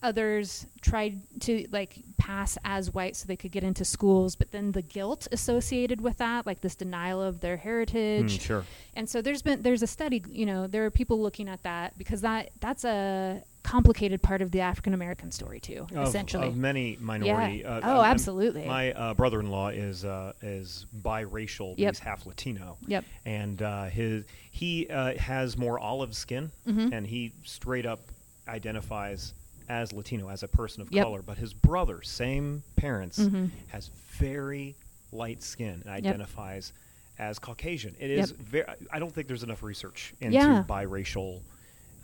others 0.03 0.64
tried 0.81 1.18
to 1.40 1.66
like 1.73 1.97
pass 2.18 2.57
as 2.64 2.94
white 2.94 3.16
so 3.16 3.27
they 3.27 3.37
could 3.37 3.51
get 3.51 3.64
into 3.64 3.85
schools. 3.85 4.37
But 4.37 4.53
then 4.53 4.73
the 4.73 4.83
guilt 4.83 5.27
associated 5.33 6.01
with 6.01 6.18
that, 6.18 6.47
like 6.47 6.61
this 6.61 6.77
denial 6.77 7.21
of 7.21 7.40
their 7.40 7.57
heritage, 7.57 8.37
Hmm, 8.38 8.42
sure. 8.42 8.64
and 8.94 9.09
so 9.09 9.21
there's 9.21 9.42
been 9.42 9.62
there's 9.62 9.83
a 9.83 9.87
study 9.88 10.23
you 10.31 10.47
know 10.47 10.66
there 10.68 10.85
are 10.87 10.90
people 10.90 11.21
looking 11.21 11.49
at 11.49 11.62
that 11.64 11.99
because 11.99 12.21
that 12.21 12.51
that's 12.61 12.85
a 12.85 13.42
complicated 13.73 14.23
part 14.23 14.41
of 14.41 14.51
the 14.51 14.61
African 14.61 14.95
American 14.95 15.31
story 15.31 15.61
too 15.61 15.87
Of- 15.95 16.09
essentially 16.09 16.49
of 16.49 16.57
many 16.57 16.97
minority. 17.01 17.59
Yeah. 17.59 17.69
Uh, 17.77 17.81
Oh, 17.83 17.89
I'm- 17.89 17.97
I'm- 18.01 18.11
absolutely. 18.13 18.65
My 18.67 18.93
uh, 18.93 19.13
brother-in-law 19.15 19.69
is 19.69 20.05
uh, 20.07 20.33
is 20.43 20.87
biracial. 21.03 21.75
Yep. 21.77 21.93
He's 21.95 21.99
half 21.99 22.25
Latino. 22.25 22.79
Yep. 22.87 23.05
And 23.27 23.61
uh, 23.61 23.85
his 23.85 24.25
he 24.51 24.89
uh, 24.89 25.15
has 25.19 25.59
more 25.59 25.79
olive 25.79 26.15
skin, 26.17 26.51
Mhm. 26.67 26.93
and 26.93 27.07
he 27.07 27.33
straight 27.45 27.85
up 27.87 28.01
identifies 28.49 29.35
as 29.69 29.93
Latino, 29.93 30.31
as 30.31 30.43
a 30.43 30.49
person 30.49 30.81
of 30.81 30.91
Yep. 30.91 31.05
color. 31.05 31.21
But 31.23 31.37
his 31.37 31.53
brother, 31.53 32.01
same 32.03 32.63
parents, 32.77 33.19
Mhm. 33.19 33.51
has 33.69 33.89
very 34.19 34.75
light 35.13 35.43
skin 35.43 35.83
and 35.85 35.91
identifies 35.91 36.73
as 37.19 37.39
Caucasian. 37.39 37.95
It 37.99 38.09
Yep. 38.11 38.25
is 38.25 38.31
very. 38.31 38.65
I 38.91 38.99
don't 38.99 39.13
think 39.13 39.29
there's 39.29 39.43
enough 39.43 39.63
research 39.63 40.15
into 40.21 40.37
Yeah. 40.37 40.65
biracial. 40.67 41.41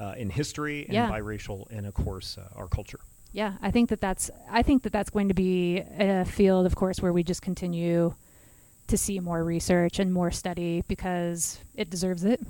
Uh, 0.01 0.15
in 0.17 0.29
history 0.29 0.85
and 0.87 0.93
Yeah. 0.95 1.09
biracial, 1.11 1.71
and 1.71 1.87
of 1.87 1.95
course, 1.95 2.37
uh, 2.39 2.49
our 2.61 2.67
culture. 2.69 2.99
yeah 3.33 3.53
I 3.63 3.71
think 3.71 3.91
that 3.91 4.01
that's 4.01 4.31
I 4.51 4.63
think 4.63 4.83
that 4.83 4.93
that's 4.93 5.11
going 5.11 5.29
to 5.29 5.35
be 5.35 5.79
a 5.99 6.25
field 6.25 6.67
of 6.67 6.75
course 6.75 7.01
where 7.03 7.13
we 7.13 7.23
just 7.23 7.43
continue 7.43 8.15
to 8.87 8.97
see 8.97 9.19
more 9.21 9.43
research 9.45 9.99
and 9.99 10.13
more 10.13 10.31
study 10.31 10.83
because 10.89 11.59
it 11.75 11.91
deserves 11.91 12.25
it 12.25 12.41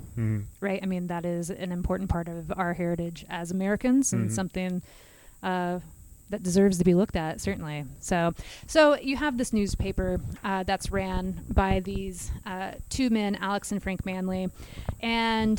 right? 0.59 0.79
I 0.83 0.85
mean, 0.85 1.07
that 1.07 1.25
is 1.25 1.49
an 1.49 1.71
important 1.71 2.09
part 2.09 2.27
of 2.27 2.51
our 2.57 2.73
heritage 2.73 3.25
as 3.29 3.51
Americans 3.51 4.11
and 4.13 4.29
Mhm. 4.29 4.33
something 4.33 4.81
uh, 5.43 5.79
that 6.31 6.41
deserves 6.41 6.77
to 6.79 6.83
be 6.83 6.95
looked 6.95 7.15
at, 7.15 7.39
certainly. 7.39 7.85
So, 7.99 8.33
so 8.67 8.97
you 8.99 9.15
have 9.17 9.37
this 9.37 9.53
newspaper 9.53 10.19
uh, 10.43 10.63
that's 10.63 10.91
ran 10.91 11.41
by 11.53 11.79
these 11.81 12.31
uh, 12.47 12.71
two 12.89 13.09
men, 13.11 13.35
Alex 13.35 13.71
and 13.71 13.81
Frank 13.83 14.05
Manly, 14.07 14.49
and 15.01 15.57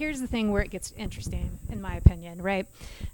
here's 0.00 0.18
the 0.22 0.26
thing 0.26 0.50
where 0.50 0.62
it 0.62 0.70
gets 0.70 0.92
interesting, 0.92 1.58
in 1.68 1.78
my 1.78 1.94
opinion, 1.94 2.40
right? 2.40 2.66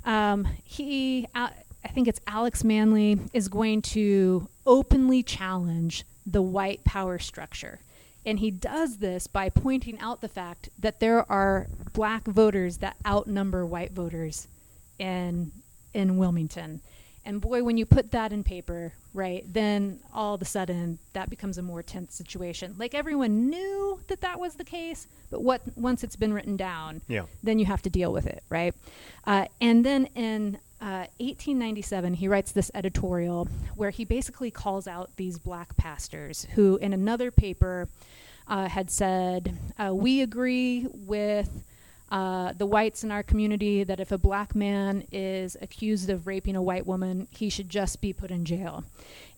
Um, 0.05 0.47
he, 0.63 1.27
I 1.35 1.51
think 1.93 2.07
it's 2.07 2.21
Alex 2.29 2.63
Manly, 2.63 3.19
is 3.33 3.49
going 3.49 3.83
to 3.83 4.49
openly 4.65 5.25
challenge 5.25 6.05
the 6.25 6.41
white 6.41 6.85
power 6.85 7.19
structure. 7.19 7.81
And 8.25 8.39
he 8.39 8.53
does 8.53 8.99
this 8.99 9.27
by 9.27 9.49
pointing 9.49 9.99
out 9.99 10.21
the 10.21 10.29
fact 10.29 10.69
that 10.79 11.01
there 11.01 11.29
are 11.31 11.67
black 11.93 12.25
voters 12.25 12.79
that 12.79 12.97
outnumber 13.05 13.67
white 13.67 13.91
voters 13.91 14.47
in 15.01 15.51
in 15.93 16.19
Wilmington. 16.19 16.83
And 17.27 17.41
boy, 17.41 17.63
when 17.65 17.77
you 17.77 17.85
put 17.85 18.13
that 18.13 18.33
in 18.33 18.45
paper, 18.45 18.93
right, 19.13 19.45
then 19.53 19.99
all 20.15 20.35
of 20.35 20.43
a 20.43 20.45
sudden 20.45 20.99
that 21.13 21.29
becomes 21.29 21.59
a 21.59 21.63
more 21.63 21.83
tense 21.83 22.15
situation. 22.15 22.75
Like 22.79 22.95
everyone 22.95 23.51
knew 23.51 24.01
that 24.07 24.21
that 24.21 24.39
was 24.39 24.55
the 24.55 24.65
case, 24.65 25.09
but 25.31 25.43
what 25.43 25.61
once 25.77 26.05
it's 26.05 26.17
been 26.17 26.33
written 26.33 26.57
down, 26.57 27.03
Yeah. 27.09 27.25
then 27.43 27.59
you 27.59 27.67
have 27.67 27.83
to 27.83 27.91
deal 27.91 28.13
with 28.13 28.27
it, 28.27 28.43
right? 28.49 28.75
Uh, 29.27 29.47
and 29.61 29.85
then 29.85 30.07
in 30.15 30.59
uh, 30.81 31.09
1897, 31.19 32.15
he 32.15 32.29
writes 32.29 32.53
this 32.53 32.71
editorial 32.75 33.49
where 33.75 33.91
he 33.91 34.05
basically 34.05 34.51
calls 34.51 34.87
out 34.87 35.11
these 35.17 35.39
black 35.39 35.77
pastors 35.77 36.47
who, 36.55 36.77
in 36.77 36.93
another 36.93 37.31
paper, 37.31 37.89
uh, 38.47 38.69
had 38.69 38.91
said, 38.91 39.59
uh, 39.79 39.93
We 39.95 40.21
agree 40.21 40.87
with 40.93 41.65
uh, 42.11 42.53
the 42.53 42.67
whites 42.67 43.03
in 43.03 43.11
our 43.11 43.23
community 43.23 43.83
that 43.85 44.01
if 44.01 44.13
a 44.13 44.19
black 44.19 44.55
man 44.55 45.05
is 45.11 45.57
accused 45.61 46.09
of 46.09 46.27
raping 46.27 46.57
a 46.57 46.63
white 46.63 46.87
woman, 46.87 47.27
he 47.31 47.51
should 47.51 47.69
just 47.69 48.01
be 48.01 48.13
put 48.13 48.31
in 48.31 48.45
jail. 48.45 48.85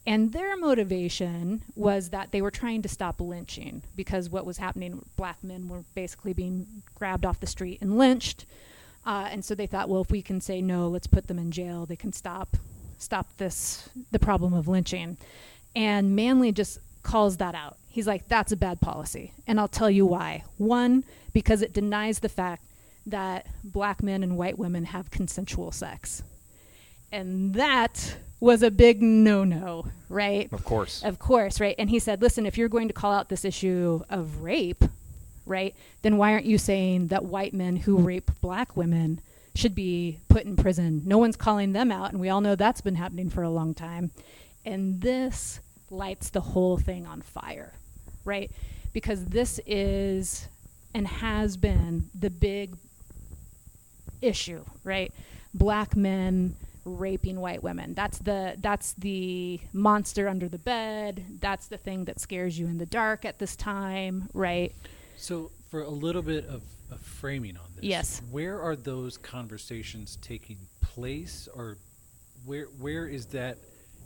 And 0.06 0.32
their 0.32 0.56
motivation 0.56 1.62
was 1.74 2.10
that 2.10 2.32
they 2.32 2.40
were 2.40 2.50
trying 2.50 2.82
to 2.82 2.88
stop 2.88 3.20
lynching 3.20 3.82
because 3.94 4.30
what 4.30 4.46
was 4.46 4.58
happening, 4.58 5.04
black 5.16 5.42
men 5.42 5.68
were 5.68 5.84
basically 5.94 6.32
being 6.32 6.66
grabbed 6.94 7.26
off 7.26 7.40
the 7.40 7.46
street 7.46 7.78
and 7.80 7.98
lynched. 7.98 8.46
Uh, 9.04 9.28
and 9.30 9.44
so 9.44 9.54
they 9.54 9.66
thought, 9.66 9.88
well, 9.88 10.00
if 10.00 10.10
we 10.10 10.22
can 10.22 10.40
say 10.40 10.60
no, 10.60 10.88
let's 10.88 11.06
put 11.06 11.26
them 11.26 11.38
in 11.38 11.50
jail. 11.50 11.86
They 11.86 11.96
can 11.96 12.12
stop 12.12 12.56
stop 12.98 13.28
this 13.36 13.88
the 14.10 14.18
problem 14.18 14.52
of 14.52 14.68
lynching. 14.68 15.16
And 15.74 16.16
Manly 16.16 16.52
just 16.52 16.80
calls 17.02 17.36
that 17.38 17.54
out. 17.54 17.76
He's 17.88 18.06
like, 18.06 18.28
that's 18.28 18.52
a 18.52 18.56
bad 18.56 18.80
policy, 18.80 19.32
and 19.46 19.58
I'll 19.58 19.68
tell 19.68 19.90
you 19.90 20.06
why. 20.06 20.44
One, 20.56 21.04
because 21.32 21.62
it 21.62 21.72
denies 21.72 22.20
the 22.20 22.28
fact 22.28 22.64
that 23.06 23.46
black 23.64 24.02
men 24.02 24.22
and 24.22 24.36
white 24.36 24.58
women 24.58 24.84
have 24.84 25.10
consensual 25.10 25.72
sex, 25.72 26.22
and 27.10 27.54
that 27.54 28.16
was 28.40 28.62
a 28.62 28.70
big 28.70 29.02
no-no, 29.02 29.86
right? 30.08 30.52
Of 30.52 30.64
course. 30.64 31.02
Of 31.02 31.18
course, 31.18 31.60
right? 31.60 31.74
And 31.78 31.90
he 31.90 31.98
said, 31.98 32.22
listen, 32.22 32.46
if 32.46 32.56
you're 32.56 32.68
going 32.68 32.88
to 32.88 32.94
call 32.94 33.12
out 33.12 33.28
this 33.28 33.44
issue 33.44 34.02
of 34.08 34.42
rape, 34.42 34.84
right, 35.44 35.74
then 36.02 36.18
why 36.18 36.32
aren't 36.32 36.44
you 36.44 36.58
saying 36.58 37.08
that 37.08 37.24
white 37.24 37.54
men 37.54 37.76
who 37.76 37.96
rape 37.96 38.30
black 38.40 38.76
women 38.76 39.20
should 39.54 39.74
be 39.74 40.20
put 40.28 40.44
in 40.44 40.54
prison? 40.54 41.02
No 41.04 41.18
one's 41.18 41.34
calling 41.34 41.72
them 41.72 41.90
out, 41.90 42.12
and 42.12 42.20
we 42.20 42.28
all 42.28 42.40
know 42.40 42.54
that's 42.54 42.80
been 42.80 42.94
happening 42.94 43.28
for 43.30 43.42
a 43.42 43.50
long 43.50 43.74
time. 43.74 44.12
And 44.64 45.00
this 45.00 45.60
lights 45.90 46.30
the 46.30 46.42
whole 46.42 46.76
thing 46.76 47.06
on 47.06 47.22
fire, 47.22 47.72
right? 48.24 48.50
Because 48.92 49.24
this 49.24 49.58
is 49.66 50.46
and 50.94 51.06
has 51.06 51.56
been 51.56 52.10
the 52.18 52.30
big 52.30 52.76
issue, 54.22 54.64
right? 54.84 55.12
black 55.54 55.96
men 55.96 56.54
raping 56.84 57.40
white 57.40 57.62
women. 57.62 57.94
That's 57.94 58.18
the 58.18 58.54
that's 58.58 58.92
the 58.94 59.58
monster 59.72 60.28
under 60.28 60.46
the 60.48 60.58
bed. 60.58 61.24
That's 61.40 61.66
the 61.68 61.78
thing 61.78 62.04
that 62.04 62.20
scares 62.20 62.58
you 62.58 62.66
in 62.66 62.76
the 62.78 62.86
dark 62.86 63.24
at 63.24 63.38
this 63.38 63.56
time, 63.56 64.28
right? 64.34 64.72
So, 65.16 65.50
for 65.70 65.82
a 65.82 65.88
little 65.90 66.22
bit 66.22 66.46
of, 66.46 66.62
of 66.92 67.00
framing 67.00 67.56
on 67.56 67.64
this, 67.74 67.84
Yes. 67.84 68.22
where 68.30 68.60
are 68.60 68.76
those 68.76 69.16
conversations 69.18 70.18
taking 70.22 70.58
place, 70.80 71.48
or 71.54 71.78
where 72.44 72.66
where 72.78 73.06
is 73.08 73.26
that 73.26 73.58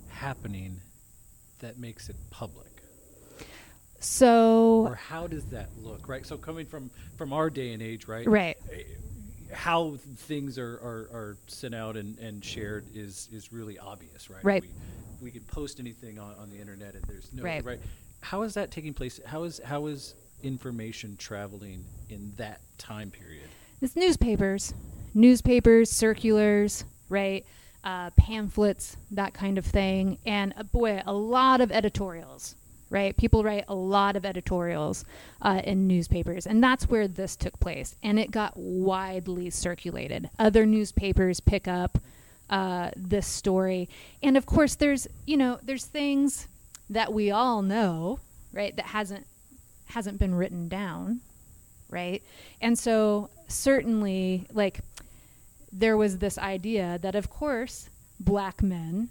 happening 0.09 0.81
that 1.59 1.79
makes 1.79 2.09
it 2.09 2.17
public, 2.31 2.71
So 4.03 4.85
or 4.87 4.95
how 4.95 5.27
does 5.27 5.45
that 5.47 5.69
look? 5.83 6.09
Right. 6.09 6.27
So, 6.27 6.37
coming 6.37 6.67
from 6.67 6.91
from 7.17 7.33
our 7.33 7.51
day 7.51 7.73
and 7.73 7.83
age, 7.83 8.07
right? 8.09 8.27
right. 8.27 8.57
eh, 8.73 8.83
How 9.53 9.97
things 10.17 10.59
are, 10.59 10.75
are, 10.83 11.09
are 11.13 11.37
sent 11.47 11.75
out 11.75 11.97
and, 11.97 12.19
and 12.19 12.45
shared 12.45 12.87
is, 12.95 13.29
is 13.33 13.53
really 13.53 13.79
obvious, 13.79 14.29
right? 14.31 14.45
Right. 14.45 14.63
We, 14.63 14.69
we 15.23 15.31
can 15.31 15.43
post 15.43 15.79
anything 15.79 16.19
on, 16.19 16.35
on 16.41 16.51
the 16.51 16.59
internet 16.59 16.95
and 16.95 17.05
there's 17.05 17.33
no 17.33 17.43
Right. 17.43 17.81
How 18.21 18.43
is 18.43 18.55
that 18.55 18.71
taking 18.71 18.95
place? 18.95 19.21
How 19.27 19.43
is 19.45 19.61
how 19.65 19.87
is 19.87 20.15
information 20.43 21.17
traveling 21.17 21.85
in 22.09 22.33
that 22.37 22.61
time 22.79 23.11
period? 23.11 23.49
It's 23.81 23.97
newspapers, 23.97 24.75
newspapers, 25.15 25.91
circulars, 25.91 26.85
right? 27.09 27.45
Uh, 27.85 28.11
pamphlets, 28.11 28.97
that 29.11 29.35
kind 29.35 29.59
of 29.59 29.65
thing, 29.67 30.19
and 30.25 30.55
uh, 30.57 30.63
boy, 30.63 31.03
a 31.05 31.13
lot 31.13 31.61
of 31.61 31.73
editorials, 31.73 32.55
right? 32.93 33.17
People 33.17 33.43
write 33.43 33.65
a 33.69 33.75
lot 33.75 34.17
of 34.17 34.27
editorials 34.27 35.05
uh, 35.41 35.63
in 35.65 35.87
newspapers, 35.87 36.47
and 36.47 36.63
that's 36.63 36.91
where 36.91 37.09
this 37.09 37.37
took 37.37 37.59
place, 37.59 37.97
and 38.03 38.19
it 38.19 38.31
got 38.31 38.53
widely 38.55 39.49
circulated. 39.49 40.29
Other 40.39 40.67
newspapers 40.67 41.41
pick 41.41 41.67
up 41.67 41.99
uh, 42.51 42.91
this 42.95 43.27
story, 43.27 43.89
and 44.23 44.37
of 44.37 44.45
course, 44.45 44.75
there's 44.75 45.09
you 45.27 45.39
know 45.39 45.59
there's 45.63 45.87
things 45.87 46.49
that 46.91 47.15
we 47.15 47.31
all 47.31 47.63
know, 47.63 48.21
right? 48.53 48.77
That 48.77 48.87
hasn't 48.87 49.27
hasn't 49.87 50.19
been 50.19 50.35
written 50.35 50.69
down, 50.69 51.21
right? 51.89 52.23
And 52.61 52.79
so 52.79 53.31
certainly 53.49 54.47
like 54.53 54.81
there 55.73 55.97
was 55.97 56.19
this 56.19 56.37
idea 56.37 56.99
that 57.01 57.15
of 57.15 57.31
course 57.31 57.89
black 58.21 58.63
men 58.63 59.09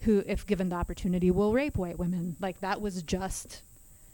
who 0.00 0.22
if 0.26 0.46
given 0.46 0.68
the 0.68 0.76
opportunity 0.76 1.30
will 1.30 1.52
rape 1.52 1.76
white 1.76 1.98
women. 1.98 2.36
Like 2.40 2.60
that 2.60 2.80
was 2.80 3.02
just 3.02 3.62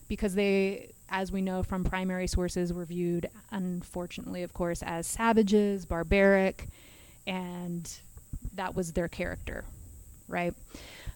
because 0.08 0.34
they 0.34 0.90
as 1.10 1.30
we 1.30 1.42
know 1.42 1.62
from 1.62 1.84
primary 1.84 2.26
sources 2.26 2.72
were 2.72 2.84
viewed 2.84 3.28
unfortunately 3.50 4.42
of 4.42 4.52
course 4.54 4.82
as 4.82 5.06
savages 5.06 5.84
barbaric 5.84 6.68
and 7.26 7.98
that 8.54 8.74
was 8.74 8.92
their 8.92 9.08
character 9.08 9.64
right? 10.28 10.54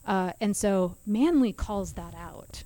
Uh, 0.06 0.32
and 0.40 0.56
so 0.56 0.96
manly 1.06 1.52
calls 1.52 1.94
that 1.94 2.14
out. 2.14 2.62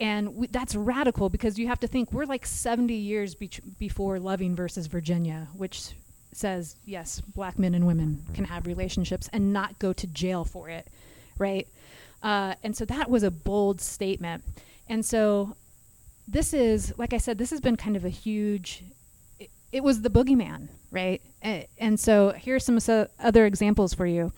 And 0.00 0.34
we, 0.34 0.46
that's 0.48 0.74
radical 0.74 1.28
because 1.28 1.58
you 1.58 1.68
have 1.68 1.80
to 1.80 1.86
think 1.86 2.12
we're 2.12 2.24
like 2.24 2.46
70 2.46 2.94
years 2.94 3.34
be- 3.34 3.50
before 3.78 4.18
loving 4.18 4.56
versus 4.56 4.86
virginia 4.88 5.46
which 5.54 5.90
says 6.32 6.76
yes 6.86 7.20
black 7.20 7.58
men 7.58 7.74
and 7.74 7.86
women 7.86 8.24
can 8.34 8.44
have 8.44 8.66
relationships 8.66 9.28
and 9.32 9.52
not 9.52 9.78
go 9.78 9.92
to 9.92 10.06
jail 10.08 10.44
for 10.44 10.68
it 10.68 10.88
right 11.38 11.66
uh, 12.22 12.54
and 12.62 12.76
so 12.76 12.84
that 12.84 13.10
was 13.10 13.22
a 13.22 13.30
bold 13.30 13.80
statement 13.80 14.44
and 14.88 15.04
so 15.04 15.56
this 16.28 16.54
is 16.54 16.92
like 16.98 17.12
i 17.12 17.18
said 17.18 17.38
this 17.38 17.50
has 17.50 17.60
been 17.60 17.76
kind 17.76 17.96
of 17.96 18.04
a 18.04 18.08
huge 18.08 18.82
it, 19.40 19.50
it 19.72 19.82
was 19.82 20.02
the 20.02 20.10
boogeyman 20.10 20.68
right 20.90 21.20
A- 21.44 21.66
and 21.78 21.98
so 21.98 22.30
here's 22.30 22.64
some 22.64 22.78
so- 22.80 23.08
other 23.18 23.44
examples 23.46 23.92
for 23.94 24.06
you 24.06 24.32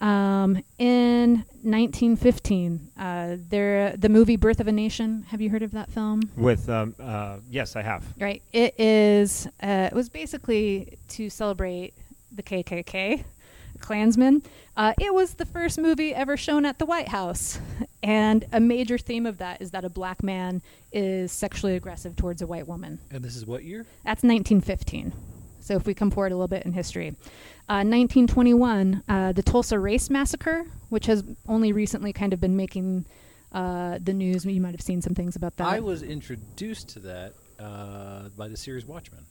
um, 0.00 0.62
in 0.78 1.44
1915, 1.62 2.92
uh, 2.96 3.36
there 3.48 3.96
the 3.96 4.08
movie 4.08 4.36
Birth 4.36 4.60
of 4.60 4.68
a 4.68 4.72
Nation. 4.72 5.24
Have 5.30 5.40
you 5.40 5.50
heard 5.50 5.64
of 5.64 5.72
that 5.72 5.90
film? 5.90 6.22
With 6.36 6.68
um, 6.68 6.94
uh, 7.00 7.38
yes, 7.50 7.74
I 7.74 7.82
have. 7.82 8.04
Right. 8.16 8.40
It 8.52 8.78
is. 8.78 9.48
Uh, 9.60 9.88
it 9.90 9.92
was 9.92 10.08
basically 10.08 10.98
to 11.08 11.28
celebrate 11.28 11.94
the 12.30 12.44
KKK, 12.44 13.24
Klansmen. 13.80 14.42
Uh, 14.76 14.92
it 15.00 15.12
was 15.12 15.34
the 15.34 15.46
first 15.46 15.78
movie 15.78 16.14
ever 16.14 16.36
shown 16.36 16.64
at 16.64 16.78
the 16.78 16.86
White 16.86 17.08
House, 17.08 17.58
and 18.02 18.44
a 18.52 18.60
major 18.60 18.98
theme 18.98 19.26
of 19.26 19.38
that 19.38 19.60
is 19.60 19.70
that 19.72 19.84
a 19.84 19.90
black 19.90 20.22
man 20.22 20.62
is 20.92 21.32
sexually 21.32 21.74
aggressive 21.74 22.16
towards 22.16 22.42
a 22.42 22.46
white 22.46 22.68
woman. 22.68 22.98
And 23.10 23.24
this 23.24 23.36
is 23.36 23.46
what 23.46 23.64
year? 23.64 23.86
That's 24.04 24.22
1915. 24.22 25.12
So 25.60 25.74
if 25.76 25.86
we 25.86 25.94
come 25.94 26.10
forward 26.10 26.32
a 26.32 26.34
little 26.34 26.48
bit 26.48 26.64
in 26.64 26.72
history, 26.72 27.08
uh, 27.68 27.84
1921, 27.84 29.02
uh, 29.08 29.32
the 29.32 29.42
Tulsa 29.42 29.78
Race 29.78 30.08
Massacre, 30.08 30.64
which 30.88 31.06
has 31.06 31.22
only 31.46 31.72
recently 31.72 32.12
kind 32.12 32.32
of 32.32 32.40
been 32.40 32.56
making 32.56 33.04
uh, 33.52 33.98
the 34.02 34.12
news. 34.12 34.44
You 34.44 34.60
might 34.60 34.72
have 34.72 34.80
seen 34.80 35.02
some 35.02 35.14
things 35.14 35.36
about 35.36 35.56
that. 35.56 35.66
I 35.66 35.80
was 35.80 36.02
introduced 36.02 36.90
to 36.90 37.00
that 37.00 37.34
uh, 37.58 38.28
by 38.36 38.48
the 38.48 38.56
series 38.56 38.86
Watchmen. 38.86 39.24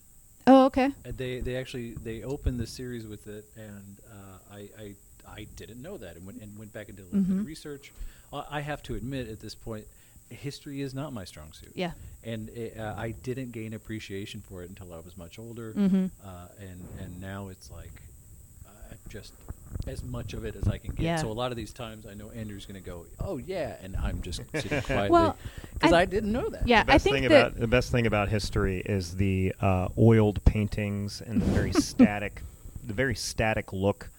oh, 0.47 0.65
okay. 0.65 0.91
And 1.05 1.17
they 1.17 1.39
they 1.39 1.55
actually 1.55 1.93
they 1.93 2.23
opened 2.23 2.59
the 2.59 2.67
series 2.67 3.07
with 3.07 3.27
it, 3.27 3.45
and 3.55 3.99
uh, 4.11 4.26
I, 4.51 4.69
I 4.79 4.95
I 5.29 5.47
didn't 5.55 5.81
know 5.81 5.97
that, 5.97 6.15
and 6.15 6.25
went 6.25 6.41
and 6.41 6.57
went 6.57 6.71
back 6.73 6.87
and 6.87 6.97
did 6.97 7.03
a 7.03 7.05
little 7.05 7.21
bit 7.21 7.35
Mhm. 7.35 7.39
of 7.41 7.45
research. 7.45 7.91
Uh, 8.31 8.43
I 8.49 8.61
have 8.61 8.81
to 8.83 8.95
admit, 8.95 9.27
at 9.29 9.39
this 9.39 9.55
point, 9.55 9.85
history 10.29 10.81
is 10.81 10.93
not 10.93 11.13
my 11.13 11.25
strong 11.25 11.51
suit. 11.53 11.71
Yeah. 11.75 11.91
and 12.23 12.49
it, 12.49 12.77
uh, 12.77 12.93
I 12.97 13.11
didn't 13.11 13.51
gain 13.53 13.73
appreciation 13.73 14.41
for 14.41 14.61
it 14.63 14.69
until 14.69 14.93
I 14.93 14.99
was 14.99 15.15
much 15.17 15.39
older, 15.39 15.73
Mm-hmm. 15.73 16.05
uh, 16.25 16.47
and 16.59 16.79
and 16.99 17.21
now 17.21 17.47
it's 17.49 17.69
like 17.71 18.01
uh, 18.65 18.69
just 19.09 19.33
as 19.85 20.03
much 20.03 20.33
of 20.33 20.43
it 20.45 20.55
as 20.55 20.67
I 20.67 20.77
can 20.77 20.93
get. 20.95 21.03
Yeah. 21.03 21.15
So 21.17 21.29
a 21.29 21.33
lot 21.33 21.51
of 21.51 21.57
these 21.57 21.71
times, 21.73 22.05
I 22.05 22.13
know 22.13 22.29
Andrew's 22.31 22.65
going 22.65 22.81
to 22.81 22.85
go, 22.85 23.05
"Oh 23.19 23.37
yeah," 23.37 23.75
and 23.83 23.95
I'm 23.97 24.21
just 24.21 24.41
sitting 24.53 24.81
quietly 24.91 25.09
Well, 25.11 25.37
because 25.73 25.93
I- 25.93 26.01
I, 26.01 26.05
didn't 26.05 26.31
know 26.31 26.49
that. 26.49 26.67
Yeah, 26.67 26.83
the 26.83 26.91
I 26.91 26.95
best 26.95 27.03
think 27.03 27.15
thing 27.17 27.25
about 27.25 27.55
the 27.59 27.67
best 27.67 27.91
thing 27.91 28.07
about 28.07 28.29
history 28.29 28.79
is 28.85 29.15
the 29.15 29.53
uh, 29.61 29.87
oiled 29.97 30.43
paintings 30.45 31.21
and 31.21 31.41
the 31.41 31.45
very 31.47 31.71
static, 31.89 32.41
the 32.85 32.93
very 32.93 33.15
static 33.15 33.71
look 33.73 34.09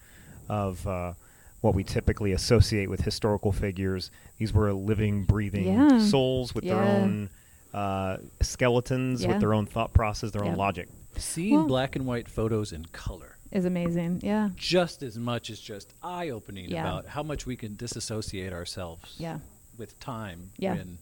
of 0.49 0.85
uh, 0.87 1.13
what 1.61 1.75
we 1.75 1.83
typically 1.83 2.31
associate 2.31 2.89
with 2.89 3.01
historical 3.01 3.51
figures. 3.51 4.11
These 4.37 4.53
were 4.53 4.73
living, 4.73 5.23
breathing 5.23 5.67
Yeah. 5.67 5.99
souls 5.99 6.53
with 6.55 6.63
their 6.65 6.81
own 6.81 7.29
uh, 7.73 8.17
skeletons, 8.41 9.21
Yeah. 9.21 9.27
with 9.29 9.39
their 9.39 9.53
own 9.53 9.65
thought 9.67 9.93
process, 9.93 10.31
their 10.31 10.43
Yeah. 10.43 10.51
own 10.51 10.57
logic. 10.57 10.89
Seeing 11.17 11.55
Well- 11.55 11.67
black 11.67 11.95
and 11.95 12.05
white 12.05 12.27
photos 12.27 12.71
in 12.73 12.85
color. 12.85 13.35
is 13.51 13.65
amazing. 13.65 14.19
Yeah. 14.23 14.49
just 14.55 15.01
as 15.01 15.17
much 15.17 15.49
as 15.49 15.59
just 15.59 15.91
eye 16.03 16.29
opening 16.29 16.69
Yeah. 16.69 16.81
about 16.81 17.07
how 17.07 17.23
much 17.23 17.47
we 17.47 17.55
can 17.55 17.75
disassociate 17.75 18.53
ourselves 18.53 19.15
Yeah. 19.17 19.39
with 19.75 19.99
time 19.99 20.51
Yeah. 20.57 20.75
when 20.75 20.99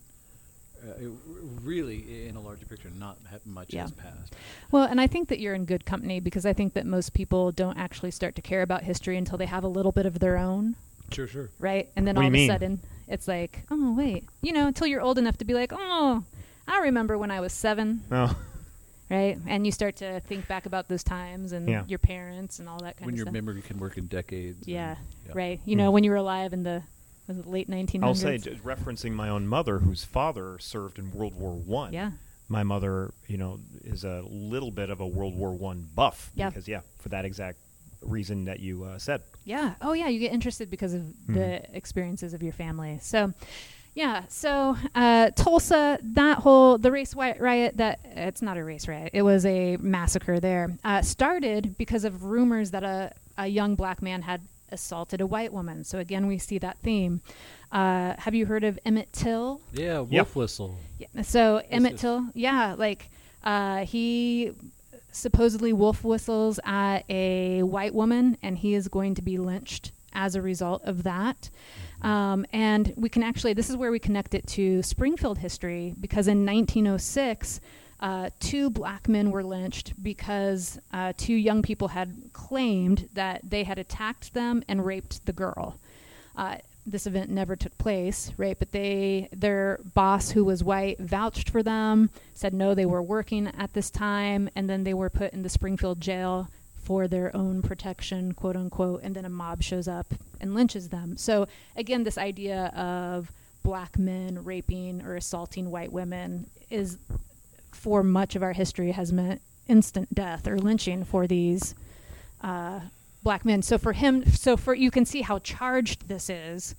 uh, 0.86 0.92
it, 1.04 1.10
really 1.64 2.28
in 2.28 2.36
a 2.36 2.42
larger 2.42 2.66
picture 2.66 2.90
not 2.98 3.18
ha- 3.30 3.38
much 3.46 3.74
Yeah. 3.74 3.82
has 3.84 3.92
passed 3.92 4.34
Well, 4.72 4.84
and 4.84 5.00
I 5.02 5.08
think 5.08 5.30
that 5.30 5.40
you're 5.40 5.54
in 5.54 5.66
good 5.66 5.86
company 5.86 6.20
because 6.20 6.46
I 6.46 6.54
think 6.54 6.74
that 6.74 6.86
most 6.86 7.14
people 7.14 7.52
don't 7.52 7.78
actually 7.78 8.12
start 8.12 8.36
to 8.36 8.42
care 8.42 8.62
about 8.62 8.84
history 8.84 9.18
until 9.18 9.38
they 9.38 9.46
have 9.48 9.64
a 9.64 9.68
little 9.68 9.92
bit 9.92 10.06
of 10.06 10.20
their 10.20 10.38
own, 10.38 10.76
sure 11.12 11.28
sure 11.28 11.50
right? 11.60 11.90
And 11.96 12.08
then 12.08 12.16
What 12.16 12.26
all 12.26 12.32
you 12.32 12.44
of 12.46 12.50
a 12.50 12.54
sudden 12.54 12.80
it's 13.08 13.28
like, 13.28 13.64
oh, 13.72 13.94
wait. 13.94 14.26
You 14.42 14.52
know, 14.52 14.68
until 14.68 14.86
you're 14.88 15.00
old 15.02 15.18
enough 15.18 15.38
to 15.38 15.46
be 15.46 15.54
like, 15.54 15.72
oh, 15.74 16.24
I 16.68 16.80
remember 16.82 17.18
when 17.18 17.32
I 17.32 17.40
was 17.40 17.54
seven, 17.54 18.04
Oh, 18.12 18.36
right? 19.10 19.38
And 19.48 19.66
you 19.66 19.72
start 19.72 19.96
to 19.98 20.20
think 20.20 20.48
back 20.50 20.66
about 20.66 20.90
those 20.90 21.04
times 21.04 21.54
and 21.54 21.70
Yeah. 21.70 21.84
your 21.88 22.00
parents 22.00 22.60
and 22.60 22.68
all 22.68 22.80
that 22.80 22.84
kind 22.84 22.92
of 22.94 22.98
thing. 23.00 23.06
when 23.08 23.16
your 23.16 23.32
memory 23.32 23.62
can 23.62 23.80
work 23.80 23.98
in 23.98 24.08
decades 24.08 24.58
and- 24.60 24.68
yeah, 24.68 24.96
yeah. 25.26 25.32
right. 25.34 25.62
You 25.66 25.78
know, 25.78 25.88
Hmm. 25.88 25.94
when 25.94 26.04
you 26.04 26.12
were 26.12 26.18
alive 26.18 26.52
in 26.52 26.64
the 26.64 26.84
was 27.28 27.38
it 27.38 27.48
late 27.48 27.70
1900s? 27.70 28.04
I'll 28.04 28.16
say, 28.16 28.38
referencing 28.38 29.12
my 29.12 29.30
own 29.30 29.48
mother, 29.48 29.80
whose 29.80 30.04
father 30.04 30.58
served 30.60 30.98
in 31.00 31.12
World 31.12 31.36
War 31.36 31.54
One. 31.54 31.94
yeah. 31.94 32.12
my 32.48 32.64
mother, 32.64 33.14
you 33.28 33.38
know, 33.38 33.60
is 33.84 34.04
a 34.04 34.24
little 34.30 34.72
bit 34.72 34.90
of 34.90 35.02
a 35.02 35.08
World 35.08 35.36
War 35.36 35.52
One 35.52 35.88
buff. 35.96 36.32
Yeah. 36.36 36.50
Because 36.50 36.68
yeah, 36.68 36.82
for 37.00 37.10
that 37.10 37.26
exact 37.26 37.58
reason 38.02 38.46
that 38.46 38.60
you 38.60 38.84
uh, 38.84 38.98
said. 38.98 39.22
Yeah. 39.44 39.74
Oh, 39.82 39.94
yeah. 39.94 40.08
You 40.08 40.20
get 40.20 40.32
interested 40.34 40.70
because 40.70 40.94
of 40.94 41.04
the 41.28 41.64
experiences 41.76 42.34
of 42.34 42.44
your 42.44 42.54
family. 42.54 43.00
So, 43.02 43.34
yeah. 43.96 44.24
So, 44.30 44.78
uh, 44.94 45.32
Tulsa, 45.32 46.00
that 46.02 46.38
whole 46.40 46.78
the 46.78 46.92
race 46.92 47.16
riot. 47.16 47.78
That 47.78 48.00
it's 48.04 48.42
not 48.42 48.58
a 48.58 48.64
race 48.64 48.88
riot. 48.88 49.12
It 49.14 49.24
was 49.24 49.46
a 49.46 49.78
massacre 49.78 50.40
there. 50.40 50.78
Uh, 50.84 51.02
started 51.02 51.78
because 51.78 52.04
of 52.04 52.24
rumors 52.24 52.72
that 52.72 52.84
a 52.84 53.12
a 53.38 53.48
young 53.48 53.76
black 53.76 54.02
man 54.02 54.22
had 54.22 54.42
assaulted 54.72 55.22
a 55.22 55.28
white 55.28 55.54
woman. 55.54 55.84
So 55.84 56.00
again, 56.00 56.28
we 56.28 56.38
see 56.38 56.58
that 56.60 56.78
theme. 56.80 57.22
Uh, 57.72 58.14
have 58.20 58.34
you 58.36 58.46
heard 58.46 58.64
of 58.64 58.80
Emmett 58.86 59.12
Till? 59.14 59.62
yeah 59.74 60.00
wolf 60.00 60.12
Yeah. 60.12 60.24
whistle 60.34 60.78
Yeah. 61.00 61.22
So 61.24 61.62
Emmett 61.70 61.94
is- 61.96 62.02
Till, 62.02 62.26
yeah, 62.34 62.76
like 62.78 63.10
uh, 63.44 63.86
he 63.86 64.52
supposedly 65.12 65.74
wolf 65.74 66.04
whistles 66.04 66.60
at 66.66 67.00
a 67.10 67.64
white 67.64 67.94
woman, 67.94 68.38
and 68.44 68.58
he 68.58 68.74
is 68.74 68.88
going 68.88 69.16
to 69.16 69.22
be 69.22 69.38
lynched 69.38 69.92
as 70.14 70.36
a 70.36 70.42
result 70.42 70.82
of 70.84 71.04
that. 71.04 71.50
Um, 72.02 72.46
and 72.54 72.94
we 72.96 73.10
can 73.10 73.24
actually, 73.24 73.54
this 73.54 73.70
is 73.70 73.76
where 73.78 73.92
we 73.92 74.00
connect 74.00 74.34
it 74.36 74.46
to 74.48 74.84
Springfield 74.84 75.40
history, 75.40 75.96
because 76.00 76.28
in 76.28 76.46
1906, 76.46 77.60
uh, 78.00 78.30
two 78.40 78.70
black 78.70 79.08
men 79.08 79.32
were 79.32 79.44
lynched 79.44 80.02
because 80.04 80.80
uh, 80.94 81.14
two 81.18 81.34
young 81.34 81.62
people 81.62 81.88
had 81.88 82.14
claimed 82.34 83.10
that 83.14 83.42
they 83.44 83.64
had 83.64 83.80
attacked 83.80 84.34
them 84.34 84.64
and 84.68 84.86
raped 84.86 85.26
the 85.26 85.34
girl. 85.34 85.80
Uh, 86.36 86.58
this 86.86 87.08
event 87.08 87.30
never 87.30 87.56
took 87.56 87.78
place, 87.78 88.32
right? 88.38 88.58
But 88.58 88.72
they, 88.72 89.28
their 89.34 89.80
boss, 89.94 90.32
who 90.32 90.46
was 90.46 90.64
white, 90.64 91.00
vouched 91.00 91.50
for 91.50 91.62
them, 91.62 92.10
said 92.34 92.54
no, 92.54 92.74
they 92.74 92.86
were 92.86 93.02
working 93.02 93.48
at 93.58 93.74
this 93.74 93.90
time, 93.90 94.50
and 94.56 94.70
then 94.70 94.84
they 94.84 94.94
were 94.94 95.10
put 95.10 95.34
in 95.34 95.44
the 95.44 95.50
Springfield 95.50 96.00
jail 96.00 96.48
for 96.76 97.08
their 97.10 97.36
own 97.36 97.62
protection, 97.62 98.32
quote 98.32 98.56
unquote, 98.56 99.02
and 99.04 99.14
then 99.14 99.26
a 99.26 99.30
mob 99.30 99.62
shows 99.62 99.90
up 99.90 100.14
and 100.40 100.56
lynches 100.56 100.88
them. 100.88 101.18
So 101.18 101.48
again, 101.76 102.06
this 102.06 102.18
idea 102.18 102.68
of 102.68 103.32
black 103.64 104.00
men 104.00 104.46
raping 104.46 105.02
or 105.02 105.16
assaulting 105.16 105.70
white 105.70 105.92
women 105.92 106.50
is 106.70 106.98
for 107.78 108.04
much 108.04 108.36
of 108.36 108.44
our 108.44 108.54
history 108.54 108.92
has 108.92 109.14
meant 109.14 109.42
instant 109.68 110.14
death 110.14 110.48
or 110.48 110.58
lynching 110.58 111.04
for 111.04 111.28
these 111.28 111.76
uh, 112.42 112.80
black 113.24 113.46
men. 113.46 113.62
So 113.62 113.78
for 113.78 113.94
him, 113.94 114.26
so 114.26 114.58
for 114.58 114.74
you 114.74 114.92
can 114.92 115.06
see 115.06 115.22
how 115.22 115.40
charged 115.40 116.08
this 116.08 116.30
is 116.30 116.76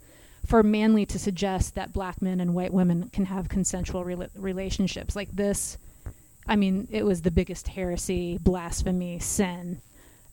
for 0.47 0.63
Manly 0.63 1.07
to 1.07 1.19
suggest 1.19 1.75
that 1.75 1.93
black 1.93 2.23
men 2.23 2.41
and 2.41 2.55
white 2.55 2.73
women 2.73 3.11
can 3.11 3.27
have 3.27 3.49
consensual 3.49 4.05
rela- 4.05 4.31
relationships 4.35 5.15
like 5.15 5.35
this. 5.35 5.79
I 6.47 6.57
mean, 6.57 6.89
it 6.91 7.05
was 7.05 7.23
the 7.23 7.31
biggest 7.31 7.69
heresy, 7.69 8.39
blasphemy, 8.39 9.19
sin 9.19 9.81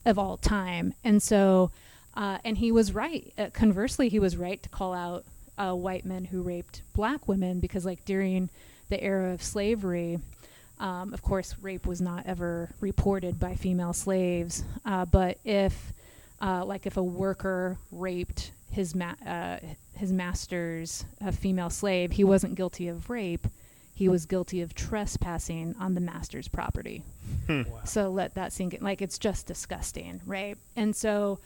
of 0.04 0.18
all 0.18 0.36
time, 0.36 0.94
and 1.04 1.22
so. 1.22 1.70
Uh, 2.14 2.38
and 2.46 2.56
he 2.56 2.72
was 2.72 2.94
right. 2.94 3.30
Uh, 3.36 3.50
conversely, 3.52 4.08
he 4.08 4.18
was 4.18 4.38
right 4.38 4.62
to 4.62 4.70
call 4.70 4.94
out 4.94 5.26
uh, 5.58 5.74
white 5.74 6.06
men 6.06 6.24
who 6.24 6.40
raped 6.40 6.80
black 6.94 7.28
women 7.28 7.60
because, 7.60 7.84
like, 7.84 8.06
during 8.06 8.48
the 8.88 8.98
era 9.04 9.34
of 9.34 9.42
slavery, 9.42 10.18
um, 10.78 11.12
of 11.14 11.22
course, 11.22 11.54
rape 11.62 11.86
was 11.86 12.00
not 12.00 12.26
ever 12.26 12.70
reported 12.80 13.38
by 13.40 13.54
female 13.54 13.92
slaves. 13.92 14.64
Uh, 14.84 15.04
but 15.04 15.38
if, 15.44 15.92
uh, 16.40 16.64
like, 16.64 16.86
if 16.86 16.96
a 16.96 17.02
worker 17.02 17.78
raped 17.90 18.52
his 18.70 18.94
ma- 18.94 19.14
uh, 19.26 19.58
his 19.94 20.12
master's 20.12 21.04
a 21.20 21.32
female 21.32 21.70
slave, 21.70 22.12
he 22.12 22.24
wasn't 22.24 22.54
guilty 22.54 22.88
of 22.88 23.08
rape. 23.08 23.46
He 23.94 24.08
was 24.10 24.26
guilty 24.26 24.60
of 24.60 24.74
trespassing 24.74 25.74
on 25.80 25.94
the 25.94 26.00
master's 26.02 26.48
property. 26.48 27.02
So 27.84 28.10
let 28.10 28.34
that 28.34 28.52
sink 28.52 28.74
in. 28.74 28.82
Like, 28.82 29.00
it's 29.00 29.18
just 29.18 29.46
disgusting, 29.46 30.20
right? 30.26 30.58
And 30.76 30.94
so 30.94 31.38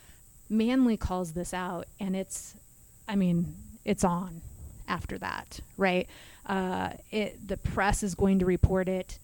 Manly 0.49 0.97
calls 0.97 1.33
this 1.33 1.55
out, 1.55 1.87
and 2.01 2.17
it's, 2.17 2.57
I 3.07 3.15
mean, 3.15 3.55
it's 3.85 4.03
on 4.03 4.41
after 4.89 5.17
that, 5.19 5.61
right? 5.77 6.09
Uh, 6.51 6.91
it, 7.13 7.47
the 7.47 7.57
press 7.57 8.03
is 8.03 8.17
going 8.17 8.41
to 8.41 8.45
report 8.45 8.89
it. 8.89 9.21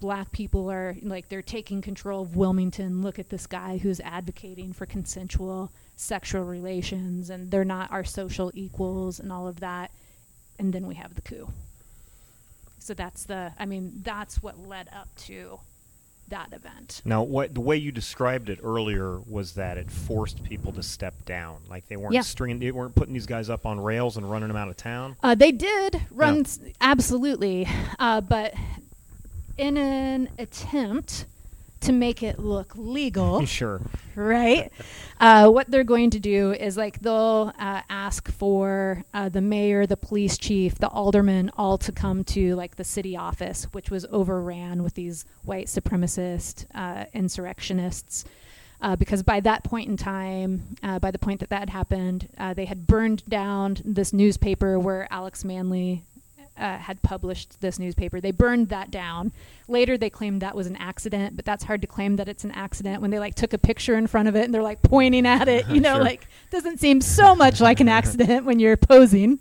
Black 0.00 0.32
people 0.32 0.68
are 0.68 0.96
like 1.02 1.28
they're 1.28 1.40
taking 1.40 1.80
control 1.80 2.22
of 2.22 2.34
Wilmington. 2.34 3.00
Look 3.00 3.20
at 3.20 3.28
this 3.28 3.46
guy 3.46 3.78
who's 3.78 4.00
advocating 4.00 4.72
for 4.72 4.84
consensual 4.84 5.70
sexual 5.94 6.42
relations, 6.42 7.30
and 7.30 7.48
they're 7.48 7.64
not 7.64 7.92
our 7.92 8.02
social 8.02 8.50
equals, 8.54 9.20
and 9.20 9.30
all 9.30 9.46
of 9.46 9.60
that. 9.60 9.92
And 10.58 10.72
then 10.72 10.88
we 10.88 10.96
have 10.96 11.14
the 11.14 11.22
coup. 11.22 11.48
So 12.80 12.92
that's 12.92 13.22
the, 13.24 13.52
I 13.56 13.66
mean, 13.66 14.00
that's 14.02 14.42
what 14.42 14.58
led 14.58 14.88
up 14.92 15.08
to 15.26 15.60
that 16.28 16.52
event. 16.52 17.02
Now, 17.04 17.22
what 17.22 17.54
the 17.54 17.60
way 17.60 17.76
you 17.76 17.92
described 17.92 18.48
it 18.48 18.58
earlier 18.62 19.20
was 19.20 19.52
that 19.54 19.76
it 19.78 19.90
forced 19.90 20.42
people 20.42 20.72
to 20.72 20.82
step 20.82 21.14
down. 21.24 21.58
Like 21.68 21.86
they 21.88 21.96
weren't 21.96 22.14
Yeah. 22.14 22.22
stringing, 22.22 22.58
they 22.58 22.72
weren't 22.72 22.94
putting 22.94 23.14
these 23.14 23.26
guys 23.26 23.50
up 23.50 23.66
on 23.66 23.78
rails 23.80 24.16
and 24.16 24.30
running 24.30 24.48
them 24.48 24.56
out 24.56 24.68
of 24.68 24.76
town. 24.76 25.16
Uh, 25.22 25.34
they 25.34 25.52
did 25.52 26.00
run 26.10 26.40
s 26.40 26.58
absolutely, 26.80 27.68
uh, 27.98 28.20
but 28.22 28.54
in 29.58 29.76
an 29.76 30.28
attempt 30.38 31.26
to 31.84 31.92
make 31.92 32.22
it 32.22 32.38
look 32.38 32.72
legal, 32.76 33.44
sure. 33.46 33.80
right? 34.14 34.70
Uh, 35.20 35.48
what 35.48 35.70
they're 35.70 35.84
going 35.84 36.10
to 36.10 36.18
do 36.20 36.52
is 36.52 36.76
like 36.76 37.00
they'll 37.00 37.52
uh, 37.58 37.82
ask 37.88 38.30
for 38.30 39.04
uh, 39.14 39.28
the 39.28 39.40
mayor, 39.40 39.86
the 39.86 39.96
police 39.96 40.36
chief, 40.36 40.76
the 40.76 40.88
alderman, 40.88 41.50
all 41.56 41.78
to 41.78 41.92
come 41.92 42.24
to 42.24 42.54
like 42.54 42.76
the 42.76 42.84
city 42.84 43.16
office, 43.16 43.64
which 43.72 43.90
was 43.90 44.06
overran 44.10 44.82
with 44.82 44.94
these 44.94 45.24
white 45.44 45.66
supremacist 45.66 46.66
uh, 46.74 47.04
insurrectionists. 47.12 48.24
Uh, 48.80 48.96
because 48.96 49.22
by 49.22 49.40
that 49.40 49.64
point 49.64 49.88
in 49.88 49.96
time, 49.96 50.76
uh, 50.82 50.98
by 50.98 51.10
the 51.10 51.18
point 51.18 51.40
that 51.40 51.48
that 51.48 51.70
happened, 51.70 52.28
uh, 52.36 52.52
they 52.52 52.66
had 52.66 52.86
burned 52.86 53.24
down 53.26 53.78
this 53.82 54.12
newspaper 54.12 54.78
where 54.78 55.08
Alex 55.10 55.42
Manly 55.42 56.02
uh, 56.56 56.78
had 56.78 57.02
published 57.02 57.60
this 57.60 57.78
newspaper. 57.78 58.20
They 58.20 58.30
burned 58.30 58.68
that 58.68 58.90
down. 58.90 59.32
Later, 59.66 59.96
they 59.98 60.10
claimed 60.10 60.40
that 60.42 60.54
was 60.54 60.66
an 60.66 60.76
accident, 60.76 61.34
but 61.36 61.44
that's 61.44 61.64
hard 61.64 61.80
to 61.82 61.86
claim 61.88 62.16
that 62.16 62.28
it's 62.28 62.44
an 62.44 62.52
accident 62.52 63.02
when 63.02 63.10
they 63.10 63.18
like 63.18 63.34
took 63.34 63.52
a 63.52 63.58
picture 63.58 63.96
in 63.96 64.06
front 64.06 64.28
of 64.28 64.36
it 64.36 64.44
and 64.44 64.54
they're 64.54 64.62
like 64.62 64.80
pointing 64.82 65.26
at 65.26 65.48
it. 65.48 65.66
You 65.68 65.80
know, 65.86 65.94
Sure. 65.96 66.04
like 66.04 66.28
doesn't 66.50 66.78
seem 66.78 67.00
so 67.00 67.34
much 67.34 67.60
like 67.60 67.80
an 67.80 67.88
accident 67.88 68.44
when 68.44 68.58
you're 68.60 68.76
posing. 68.76 69.40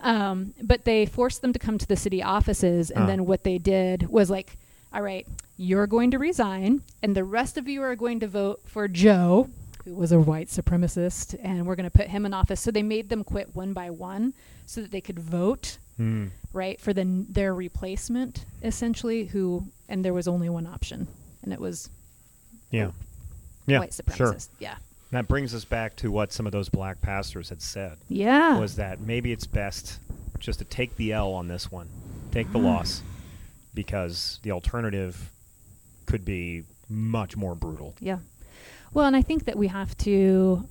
Um, 0.00 0.52
but 0.62 0.84
they 0.84 1.06
forced 1.06 1.42
them 1.42 1.52
to 1.52 1.58
come 1.58 1.78
to 1.78 1.86
the 1.86 1.96
city 1.96 2.22
offices, 2.22 2.90
and 2.90 3.04
Ah. 3.04 3.06
then 3.06 3.24
what 3.24 3.44
they 3.44 3.58
did 3.58 4.08
was 4.08 4.28
like, 4.30 4.56
all 4.92 5.00
right, 5.02 5.26
you're 5.56 5.86
going 5.86 6.10
to 6.10 6.18
resign, 6.18 6.82
and 7.02 7.14
the 7.16 7.24
rest 7.24 7.56
of 7.56 7.68
you 7.68 7.82
are 7.82 7.94
going 7.94 8.18
to 8.20 8.26
vote 8.26 8.60
for 8.66 8.88
Joe, 8.88 9.48
who 9.84 9.94
was 9.94 10.10
a 10.12 10.18
white 10.18 10.48
supremacist, 10.48 11.36
and 11.42 11.66
we're 11.66 11.76
going 11.76 11.84
to 11.84 11.90
put 11.90 12.08
him 12.08 12.26
in 12.26 12.34
office. 12.34 12.60
So 12.60 12.70
they 12.72 12.82
made 12.82 13.08
them 13.10 13.22
quit 13.24 13.54
one 13.54 13.72
by 13.72 13.90
one 13.90 14.34
so 14.66 14.82
that 14.82 14.90
they 14.90 15.00
could 15.00 15.18
vote 15.20 15.78
Hmm. 15.98 16.28
Right 16.52 16.80
for 16.80 16.92
the 16.92 17.04
their 17.28 17.54
replacement 17.54 18.44
essentially 18.62 19.24
who 19.26 19.66
and 19.88 20.04
there 20.04 20.12
was 20.14 20.28
only 20.28 20.48
one 20.48 20.66
option 20.66 21.06
and 21.42 21.52
it 21.52 21.60
was 21.60 21.88
Yeah. 22.70 22.90
Yeah. 23.66 23.78
white 23.80 23.94
Sure. 23.94 24.32
supremacist 24.34 24.48
yeah 24.58 24.76
That 25.10 25.28
brings 25.28 25.54
us 25.54 25.64
back 25.64 25.96
to 25.96 26.10
what 26.10 26.32
some 26.32 26.46
of 26.46 26.52
those 26.52 26.68
black 26.68 27.00
pastors 27.00 27.48
had 27.48 27.60
said. 27.62 27.96
yeah 28.08 28.58
was 28.58 28.76
that 28.76 29.00
maybe 29.00 29.32
it's 29.32 29.46
best 29.46 29.98
just 30.38 30.58
to 30.58 30.64
take 30.64 30.96
the 30.96 31.12
L 31.12 31.32
on 31.34 31.46
this 31.48 31.70
one, 31.70 31.88
take 32.32 32.48
Mm. 32.48 32.52
the 32.52 32.58
loss, 32.58 33.02
because 33.74 34.40
the 34.42 34.50
alternative 34.50 35.30
could 36.06 36.24
be 36.24 36.64
much 36.88 37.36
more 37.36 37.54
brutal. 37.54 37.94
yeah 38.00 38.18
well 38.92 39.06
and 39.06 39.16
i 39.16 39.22
think 39.22 39.44
that 39.44 39.56
we 39.56 39.68
have 39.68 39.96
to 39.98 40.66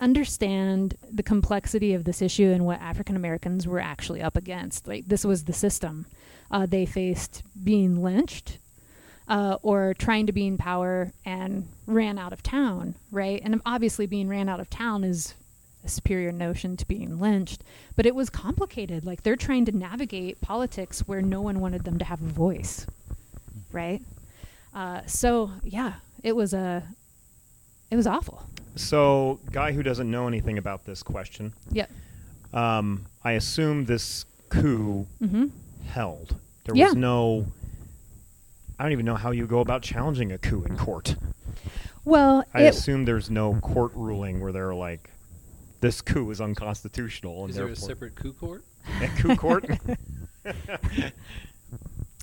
understand 0.00 0.96
the 1.10 1.22
complexity 1.22 1.94
of 1.94 2.04
this 2.04 2.20
issue 2.20 2.50
and 2.50 2.64
what 2.64 2.80
african 2.80 3.16
americans 3.16 3.66
were 3.66 3.80
actually 3.80 4.20
up 4.20 4.36
against 4.36 4.86
like 4.86 5.06
this 5.06 5.24
was 5.24 5.44
the 5.44 5.52
system 5.52 6.06
uh, 6.50 6.66
they 6.66 6.86
faced 6.86 7.42
being 7.64 8.02
lynched 8.02 8.58
uh, 9.28 9.58
or 9.62 9.94
trying 9.94 10.26
to 10.26 10.32
be 10.32 10.46
in 10.46 10.56
power 10.56 11.12
and 11.24 11.66
ran 11.86 12.18
out 12.18 12.32
of 12.32 12.42
town, 12.42 12.94
right? 13.10 13.40
And 13.44 13.60
obviously, 13.66 14.06
being 14.06 14.28
ran 14.28 14.48
out 14.48 14.60
of 14.60 14.70
town 14.70 15.04
is 15.04 15.34
a 15.84 15.88
superior 15.88 16.32
notion 16.32 16.76
to 16.76 16.86
being 16.86 17.18
lynched, 17.18 17.62
but 17.96 18.06
it 18.06 18.14
was 18.14 18.30
complicated. 18.30 19.04
Like 19.04 19.22
they're 19.22 19.36
trying 19.36 19.64
to 19.66 19.72
navigate 19.72 20.40
politics 20.40 21.00
where 21.06 21.22
no 21.22 21.40
one 21.40 21.60
wanted 21.60 21.84
them 21.84 21.98
to 21.98 22.04
have 22.04 22.22
a 22.22 22.26
voice, 22.26 22.86
right? 23.72 24.02
Uh, 24.74 25.02
so 25.06 25.52
yeah, 25.64 25.94
it 26.22 26.36
was 26.36 26.52
a, 26.54 26.82
it 27.90 27.96
was 27.96 28.06
awful. 28.06 28.42
So, 28.74 29.40
guy 29.52 29.72
who 29.72 29.82
doesn't 29.82 30.10
know 30.10 30.26
anything 30.28 30.58
about 30.58 30.84
this 30.84 31.02
question, 31.02 31.52
Yep. 31.72 31.90
um, 32.52 33.06
I 33.24 33.32
assume 33.32 33.84
this 33.86 34.24
coup 34.48 35.06
Mm-hmm. 35.22 35.46
held. 35.86 36.36
There 36.64 36.74
Yeah. 36.76 36.86
was 36.86 36.94
no. 36.96 37.46
I 38.78 38.82
don't 38.82 38.92
even 38.92 39.06
know 39.06 39.14
how 39.14 39.30
you 39.30 39.46
go 39.46 39.60
about 39.60 39.80
challenging 39.82 40.32
a 40.32 40.38
coup 40.38 40.62
in 40.64 40.76
court. 40.76 41.16
Well, 42.04 42.44
I 42.52 42.64
it, 42.64 42.68
assume 42.68 43.04
there's 43.06 43.30
no 43.30 43.54
court 43.54 43.92
ruling 43.94 44.40
where 44.40 44.52
they're 44.52 44.74
like, 44.74 45.10
this 45.80 46.02
coup 46.02 46.30
is 46.30 46.40
unconstitutional, 46.42 47.40
and 47.42 47.50
Is 47.50 47.56
there 47.56 47.66
a 47.68 47.74
separate 47.76 48.14
coup 48.14 48.34
court? 48.34 48.64
a 49.00 49.08
coup 49.20 49.36
court. 49.36 49.64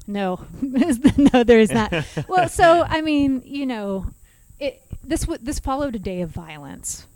No, 0.05 0.41
no, 0.61 1.43
there 1.45 1.59
is 1.59 1.71
not. 1.71 1.93
well, 2.27 2.49
so 2.49 2.83
I 2.87 2.99
mean, 3.01 3.41
you 3.45 3.65
know, 3.65 4.05
it 4.07 4.13
this 5.03 5.21
w- 5.21 5.39
this 5.41 5.59
followed 5.59 5.95
a 5.95 5.99
day 5.99 6.21
of 6.21 6.29
violence, 6.29 7.07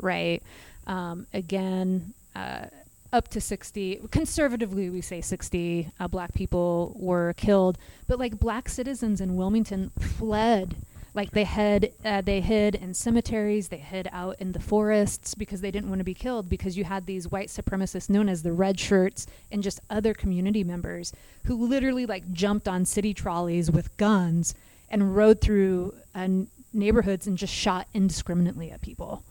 right? 0.00 0.42
Um, 0.86 1.26
again, 1.32 2.14
uh, 2.34 2.66
up 3.12 3.28
to 3.28 3.40
sixty. 3.40 4.00
Conservatively, 4.10 4.90
we 4.90 5.00
say 5.00 5.20
sixty 5.20 5.90
uh, 6.00 6.08
black 6.08 6.34
people 6.34 6.96
were 6.98 7.34
killed, 7.36 7.78
but 8.06 8.18
like 8.18 8.38
black 8.38 8.68
citizens 8.68 9.20
in 9.20 9.36
Wilmington 9.36 9.90
fled. 9.98 10.76
Like 11.14 11.30
they 11.30 11.44
hid, 11.44 11.94
uh, 12.04 12.20
they 12.20 12.42
hid 12.42 12.74
in 12.74 12.92
cemeteries. 12.92 13.68
They 13.68 13.78
hid 13.78 14.06
out 14.12 14.36
in 14.38 14.52
the 14.52 14.60
forests 14.60 15.34
because 15.34 15.62
they 15.62 15.70
didn't 15.70 15.88
want 15.88 16.00
to 16.00 16.04
be 16.04 16.12
killed. 16.12 16.50
Because 16.50 16.76
you 16.76 16.84
had 16.84 17.06
these 17.06 17.26
white 17.30 17.48
supremacists 17.48 18.10
known 18.10 18.28
as 18.28 18.42
the 18.42 18.52
red 18.52 18.78
shirts 18.78 19.26
and 19.50 19.62
just 19.62 19.80
other 19.88 20.12
community 20.12 20.62
members 20.62 21.14
who 21.44 21.66
literally 21.66 22.04
like 22.04 22.30
jumped 22.34 22.68
on 22.68 22.84
city 22.84 23.14
trolleys 23.14 23.70
with 23.70 23.96
guns 23.96 24.54
and 24.90 25.16
rode 25.16 25.40
through 25.40 25.94
n- 26.14 26.48
neighborhoods 26.76 27.26
and 27.26 27.38
just 27.38 27.52
shot 27.52 27.88
indiscriminately 27.94 28.70
at 28.70 28.80
people. 28.80 29.24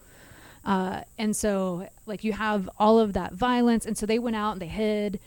Uh, 0.66 1.02
and 1.18 1.36
so, 1.36 1.88
like, 2.06 2.24
you 2.24 2.34
have 2.34 2.70
all 2.80 3.00
of 3.00 3.14
that 3.14 3.34
violence. 3.34 3.86
And 3.86 3.98
so 3.98 4.06
they 4.06 4.20
went 4.20 4.36
out 4.36 4.54
and 4.54 4.62
they 4.62 4.68
hid. 4.68 5.20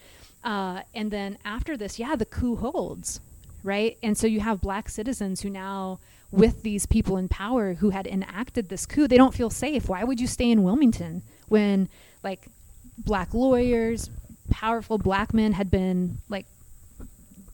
Uh, 0.43 0.83
and 0.95 1.11
then 1.11 1.39
after 1.45 1.77
this, 1.77 1.99
yeah, 1.99 2.17
the 2.17 2.27
coup 2.27 2.57
holds. 2.57 3.21
right? 3.63 3.99
And 4.03 4.17
so 4.17 4.27
you 4.27 4.41
have 4.41 4.61
black 4.61 4.89
citizens 4.89 5.41
who 5.43 5.51
now, 5.51 6.01
with 6.31 6.63
these 6.63 6.87
people 6.87 7.17
in 7.17 7.29
power 7.29 7.75
who 7.75 7.91
had 7.91 8.07
enacted 8.07 8.69
this 8.69 8.87
coup, 8.87 9.09
they 9.09 9.17
don't 9.17 9.35
feel 9.35 9.51
safe. 9.51 9.89
Why 9.89 10.05
would 10.05 10.21
you 10.21 10.27
stay 10.27 10.51
in 10.51 10.63
Wilmington 10.63 11.23
when, 11.49 11.89
like, 12.23 12.47
black 12.99 13.35
lawyers, 13.35 14.11
powerful 14.51 14.99
black 14.99 15.33
men 15.35 15.53
had 15.53 15.71
been, 15.71 16.19
like, 16.29 16.47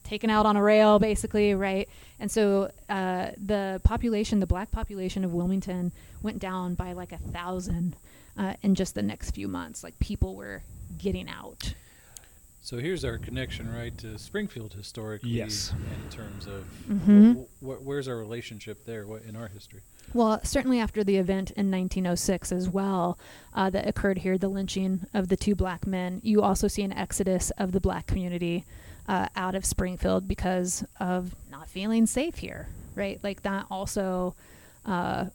taken 0.03 0.29
out 0.31 0.47
on 0.47 0.57
a 0.57 0.63
rail, 0.63 0.99
basically, 0.99 1.55
right? 1.55 1.89
And 2.21 2.31
so 2.31 2.71
uh, 2.89 3.31
the 3.37 3.81
population, 3.85 4.41
the 4.41 4.47
black 4.47 4.71
population 4.71 5.25
of 5.25 5.33
Wilmington, 5.33 5.93
went 6.23 6.39
down 6.39 6.75
by 6.75 6.93
like 6.93 7.13
a 7.13 7.19
thousand 7.19 7.97
uh, 8.39 8.55
in 8.63 8.75
just 8.75 8.95
the 8.95 9.03
next 9.03 9.33
few 9.33 9.49
months. 9.49 9.83
Like 9.83 9.99
people 9.99 10.35
were 10.35 10.63
getting 10.99 11.29
out. 11.29 11.75
So 12.65 12.79
here's 12.79 13.05
our 13.05 13.19
connection, 13.19 13.71
right, 13.71 13.97
to 13.99 14.17
Springfield 14.17 14.73
historically. 14.73 15.29
Yes. 15.29 15.75
In 16.03 16.11
terms 16.11 16.47
of 16.47 16.65
mm-hmm. 16.89 17.33
wh- 17.33 17.45
wh- 17.61 17.87
where's 17.87 18.09
our 18.09 18.17
relationship 18.17 18.87
there 18.87 19.07
what, 19.07 19.23
in 19.25 19.37
our 19.37 19.49
history? 19.49 19.81
Well, 20.15 20.41
certainly 20.45 20.81
after 20.81 21.05
the 21.05 21.17
event 21.17 21.51
in 21.51 21.71
1906 21.71 22.53
as 22.53 22.71
well 22.71 23.19
uh, 23.53 23.69
that 23.69 23.87
occurred 23.87 24.17
here, 24.17 24.39
the 24.39 24.49
lynching 24.49 25.05
of 25.13 25.29
the 25.29 25.37
two 25.37 25.55
black 25.55 25.87
men, 25.87 26.23
you 26.25 26.41
also 26.41 26.67
see 26.67 26.83
an 26.83 26.93
exodus 26.95 27.51
of 27.59 27.73
the 27.73 27.81
black 27.81 28.07
community 28.07 28.65
uh, 29.09 29.29
out 29.37 29.55
of 29.55 29.65
Springfield 29.65 30.27
because 30.27 30.85
of 31.01 31.35
not 31.51 31.69
feeling 31.69 32.07
safe 32.07 32.37
here, 32.37 32.69
right? 32.95 33.19
Like 33.23 33.43
that 33.43 33.67
also 33.71 34.35
uh, 34.87 35.27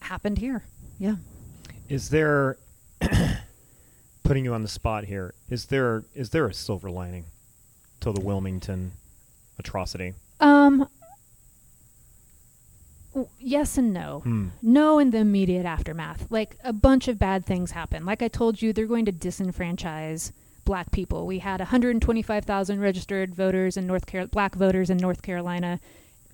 happened 0.00 0.38
here. 0.38 0.64
Yeah. 0.98 1.16
Is 1.88 2.10
there 2.10 2.58
putting 4.22 4.44
you 4.44 4.54
on 4.54 4.62
the 4.62 4.68
spot 4.68 5.04
here? 5.04 5.34
Is 5.50 5.66
there 5.66 6.04
is 6.14 6.30
there 6.30 6.46
a 6.46 6.54
silver 6.54 6.90
lining 6.90 7.24
to 8.00 8.12
the 8.12 8.20
Wilmington 8.20 8.92
atrocity? 9.58 10.14
Um. 10.40 10.88
Yes 13.38 13.78
and 13.78 13.94
no. 13.94 14.20
Hmm. 14.20 14.48
No 14.60 14.98
in 14.98 15.10
the 15.10 15.18
immediate 15.18 15.64
aftermath. 15.64 16.26
Like 16.30 16.56
a 16.62 16.72
bunch 16.72 17.08
of 17.08 17.18
bad 17.18 17.46
things 17.46 17.70
happen. 17.70 18.04
Like 18.04 18.20
I 18.22 18.28
told 18.28 18.60
you, 18.60 18.72
they're 18.74 18.86
going 18.86 19.06
to 19.06 19.12
disenfranchise 19.12 20.32
black 20.66 20.90
people. 20.90 21.26
We 21.26 21.38
had 21.38 21.60
125,000 21.60 22.80
registered 22.80 23.34
voters 23.34 23.78
in 23.78 23.86
North 23.86 24.04
Carolina, 24.04 24.28
black 24.28 24.54
voters 24.54 24.90
in 24.90 24.98
North 24.98 25.22
Carolina, 25.22 25.80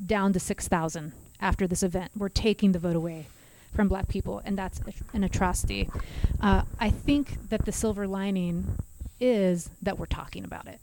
down 0.05 0.33
to 0.33 0.41
6,000 0.41 1.13
after 1.41 1.69
this 1.69 1.85
event. 1.85 2.11
We're 2.17 2.29
taking 2.29 2.73
the 2.73 2.81
vote 2.81 2.97
away 2.97 3.27
from 3.73 3.87
black 3.87 4.09
people, 4.09 4.43
and 4.45 4.59
that's 4.59 4.81
an 5.13 5.23
atrocity. 5.23 5.89
Uh, 6.41 6.63
I 6.81 6.91
think 6.91 7.51
that 7.51 7.65
the 7.65 7.73
silver 7.73 8.09
lining 8.09 8.79
is 9.21 9.71
that 9.83 9.99
we're 9.99 10.07
talking 10.07 10.45
about 10.45 10.67
it 10.67 10.81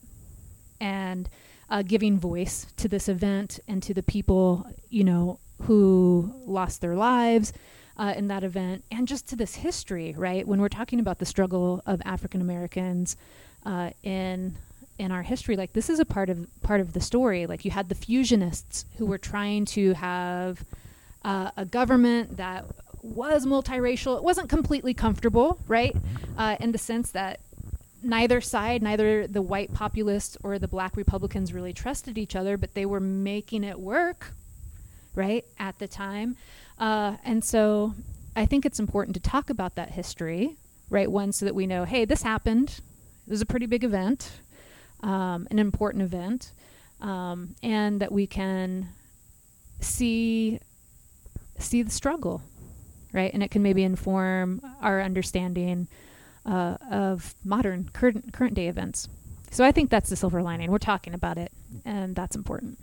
and 0.79 1.27
uh, 1.69 1.81
giving 1.81 2.17
voice 2.17 2.67
to 2.77 2.87
this 2.87 3.09
event 3.09 3.59
and 3.67 3.83
to 3.83 3.93
the 3.93 4.03
people, 4.03 4.65
you 4.89 5.03
know, 5.03 5.39
who 5.63 6.33
lost 6.45 6.79
their 6.79 6.95
lives 6.95 7.51
uh, 7.99 8.13
in 8.15 8.29
that 8.29 8.45
event, 8.45 8.85
and 8.89 9.07
just 9.07 9.27
to 9.27 9.35
this 9.35 9.55
history, 9.55 10.15
right? 10.17 10.47
When 10.47 10.61
we're 10.61 10.69
talking 10.69 11.01
about 11.01 11.19
the 11.19 11.25
struggle 11.25 11.83
of 11.85 12.01
African 12.05 12.39
Americans 12.41 13.17
uh, 13.65 13.91
in 14.01 14.55
in 14.97 15.11
our 15.11 15.21
history, 15.21 15.55
like 15.55 15.73
this 15.73 15.89
is 15.89 15.99
a 15.99 16.05
part 16.05 16.29
of 16.29 16.47
part 16.61 16.79
of 16.79 16.93
the 16.93 17.01
story. 17.01 17.45
Like 17.45 17.65
you 17.65 17.71
had 17.71 17.89
the 17.89 17.95
fusionists 17.95 18.85
who 18.97 19.05
were 19.05 19.17
trying 19.17 19.65
to 19.65 19.93
have 19.93 20.63
uh, 21.25 21.51
a 21.57 21.65
government 21.65 22.37
that 22.37 22.65
was 23.01 23.45
multiracial. 23.45 24.15
It 24.15 24.23
wasn't 24.23 24.49
completely 24.49 24.93
comfortable, 24.93 25.59
right? 25.67 25.95
Uh, 26.37 26.55
in 26.61 26.71
the 26.71 26.77
sense 26.77 27.11
that 27.11 27.41
neither 28.01 28.39
side, 28.39 28.81
neither 28.81 29.27
the 29.27 29.41
white 29.41 29.73
populists 29.73 30.37
or 30.41 30.57
the 30.57 30.69
black 30.69 30.95
Republicans 30.95 31.53
really 31.53 31.73
trusted 31.73 32.17
each 32.17 32.35
other, 32.35 32.55
but 32.57 32.75
they 32.75 32.85
were 32.85 33.01
making 33.01 33.65
it 33.65 33.77
work, 33.77 34.33
right, 35.15 35.43
at 35.57 35.79
the 35.79 35.87
time. 35.87 36.37
Uh, 36.79 37.17
and 37.23 37.43
so 37.43 37.93
I 38.35 38.45
think 38.45 38.65
it's 38.65 38.79
important 38.79 39.15
to 39.15 39.19
talk 39.19 39.49
about 39.49 39.75
that 39.75 39.91
history, 39.91 40.57
right, 40.89 41.11
one, 41.11 41.31
so 41.31 41.45
that 41.45 41.55
we 41.55 41.67
know, 41.67 41.83
hey, 41.83 42.05
this 42.05 42.21
happened. 42.21 42.79
It 43.27 43.31
was 43.31 43.41
a 43.41 43.45
pretty 43.45 43.65
big 43.65 43.83
event, 43.83 44.31
um, 45.01 45.47
an 45.51 45.59
important 45.59 46.03
event, 46.03 46.51
um, 47.01 47.55
and 47.61 47.99
that 47.99 48.11
we 48.11 48.27
can 48.27 48.89
see 49.81 50.59
see 51.57 51.83
the 51.83 51.91
struggle, 51.91 52.41
right, 53.11 53.33
and 53.33 53.43
it 53.43 53.51
can 53.51 53.61
maybe 53.61 53.83
inform 53.83 54.61
our 54.81 55.01
understanding 55.01 55.87
uh, 56.45 56.77
of 56.89 57.35
modern 57.43 57.89
current 57.91 58.31
current 58.33 58.53
day 58.53 58.67
events. 58.67 59.09
So 59.51 59.65
I 59.65 59.71
think 59.71 59.89
that's 59.89 60.09
the 60.09 60.15
silver 60.15 60.41
lining. 60.41 60.71
We're 60.71 60.77
talking 60.77 61.13
about 61.13 61.37
it, 61.37 61.51
and 61.83 62.15
that's 62.15 62.35
important. 62.35 62.77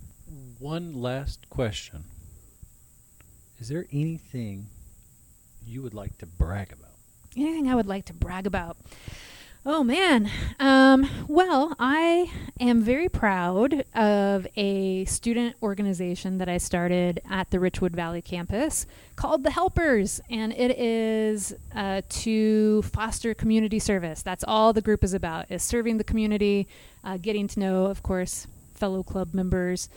One 0.59 1.01
last 1.01 1.49
question. 1.49 2.05
Is 3.59 3.68
there 3.68 3.86
anything 3.90 4.66
you 5.66 5.82
would 5.82 5.94
like 5.94 6.18
to 6.18 6.26
brag 6.26 6.72
about? 6.72 6.90
Anything 7.36 7.68
I 7.68 7.74
would 7.74 7.86
like 7.86 8.04
to 8.07 8.12
brag 8.12 8.46
about? 8.46 8.76
Oh 9.64 9.82
man. 9.82 10.30
Um, 10.61 11.09
well, 11.26 11.74
I 11.78 12.30
am 12.61 12.82
very 12.82 13.09
proud 13.09 13.82
of 13.94 14.46
a 14.57 15.07
student 15.07 15.57
organization 15.62 16.38
that 16.38 16.48
I 16.48 16.59
started 16.59 17.20
at 17.28 17.50
the 17.50 17.59
Richwood 17.59 17.90
Valley 17.90 18.22
campus 18.22 18.86
called 19.16 19.42
the 19.42 19.50
Helpers, 19.50 20.20
and 20.30 20.52
it 20.52 20.78
is 20.78 21.52
uh, 21.74 22.02
to 22.09 22.82
foster 22.82 23.34
community 23.34 23.78
service. 23.78 24.22
That's 24.22 24.44
all 24.46 24.72
the 24.72 24.82
group 24.82 25.02
is 25.02 25.14
about: 25.14 25.50
is 25.50 25.64
serving 25.64 25.96
the 25.96 26.04
community, 26.04 26.68
uh, 27.02 27.16
getting 27.16 27.48
to 27.48 27.59
know, 27.59 27.86
of 27.86 28.02
course, 28.02 28.46
fellow 28.74 29.02
club 29.02 29.34
members. 29.34 29.88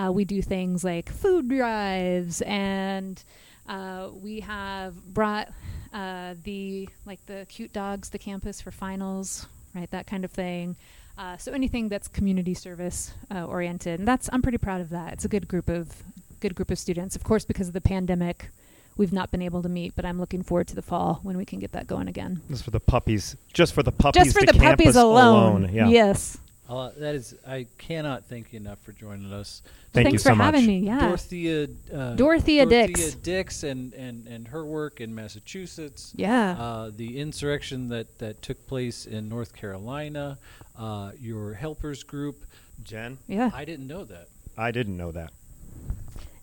Uh, 0.00 0.12
we 0.12 0.24
do 0.24 0.40
things 0.40 0.84
like 0.84 1.10
food 1.10 1.48
drives 1.48 2.40
and 2.42 3.22
uh, 3.68 4.08
we 4.22 4.40
have 4.40 4.94
brought 5.12 5.48
uh, 5.92 6.34
the 6.44 6.88
like 7.04 7.24
the 7.26 7.46
cute 7.48 7.72
dogs 7.72 8.08
to 8.10 8.18
campus 8.18 8.60
for 8.60 8.70
finals, 8.70 9.46
right? 9.74 9.90
That 9.90 10.06
kind 10.06 10.24
of 10.24 10.30
thing. 10.30 10.76
Uh, 11.16 11.36
so 11.36 11.52
anything 11.52 11.88
that's 11.88 12.06
community 12.06 12.54
service 12.54 13.12
uh, 13.34 13.44
oriented, 13.44 13.98
and 13.98 14.06
that's 14.06 14.30
I'm 14.32 14.42
pretty 14.42 14.58
proud 14.58 14.80
of 14.80 14.90
that. 14.90 15.14
It's 15.14 15.24
a 15.24 15.28
good 15.28 15.48
group 15.48 15.68
of 15.68 16.02
good 16.40 16.54
group 16.54 16.70
of 16.70 16.78
students. 16.78 17.16
Of 17.16 17.24
course, 17.24 17.44
because 17.44 17.66
of 17.68 17.74
the 17.74 17.80
pandemic, 17.80 18.50
we've 18.96 19.12
not 19.12 19.30
been 19.30 19.42
able 19.42 19.62
to 19.62 19.68
meet, 19.68 19.96
but 19.96 20.04
I'm 20.04 20.20
looking 20.20 20.42
forward 20.42 20.68
to 20.68 20.74
the 20.76 20.82
fall 20.82 21.20
when 21.22 21.36
we 21.36 21.44
can 21.44 21.58
get 21.58 21.72
that 21.72 21.86
going 21.86 22.06
again. 22.06 22.40
Just 22.48 22.64
for 22.64 22.70
the 22.70 22.80
puppies. 22.80 23.36
Just 23.52 23.74
for 23.74 23.82
the 23.82 23.92
puppies. 23.92 24.24
Just 24.24 24.38
for 24.38 24.46
to 24.46 24.52
the 24.52 24.58
puppies 24.58 24.84
campus 24.84 24.96
alone. 24.96 25.70
Yeah. 25.72 25.88
Yes. 25.88 26.38
Uh, 26.68 26.90
that 26.98 27.14
is, 27.14 27.34
I 27.46 27.66
cannot 27.78 28.26
thank 28.26 28.52
you 28.52 28.58
enough 28.58 28.78
for 28.82 28.92
joining 28.92 29.32
us. 29.32 29.62
Thank 29.92 30.08
Thanks 30.08 30.12
you 30.12 30.30
for 30.30 30.36
so 30.36 30.42
having 30.42 30.60
much. 30.60 30.68
me. 30.68 30.78
Yeah. 30.80 31.00
Dorothea, 31.00 31.68
uh, 31.94 32.14
Dorothea 32.14 32.66
Dix. 32.66 33.14
Dix 33.14 33.62
and, 33.62 33.94
and, 33.94 34.26
and 34.26 34.46
her 34.48 34.66
work 34.66 35.00
in 35.00 35.14
Massachusetts. 35.14 36.12
Yeah. 36.14 36.56
Uh, 36.58 36.90
the 36.94 37.18
insurrection 37.18 37.88
that, 37.88 38.18
that 38.18 38.42
took 38.42 38.66
place 38.66 39.06
in 39.06 39.30
North 39.30 39.54
Carolina, 39.54 40.38
uh, 40.78 41.12
your 41.18 41.54
helpers 41.54 42.02
group. 42.02 42.44
Jen, 42.82 43.18
yeah. 43.26 43.50
I 43.54 43.64
didn't 43.64 43.86
know 43.86 44.04
that. 44.04 44.28
I 44.56 44.70
didn't 44.70 44.96
know 44.96 45.12
that. 45.12 45.32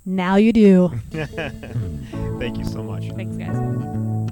Now 0.05 0.35
you 0.37 0.53
do. 0.53 0.91
Thank 1.11 2.57
you 2.57 2.65
so 2.65 2.83
much. 2.83 3.09
Thanks, 3.11 3.37
guys. 3.37 4.24